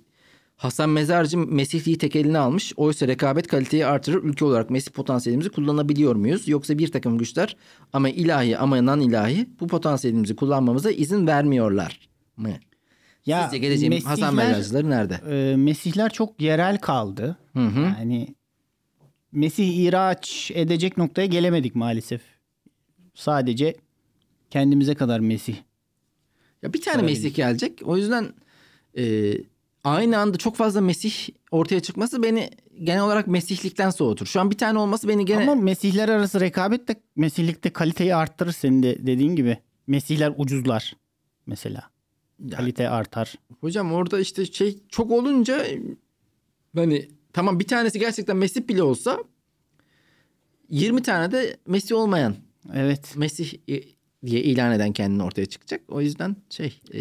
Hasan 0.62 0.90
Mezarcı 0.90 1.38
Mesihliği 1.38 1.98
tek 1.98 2.16
eline 2.16 2.38
almış. 2.38 2.72
Oysa 2.76 3.08
rekabet 3.08 3.46
kaliteyi 3.46 3.86
artırır. 3.86 4.22
Ülke 4.24 4.44
olarak 4.44 4.70
Mesih 4.70 4.92
potansiyelimizi 4.92 5.50
kullanabiliyor 5.50 6.14
muyuz? 6.14 6.48
Yoksa 6.48 6.78
bir 6.78 6.92
takım 6.92 7.18
güçler 7.18 7.56
ama 7.92 8.08
ilahi 8.08 8.58
ama 8.58 8.86
nan 8.86 9.00
ilahi 9.00 9.48
bu 9.60 9.66
potansiyelimizi 9.68 10.36
kullanmamıza 10.36 10.90
izin 10.90 11.26
vermiyorlar 11.26 12.08
mı? 12.36 12.50
ya 13.26 13.42
Sizce 13.44 13.58
geleceğin 13.58 14.00
Hasan 14.00 14.34
Mesihler- 14.34 14.48
Mezarcıları 14.48 14.90
nerede? 14.90 15.20
e, 15.52 15.56
Mesihler 15.56 16.10
çok 16.12 16.40
yerel 16.42 16.78
kaldı. 16.78 17.36
Hı 17.52 17.66
hı. 17.66 17.80
Yani 17.80 18.34
Mesih 19.32 19.68
ihraç 19.78 20.50
edecek 20.54 20.96
noktaya 20.98 21.26
gelemedik 21.26 21.74
maalesef. 21.74 22.20
Sadece 23.14 23.74
kendimize 24.50 24.94
kadar 24.94 25.20
Mesih. 25.20 25.56
Ya 26.62 26.72
bir 26.72 26.80
tane. 26.80 27.02
Mesih 27.02 27.34
gelecek. 27.34 27.80
O 27.84 27.96
yüzden 27.96 28.28
eee, 28.94 29.42
aynı 29.85 30.18
anda 30.18 30.39
çok 30.39 30.57
fazla 30.57 30.80
Mesih 30.80 31.12
ortaya 31.51 31.80
çıkması 31.80 32.22
beni 32.22 32.51
genel 32.83 33.03
olarak 33.03 33.26
Mesihlikten 33.26 33.91
soğutur. 33.91 34.26
Şu 34.26 34.41
an 34.41 34.51
bir 34.51 34.59
tane 34.59 34.78
olması 34.78 35.09
beni 35.09 35.24
gene... 35.24 35.43
Ama 35.43 35.55
Mesihler 35.55 36.09
arası 36.09 36.41
rekabet 36.41 36.89
de 36.89 37.01
Mesihlikte 37.16 37.72
kaliteyi 37.72 38.14
arttırır 38.14 38.53
senin 38.53 38.83
de 38.83 39.07
dediğin 39.07 39.37
gibi. 39.37 39.59
Mesihler 39.87 40.33
ucuzlar 40.37 40.97
mesela. 41.47 41.91
Ya- 42.49 42.57
Kalite 42.57 42.89
artar. 42.89 43.35
Hocam 43.61 43.93
orada 43.93 44.20
işte 44.20 44.47
şey 44.47 44.78
çok 44.89 45.11
olunca 45.11 45.66
hani 46.76 47.09
tamam 47.33 47.61
bir 47.61 47.66
tanesi 47.66 47.99
gerçekten 47.99 48.37
Mesih 48.37 48.68
bile 48.68 48.83
olsa 48.83 49.18
20 50.70 51.03
tane 51.03 51.33
de 51.33 51.57
Mesih 51.66 51.97
olmayan 51.97 52.35
Evet. 52.74 53.16
Mesih 53.16 53.55
e, 53.68 53.83
diye 54.26 54.43
ilan 54.43 54.72
eden 54.72 54.93
kendini 54.93 55.22
ortaya 55.22 55.47
çıkacak. 55.47 55.80
O 55.89 56.01
yüzden 56.01 56.37
şey 56.51 56.80
e, 56.95 57.01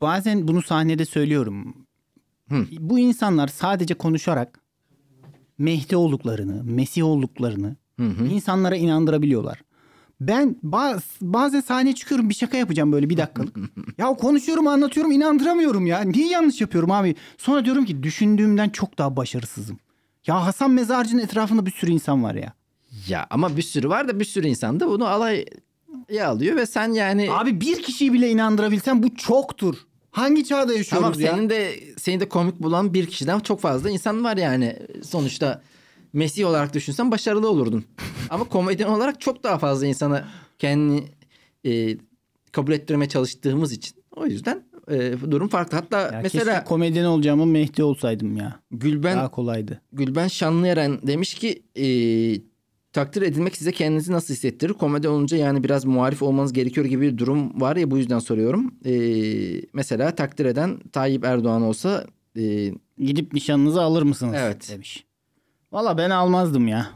Bazen 0.00 0.48
bunu 0.48 0.62
sahnede 0.62 1.04
söylüyorum. 1.04 1.85
Hı. 2.50 2.66
Bu 2.78 2.98
insanlar 2.98 3.48
sadece 3.48 3.94
konuşarak 3.94 4.60
Mehdi 5.58 5.96
olduklarını, 5.96 6.64
Mesih 6.64 7.04
olduklarını 7.04 7.76
hı 7.96 8.06
hı. 8.06 8.24
insanlara 8.26 8.76
inandırabiliyorlar. 8.76 9.62
Ben 10.20 10.56
baz, 10.62 11.02
bazen 11.20 11.60
sahneye 11.60 11.94
çıkıyorum 11.94 12.28
bir 12.28 12.34
şaka 12.34 12.56
yapacağım 12.56 12.92
böyle 12.92 13.10
bir 13.10 13.16
dakikalık. 13.16 13.56
ya 13.98 14.06
konuşuyorum 14.06 14.66
anlatıyorum 14.66 15.12
inandıramıyorum 15.12 15.86
ya. 15.86 16.00
Niye 16.00 16.28
yanlış 16.28 16.60
yapıyorum 16.60 16.90
abi? 16.90 17.14
Sonra 17.38 17.64
diyorum 17.64 17.84
ki 17.84 18.02
düşündüğümden 18.02 18.68
çok 18.68 18.98
daha 18.98 19.16
başarısızım. 19.16 19.78
Ya 20.26 20.46
Hasan 20.46 20.70
Mezarcı'nın 20.70 21.22
etrafında 21.22 21.66
bir 21.66 21.70
sürü 21.70 21.90
insan 21.90 22.22
var 22.22 22.34
ya. 22.34 22.52
ya 23.08 23.26
ama 23.30 23.56
bir 23.56 23.62
sürü 23.62 23.88
var 23.88 24.08
da 24.08 24.20
bir 24.20 24.24
sürü 24.24 24.46
insan 24.48 24.80
da 24.80 24.88
bunu 24.88 25.06
alaya 25.06 25.44
alıyor 26.22 26.56
ve 26.56 26.66
sen 26.66 26.92
yani 26.92 27.28
Abi 27.32 27.60
bir 27.60 27.82
kişiyi 27.82 28.12
bile 28.12 28.30
inandırabilsen 28.30 29.02
bu 29.02 29.14
çoktur. 29.14 29.76
Hangi 30.16 30.44
çağda 30.44 30.72
yaşıyoruz 30.72 30.88
tamam 30.90 31.20
ya? 31.20 31.32
senin 31.32 31.50
de 31.50 31.80
seni 31.98 32.20
de 32.20 32.28
komik 32.28 32.62
bulan 32.62 32.94
bir 32.94 33.06
kişiden 33.06 33.40
çok 33.40 33.60
fazla 33.60 33.90
insan 33.90 34.24
var 34.24 34.36
yani 34.36 34.76
sonuçta 35.02 35.62
Mesih 36.12 36.46
olarak 36.46 36.74
düşünsen 36.74 37.10
başarılı 37.10 37.50
olurdun. 37.50 37.84
Ama 38.30 38.44
komedyen 38.44 38.88
olarak 38.88 39.20
çok 39.20 39.42
daha 39.42 39.58
fazla 39.58 39.86
insana 39.86 40.28
kendini 40.58 41.04
e, 41.66 41.96
kabul 42.52 42.72
ettirmeye 42.72 43.08
çalıştığımız 43.08 43.72
için 43.72 43.96
o 44.16 44.26
yüzden 44.26 44.62
e, 44.90 45.14
durum 45.30 45.48
farklı. 45.48 45.76
Hatta 45.76 46.00
Ya 46.00 46.20
mesela 46.22 46.52
keşke 46.54 46.64
komedyen 46.64 47.04
olacağımı 47.04 47.46
Mehdi 47.46 47.82
olsaydım 47.82 48.36
ya. 48.36 48.60
Gülben 48.70 49.16
Daha 49.16 49.30
kolaydı. 49.30 49.80
Gülben 49.92 50.28
Şanlıeren 50.28 50.98
demiş 51.06 51.34
ki 51.34 51.62
e, 51.76 51.86
takdir 52.96 53.22
edilmek 53.22 53.56
size 53.56 53.72
kendinizi 53.72 54.12
nasıl 54.12 54.34
hissettirir? 54.34 54.72
Komedi 54.72 55.08
olunca 55.08 55.36
yani 55.36 55.64
biraz 55.64 55.84
muharif 55.84 56.22
olmanız 56.22 56.52
gerekiyor 56.52 56.86
gibi 56.86 57.12
bir 57.12 57.18
durum 57.18 57.60
var 57.60 57.76
ya 57.76 57.90
bu 57.90 57.98
yüzden 57.98 58.18
soruyorum. 58.18 58.74
E, 58.84 58.92
mesela 59.72 60.14
takdir 60.14 60.44
eden 60.44 60.78
Tayyip 60.92 61.24
Erdoğan 61.24 61.62
olsa 61.62 62.06
e, 62.36 62.72
Gidip 62.98 63.32
nişanınızı 63.32 63.82
alır 63.82 64.02
mısınız? 64.02 64.34
Evet. 64.38 64.68
Demiş. 64.72 65.06
Valla 65.72 65.98
ben 65.98 66.10
almazdım 66.10 66.68
ya. 66.68 66.90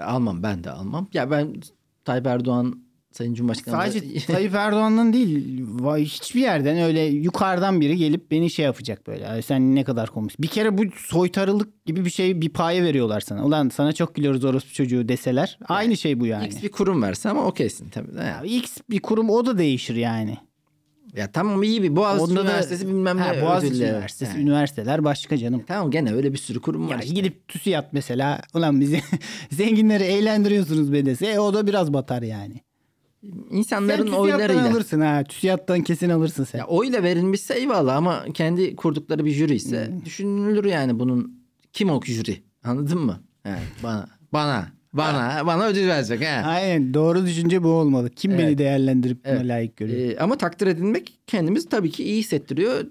almam 0.00 0.42
ben 0.42 0.64
de 0.64 0.70
almam. 0.70 1.08
Ya 1.12 1.30
ben 1.30 1.54
Tayyip 2.04 2.26
Erdoğan 2.26 2.82
Sayın 3.12 3.34
Cumhurbaşkanı 3.34 3.74
da- 3.74 3.78
Sadece 3.90 4.26
Tayyip 4.26 4.54
Erdoğan'dan 4.54 5.12
değil 5.12 5.62
hiçbir 5.96 6.40
yerden 6.40 6.78
öyle 6.78 7.00
yukarıdan 7.00 7.80
biri 7.80 7.96
gelip 7.96 8.30
beni 8.30 8.50
şey 8.50 8.64
yapacak 8.64 9.06
böyle. 9.06 9.28
"Ay 9.28 9.42
Sen 9.42 9.74
ne 9.74 9.84
kadar 9.84 10.10
komik. 10.10 10.42
Bir 10.42 10.48
kere 10.48 10.78
bu 10.78 10.82
soytarılık 10.96 11.86
gibi 11.86 12.04
bir 12.04 12.10
şey 12.10 12.40
bir 12.40 12.48
paye 12.48 12.84
veriyorlar 12.84 13.20
sana. 13.20 13.44
Ulan 13.44 13.68
sana 13.68 13.92
çok 13.92 14.14
gülüyoruz 14.14 14.44
orospu 14.44 14.72
çocuğu 14.72 15.08
deseler. 15.08 15.58
Aynı 15.68 15.96
şey 15.96 16.20
bu 16.20 16.26
yani. 16.26 16.46
X 16.46 16.62
bir 16.62 16.70
kurum 16.70 17.02
verse 17.02 17.28
ama 17.28 17.44
okeysin 17.44 17.88
tabii. 17.88 18.16
Ya 18.16 18.42
X 18.44 18.76
bir 18.90 19.00
kurum 19.00 19.30
o 19.30 19.46
da 19.46 19.58
değişir 19.58 19.96
yani. 19.96 20.36
Ya 21.16 21.32
tamam 21.32 21.62
iyi 21.62 21.82
bir 21.82 21.96
Boğaziçi 21.96 22.24
Onda 22.24 22.36
da- 22.40 22.42
Üniversitesi 22.44 22.88
bilmem 22.88 23.18
ne 23.18 23.42
Boğaziçi 23.42 23.74
ödülleri. 23.74 23.90
Üniversitesi, 23.90 24.32
Yani. 24.36 24.42
üniversiteler 24.42 25.04
başka 25.04 25.38
canım. 25.38 25.62
Tamam 25.66 25.90
gene 25.90 26.12
öyle 26.14 26.32
bir 26.32 26.38
sürü 26.38 26.60
kurum 26.60 26.86
var. 26.88 26.92
Ya 26.94 27.00
işte. 27.00 27.14
gidip 27.14 27.48
TÜSİAD 27.48 27.84
mesela 27.92 28.40
ulan 28.54 28.80
bizi 28.80 29.00
zenginleri 29.50 30.04
eğlendiriyorsunuz 30.04 30.92
be 30.92 31.06
dese 31.06 31.26
e, 31.26 31.38
o 31.38 31.54
da 31.54 31.66
biraz 31.66 31.92
batar 31.92 32.22
yani. 32.22 32.54
İnsanların 33.50 34.06
sen 34.06 34.12
oylarıyla. 34.12 34.70
alırsın 34.70 35.00
ha. 35.00 35.24
TÜSİAD'dan 35.24 35.82
kesin 35.82 36.10
alırsın 36.10 36.44
sen. 36.44 36.58
Ya 36.58 36.66
oyla 36.66 37.02
verilmişse 37.02 37.54
eyvallah 37.54 37.96
ama 37.96 38.24
kendi 38.34 38.76
kurdukları 38.76 39.24
bir 39.24 39.30
jüri 39.30 39.54
ise 39.54 39.86
Hmm. 39.88 40.04
düşünülür 40.04 40.64
yani 40.64 40.98
bunun 40.98 41.42
kim 41.72 41.90
o 41.90 42.00
jüri 42.04 42.42
anladın 42.64 42.98
mı? 43.00 43.20
Yani 43.46 43.60
bana 43.82 44.06
bana 44.32 44.68
bana 44.92 45.46
bana 45.46 45.66
ödül 45.66 45.88
verecek 45.88 46.20
ha. 46.24 46.42
Aynen 46.50 46.94
doğru 46.94 47.26
düşünce 47.26 47.62
bu 47.62 47.68
olmalı. 47.68 48.10
Kim 48.10 48.32
beni 48.32 48.42
Evet. 48.42 48.58
değerlendirip 48.58 49.24
buna 49.24 49.32
Evet. 49.32 49.46
layık 49.46 49.76
görüyor? 49.76 50.10
Ee, 50.10 50.18
ama 50.18 50.38
takdir 50.38 50.66
edilmek 50.66 51.18
kendimiz 51.26 51.68
tabii 51.68 51.90
ki 51.90 52.04
iyi 52.04 52.18
hissettiriyor. 52.18 52.84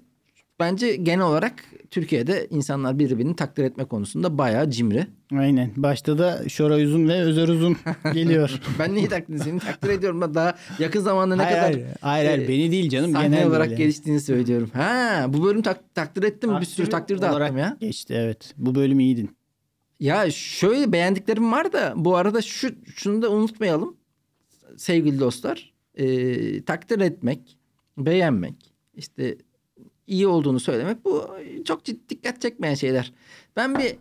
Bence 0.60 0.96
genel 0.96 1.24
olarak 1.24 1.64
Türkiye'de 1.90 2.46
insanlar 2.50 2.98
birbirini 2.98 3.36
takdir 3.36 3.64
etme 3.64 3.84
konusunda 3.84 4.38
bayağı 4.38 4.70
cimri. 4.70 5.06
Aynen. 5.38 5.70
Başta 5.76 6.18
da 6.18 6.48
Şoray 6.48 6.84
Uzun 6.84 7.08
ve 7.08 7.20
Özer 7.20 7.48
Uzun 7.48 7.76
geliyor. 8.14 8.60
Ben 8.78 8.94
neyi 8.94 9.08
takdir 9.08 9.38
seni 9.38 9.58
takdir 9.60 9.88
ediyorum. 9.90 10.20
Ben 10.20 10.34
daha 10.34 10.56
yakın 10.78 11.00
zamanda 11.00 11.36
ne 11.36 11.42
hayır, 11.42 11.56
kadar 11.56 11.72
hayır, 11.72 11.86
hayır, 12.00 12.26
hayır. 12.28 12.42
e, 12.44 12.48
beni 12.48 12.72
değil 12.72 12.88
canım. 12.90 13.12
sahne 13.12 13.28
genel 13.28 13.46
olarak 13.48 13.70
böyle. 13.70 13.82
geliştiğini 13.82 14.20
söylüyorum. 14.20 14.70
Ha 14.74 15.24
bu 15.28 15.44
bölüm 15.44 15.62
tak- 15.62 15.94
takdir 15.94 16.22
ettim 16.22 16.52
mi? 16.52 16.60
Bir 16.60 16.66
sürü 16.66 16.88
takdir 16.90 17.20
de 17.20 17.28
attım 17.28 17.58
ya. 17.58 17.76
Geçti 17.80 18.14
evet. 18.16 18.54
Bu 18.56 18.74
bölüm 18.74 19.00
iyiydin. 19.00 19.36
Ya 20.00 20.30
şöyle 20.30 20.92
beğendiklerim 20.92 21.52
var 21.52 21.72
da 21.72 21.92
bu 21.96 22.16
arada 22.16 22.42
şu 22.42 22.70
şunu 22.96 23.22
da 23.22 23.30
unutmayalım 23.30 23.96
sevgili 24.76 25.20
dostlar. 25.20 25.72
Ee, 25.94 26.64
takdir 26.64 27.00
etmek, 27.00 27.58
beğenmek, 27.98 28.54
işte 28.94 29.36
iyi 30.06 30.26
olduğunu 30.26 30.60
söylemek 30.60 31.04
bu 31.04 31.28
çok 31.64 31.84
ciddi 31.84 32.08
dikkat 32.08 32.40
çekmeyen 32.42 32.74
şeyler. 32.74 33.12
Ben 33.56 33.78
bir 33.78 33.96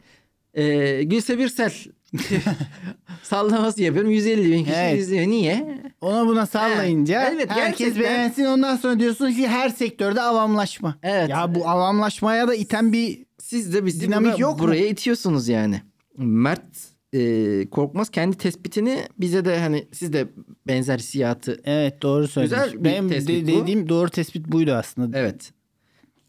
e, 0.54 1.04
Gülse 1.04 1.38
Birsel 1.38 1.74
sallaması 3.24 3.82
yapıyorum. 3.84 4.12
150 4.12 4.52
bin 4.52 4.64
kişi 4.64 4.76
Evet. 4.76 5.00
izliyor. 5.00 5.28
Niye? 5.28 5.82
Ona 6.02 6.28
buna 6.28 6.46
sallayınca 6.46 7.30
Evet, 7.34 7.50
herkes 7.52 7.78
gerçekten. 7.80 8.04
beğensin 8.04 8.46
ondan 8.46 8.76
sonra 8.76 9.00
diyorsun 9.00 9.32
ki 9.32 9.48
her 9.48 9.70
sektörde 9.70 10.22
avamlaşma. 10.22 10.96
Evet. 11.04 11.30
Ya 11.30 11.56
bu 11.56 11.70
avamlaşmaya 11.70 12.48
da 12.48 12.56
iten 12.56 12.94
bir 12.94 13.26
Siz 13.42 13.74
de 13.74 13.86
bizi 13.86 14.02
Dinamik 14.08 14.26
burada- 14.32 14.42
yok 14.42 14.60
mu? 14.60 14.64
buraya 14.68 14.88
itiyorsunuz 14.88 15.48
yani. 15.48 15.82
Mert 16.18 16.64
e, 17.14 17.70
Korkmaz 17.72 18.10
kendi 18.10 18.38
tespitini 18.38 19.00
bize 19.20 19.46
de 19.46 19.60
hani 19.60 19.88
siz 19.92 20.14
de 20.14 20.28
benzer 20.68 21.00
hissiyatı 21.00 21.62
evet 21.64 22.02
doğru 22.02 22.28
söylüyorsun. 22.28 22.66
Güzel 22.72 22.80
bir 22.80 22.90
Benim 22.90 23.10
de- 23.10 23.14
tespit 23.14 23.44
bu. 23.44 23.48
dediğim 23.48 23.90
doğru 23.90 24.10
tespit 24.10 24.48
buydu 24.48 24.74
aslında. 24.74 25.20
Evet. 25.20 25.52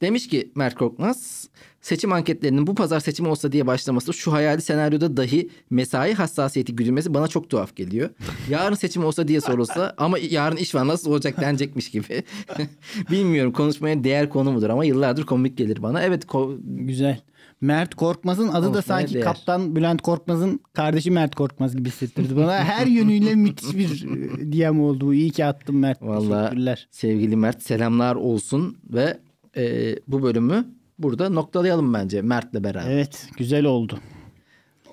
Demiş 0.03 0.29
ki 0.29 0.53
Mert 0.55 0.75
Korkmaz 0.75 1.49
seçim 1.81 2.13
anketlerinin 2.13 2.67
bu 2.67 2.75
pazar 2.75 3.01
seçimi 3.01 3.29
olsa 3.29 3.53
diye 3.53 3.67
başlaması 3.67 4.13
şu 4.13 4.33
hayali 4.33 4.63
senaryoda 4.63 5.17
dahi 5.17 5.49
mesai 5.71 6.15
hassasiyeti 6.15 6.77
güdülmesi 6.77 7.15
bana 7.15 7.29
çok 7.29 7.51
tuhaf 7.51 7.77
geliyor. 7.77 8.11
Yarın 8.51 8.75
seçim 8.75 9.05
olsa 9.05 9.29
diye 9.29 9.41
sorulsa 9.41 9.95
ama 9.99 10.19
yarın 10.19 10.57
iş 10.57 10.75
var 10.75 10.87
nasıl 10.89 11.11
olacak 11.11 11.41
denecekmiş 11.41 11.91
gibi. 11.91 12.23
Bilmiyorum 13.11 13.53
konuşmaya 13.53 14.05
değer 14.05 14.31
konu 14.31 14.53
mudur 14.53 14.71
ama 14.71 14.85
yıllardır 14.85 15.25
komik 15.27 15.59
gelir 15.59 15.83
bana. 15.83 16.03
Evet 16.03 16.25
ko- 16.25 16.59
Güzel. 16.87 17.21
Mert 17.61 17.95
Korkmaz'ın 17.95 18.49
adı 18.49 18.75
da 18.75 18.83
sanki 18.83 19.15
değer. 19.15 19.25
kaptan 19.25 19.77
Bülent 19.77 20.03
Korkmaz'ın 20.03 20.61
kardeşi 20.73 21.11
Mert 21.11 21.35
Korkmaz 21.35 21.77
gibi 21.77 21.89
hissettirdi 21.89 22.37
bana. 22.37 22.65
Her 22.65 22.87
yönüyle 22.87 23.35
müthiş 23.35 23.77
bir 23.77 24.05
e, 24.39 24.53
DM 24.53 24.81
oldu. 24.81 25.15
İyi 25.15 25.31
ki 25.31 25.45
attım 25.45 25.79
Mert. 25.79 26.01
Teşekkürler. 26.01 26.89
sevgili 26.91 27.37
Mert 27.37 27.63
selamlar 27.63 28.15
olsun 28.15 28.77
ve 28.93 29.19
e, 29.57 29.97
bu 30.09 30.23
bölümü 30.23 30.65
burada 30.99 31.29
noktalayalım 31.29 31.95
bence 31.95 32.23
Mert'le 32.23 32.55
beraber. 32.55 32.91
Evet 32.91 33.29
güzel 33.37 33.65
oldu. 33.65 33.99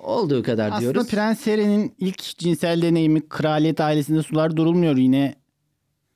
Olduğu 0.03 0.43
kadar 0.43 0.67
Aslında 0.67 0.81
diyoruz. 0.81 1.07
Prens 1.07 1.47
Harry'nin 1.47 1.95
ilk 1.97 2.21
cinsel 2.37 2.81
deneyimi 2.81 3.29
kraliyet 3.29 3.81
ailesinde 3.81 4.23
sular 4.23 4.57
durulmuyor 4.57 4.97
yine. 4.97 5.35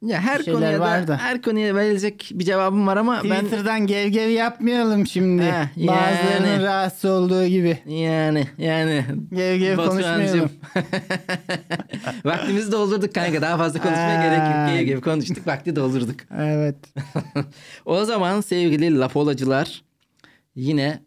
Ya 0.04 0.22
her 0.22 0.46
konuya 0.46 0.80
var 0.80 1.08
da, 1.08 1.18
her 1.18 1.42
konuya 1.42 1.76
verilecek 1.76 2.32
bir 2.34 2.46
cevabım 2.46 2.88
var 2.88 2.98
ama 2.98 3.22
ben 3.24 3.46
Twitter'dan 3.46 3.88
gev 3.88 4.08
gev 4.08 4.30
yapmayalım 4.30 5.08
şimdi. 5.08 5.44
Heh, 5.44 5.68
yani. 5.78 5.88
Bazılarının 5.88 6.64
rahatsız 6.64 7.12
olduğu 7.12 7.46
gibi. 7.46 7.78
Yani 7.88 8.48
yani 8.58 9.06
Gev 9.34 9.56
gev 9.56 9.76
konuşmayalım. 9.76 10.52
Vaktimizi 12.26 12.72
doldurduk 12.72 13.16
kanka. 13.16 13.42
Daha 13.42 13.58
fazla 13.58 13.82
konuşmaya 13.82 14.20
Aa. 14.20 14.24
gerek 14.24 14.40
yok. 14.40 14.78
Gibi 14.78 14.86
gibi 14.86 15.02
konuştuk. 15.02 15.48
Vakti 15.48 15.76
doldurduk. 15.76 16.20
Evet. 16.38 16.76
O 17.86 18.06
zaman 18.06 18.42
sevgili 18.42 19.00
lapolacılar 19.00 19.82
yine 20.56 21.00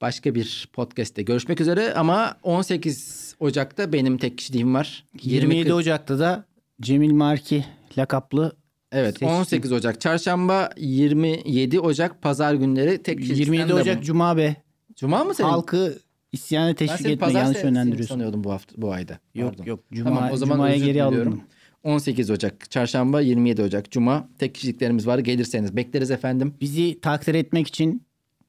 başka 0.00 0.34
bir 0.34 0.68
podcast'te 0.72 1.22
görüşmek 1.22 1.60
üzere 1.60 1.94
ama 1.94 2.36
18 2.42 3.34
Ocak'ta 3.40 3.92
benim 3.92 4.18
tek 4.18 4.38
kişiliğim 4.38 4.74
var. 4.74 5.04
27 5.22 5.72
Ocak'ta 5.74 6.18
da 6.18 6.44
Cemil 6.80 7.12
Marki 7.12 7.64
lakaplı 7.98 8.56
Evet 8.92 9.10
Seçtim. 9.10 9.28
18 9.28 9.72
Ocak 9.72 10.00
çarşamba 10.00 10.70
27 10.76 11.80
Ocak 11.80 12.22
pazar 12.22 12.54
günleri 12.54 13.02
tek 13.02 13.18
kişilik 13.18 13.38
27 13.38 13.62
stand-up'ım. 13.62 13.80
Ocak 13.80 14.04
Cuma 14.04 14.36
be. 14.36 14.56
Cuma 14.96 15.24
mı 15.24 15.34
senin? 15.34 15.48
Halkı 15.48 15.98
isyana 16.32 16.68
ben 16.68 16.74
teşvik 16.74 17.06
etme 17.06 17.32
yanlış 17.32 17.64
yönlendiriyorsun. 17.64 18.14
sanıyordum 18.14 18.44
bu 18.44 18.52
hafta 18.52 18.82
bu 18.82 18.92
ayda. 18.92 19.18
Yok 19.34 19.50
Pardon. 19.50 19.64
yok 19.64 19.80
Cuma, 19.92 20.10
Tamam, 20.10 20.30
o 20.32 20.36
zaman 20.36 20.54
Cuma'ya 20.56 20.76
geri 20.76 21.02
alındım. 21.02 21.42
18 21.84 22.30
Ocak 22.30 22.70
çarşamba 22.70 23.20
27 23.20 23.62
Ocak 23.62 23.90
Cuma 23.90 24.28
tek 24.38 24.54
kişiliklerimiz 24.54 25.06
var 25.06 25.18
gelirseniz 25.18 25.76
bekleriz 25.76 26.10
efendim. 26.10 26.54
Bizi 26.60 27.00
takdir 27.00 27.34
etmek 27.34 27.66
için 27.66 28.07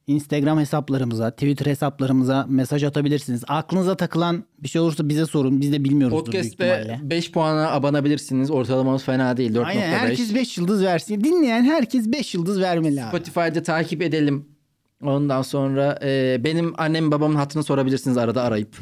Instagram 0.10 0.60
hesaplarımıza, 0.60 1.32
Twitter 1.32 1.66
hesaplarımıza 1.66 2.46
mesaj 2.50 2.84
atabilirsiniz. 2.84 3.44
Aklınıza 3.48 3.98
takılan 3.98 4.44
bir 4.64 4.68
şey 4.68 4.82
olursa 4.82 5.10
bize 5.10 5.26
sorun. 5.26 5.62
Biz 5.62 5.72
de 5.72 5.84
bilmiyoruzdur 5.84 6.32
büyük 6.32 6.46
Podcast'te 6.46 6.82
ihtimalle. 6.84 7.10
5 7.10 7.32
puana 7.32 7.72
abanabilirsiniz. 7.72 8.52
Ortalamamız 8.52 9.04
fena 9.04 9.38
değil 9.38 9.56
4.5. 9.56 9.64
Aynen 9.64 9.92
herkes 9.92 10.36
5 10.36 10.58
yıldız 10.58 10.84
versin. 10.84 11.24
Dinleyen 11.24 11.64
herkes 11.64 12.12
5 12.12 12.36
yıldız 12.36 12.62
vermeli 12.62 13.04
abi. 13.04 13.10
Spotify'da 13.10 13.64
takip 13.64 14.02
edelim. 14.02 14.46
Ondan 15.04 15.42
sonra 15.42 16.00
e, 16.04 16.38
benim 16.44 16.74
annem 16.78 17.12
babamın 17.12 17.36
hatırını 17.36 17.64
sorabilirsiniz 17.64 18.18
arada 18.18 18.44
arayıp. 18.44 18.76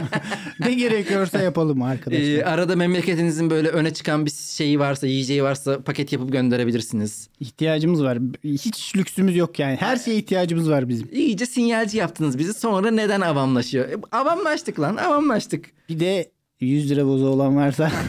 ne 0.60 0.74
gerekiyorsa 0.74 1.42
yapalım 1.42 1.82
arkadaşlar. 1.82 2.38
E, 2.38 2.44
arada 2.44 2.76
memleketinizin 2.76 3.50
böyle 3.50 3.68
öne 3.68 3.94
çıkan 3.94 4.26
bir 4.26 4.30
şeyi 4.30 4.78
varsa, 4.78 5.06
yiyeceği 5.06 5.42
varsa 5.42 5.82
paket 5.82 6.12
yapıp 6.12 6.32
gönderebilirsiniz. 6.32 7.28
İhtiyacımız 7.40 8.04
var. 8.04 8.18
Hiç 8.44 8.96
lüksümüz 8.96 9.36
yok 9.36 9.58
yani. 9.58 9.76
Her 9.76 9.96
şeye 9.96 10.16
ihtiyacımız 10.16 10.70
var 10.70 10.88
bizim. 10.88 11.08
İyice 11.12 11.46
sinyalci 11.46 11.98
yaptınız 11.98 12.38
bizi. 12.38 12.54
Sonra 12.54 12.90
neden 12.90 13.20
avamlaşıyor? 13.20 13.88
E, 13.88 13.96
avamlaştık 14.12 14.80
lan, 14.80 14.96
avamlaştık. 14.96 15.70
Bir 15.88 16.00
de 16.00 16.30
100 16.60 16.90
lira 16.90 17.06
bozu 17.06 17.26
olan 17.26 17.56
varsa. 17.56 17.92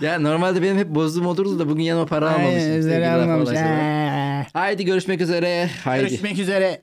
Ya 0.00 0.18
normalde 0.20 0.62
benim 0.62 0.78
hep 0.78 0.88
bozduğum 0.88 1.26
olurdu 1.26 1.58
da 1.58 1.68
bugün 1.68 1.82
yanıma 1.82 2.06
para 2.06 2.30
almamışım. 2.30 2.70
Aynen, 2.70 3.02
laf 3.02 3.28
almamış. 3.28 3.48
Haydi 4.52 4.84
görüşmek 4.84 5.20
üzere. 5.20 5.70
Haydi. 5.84 6.08
Görüşmek 6.08 6.38
üzere. 6.38 6.82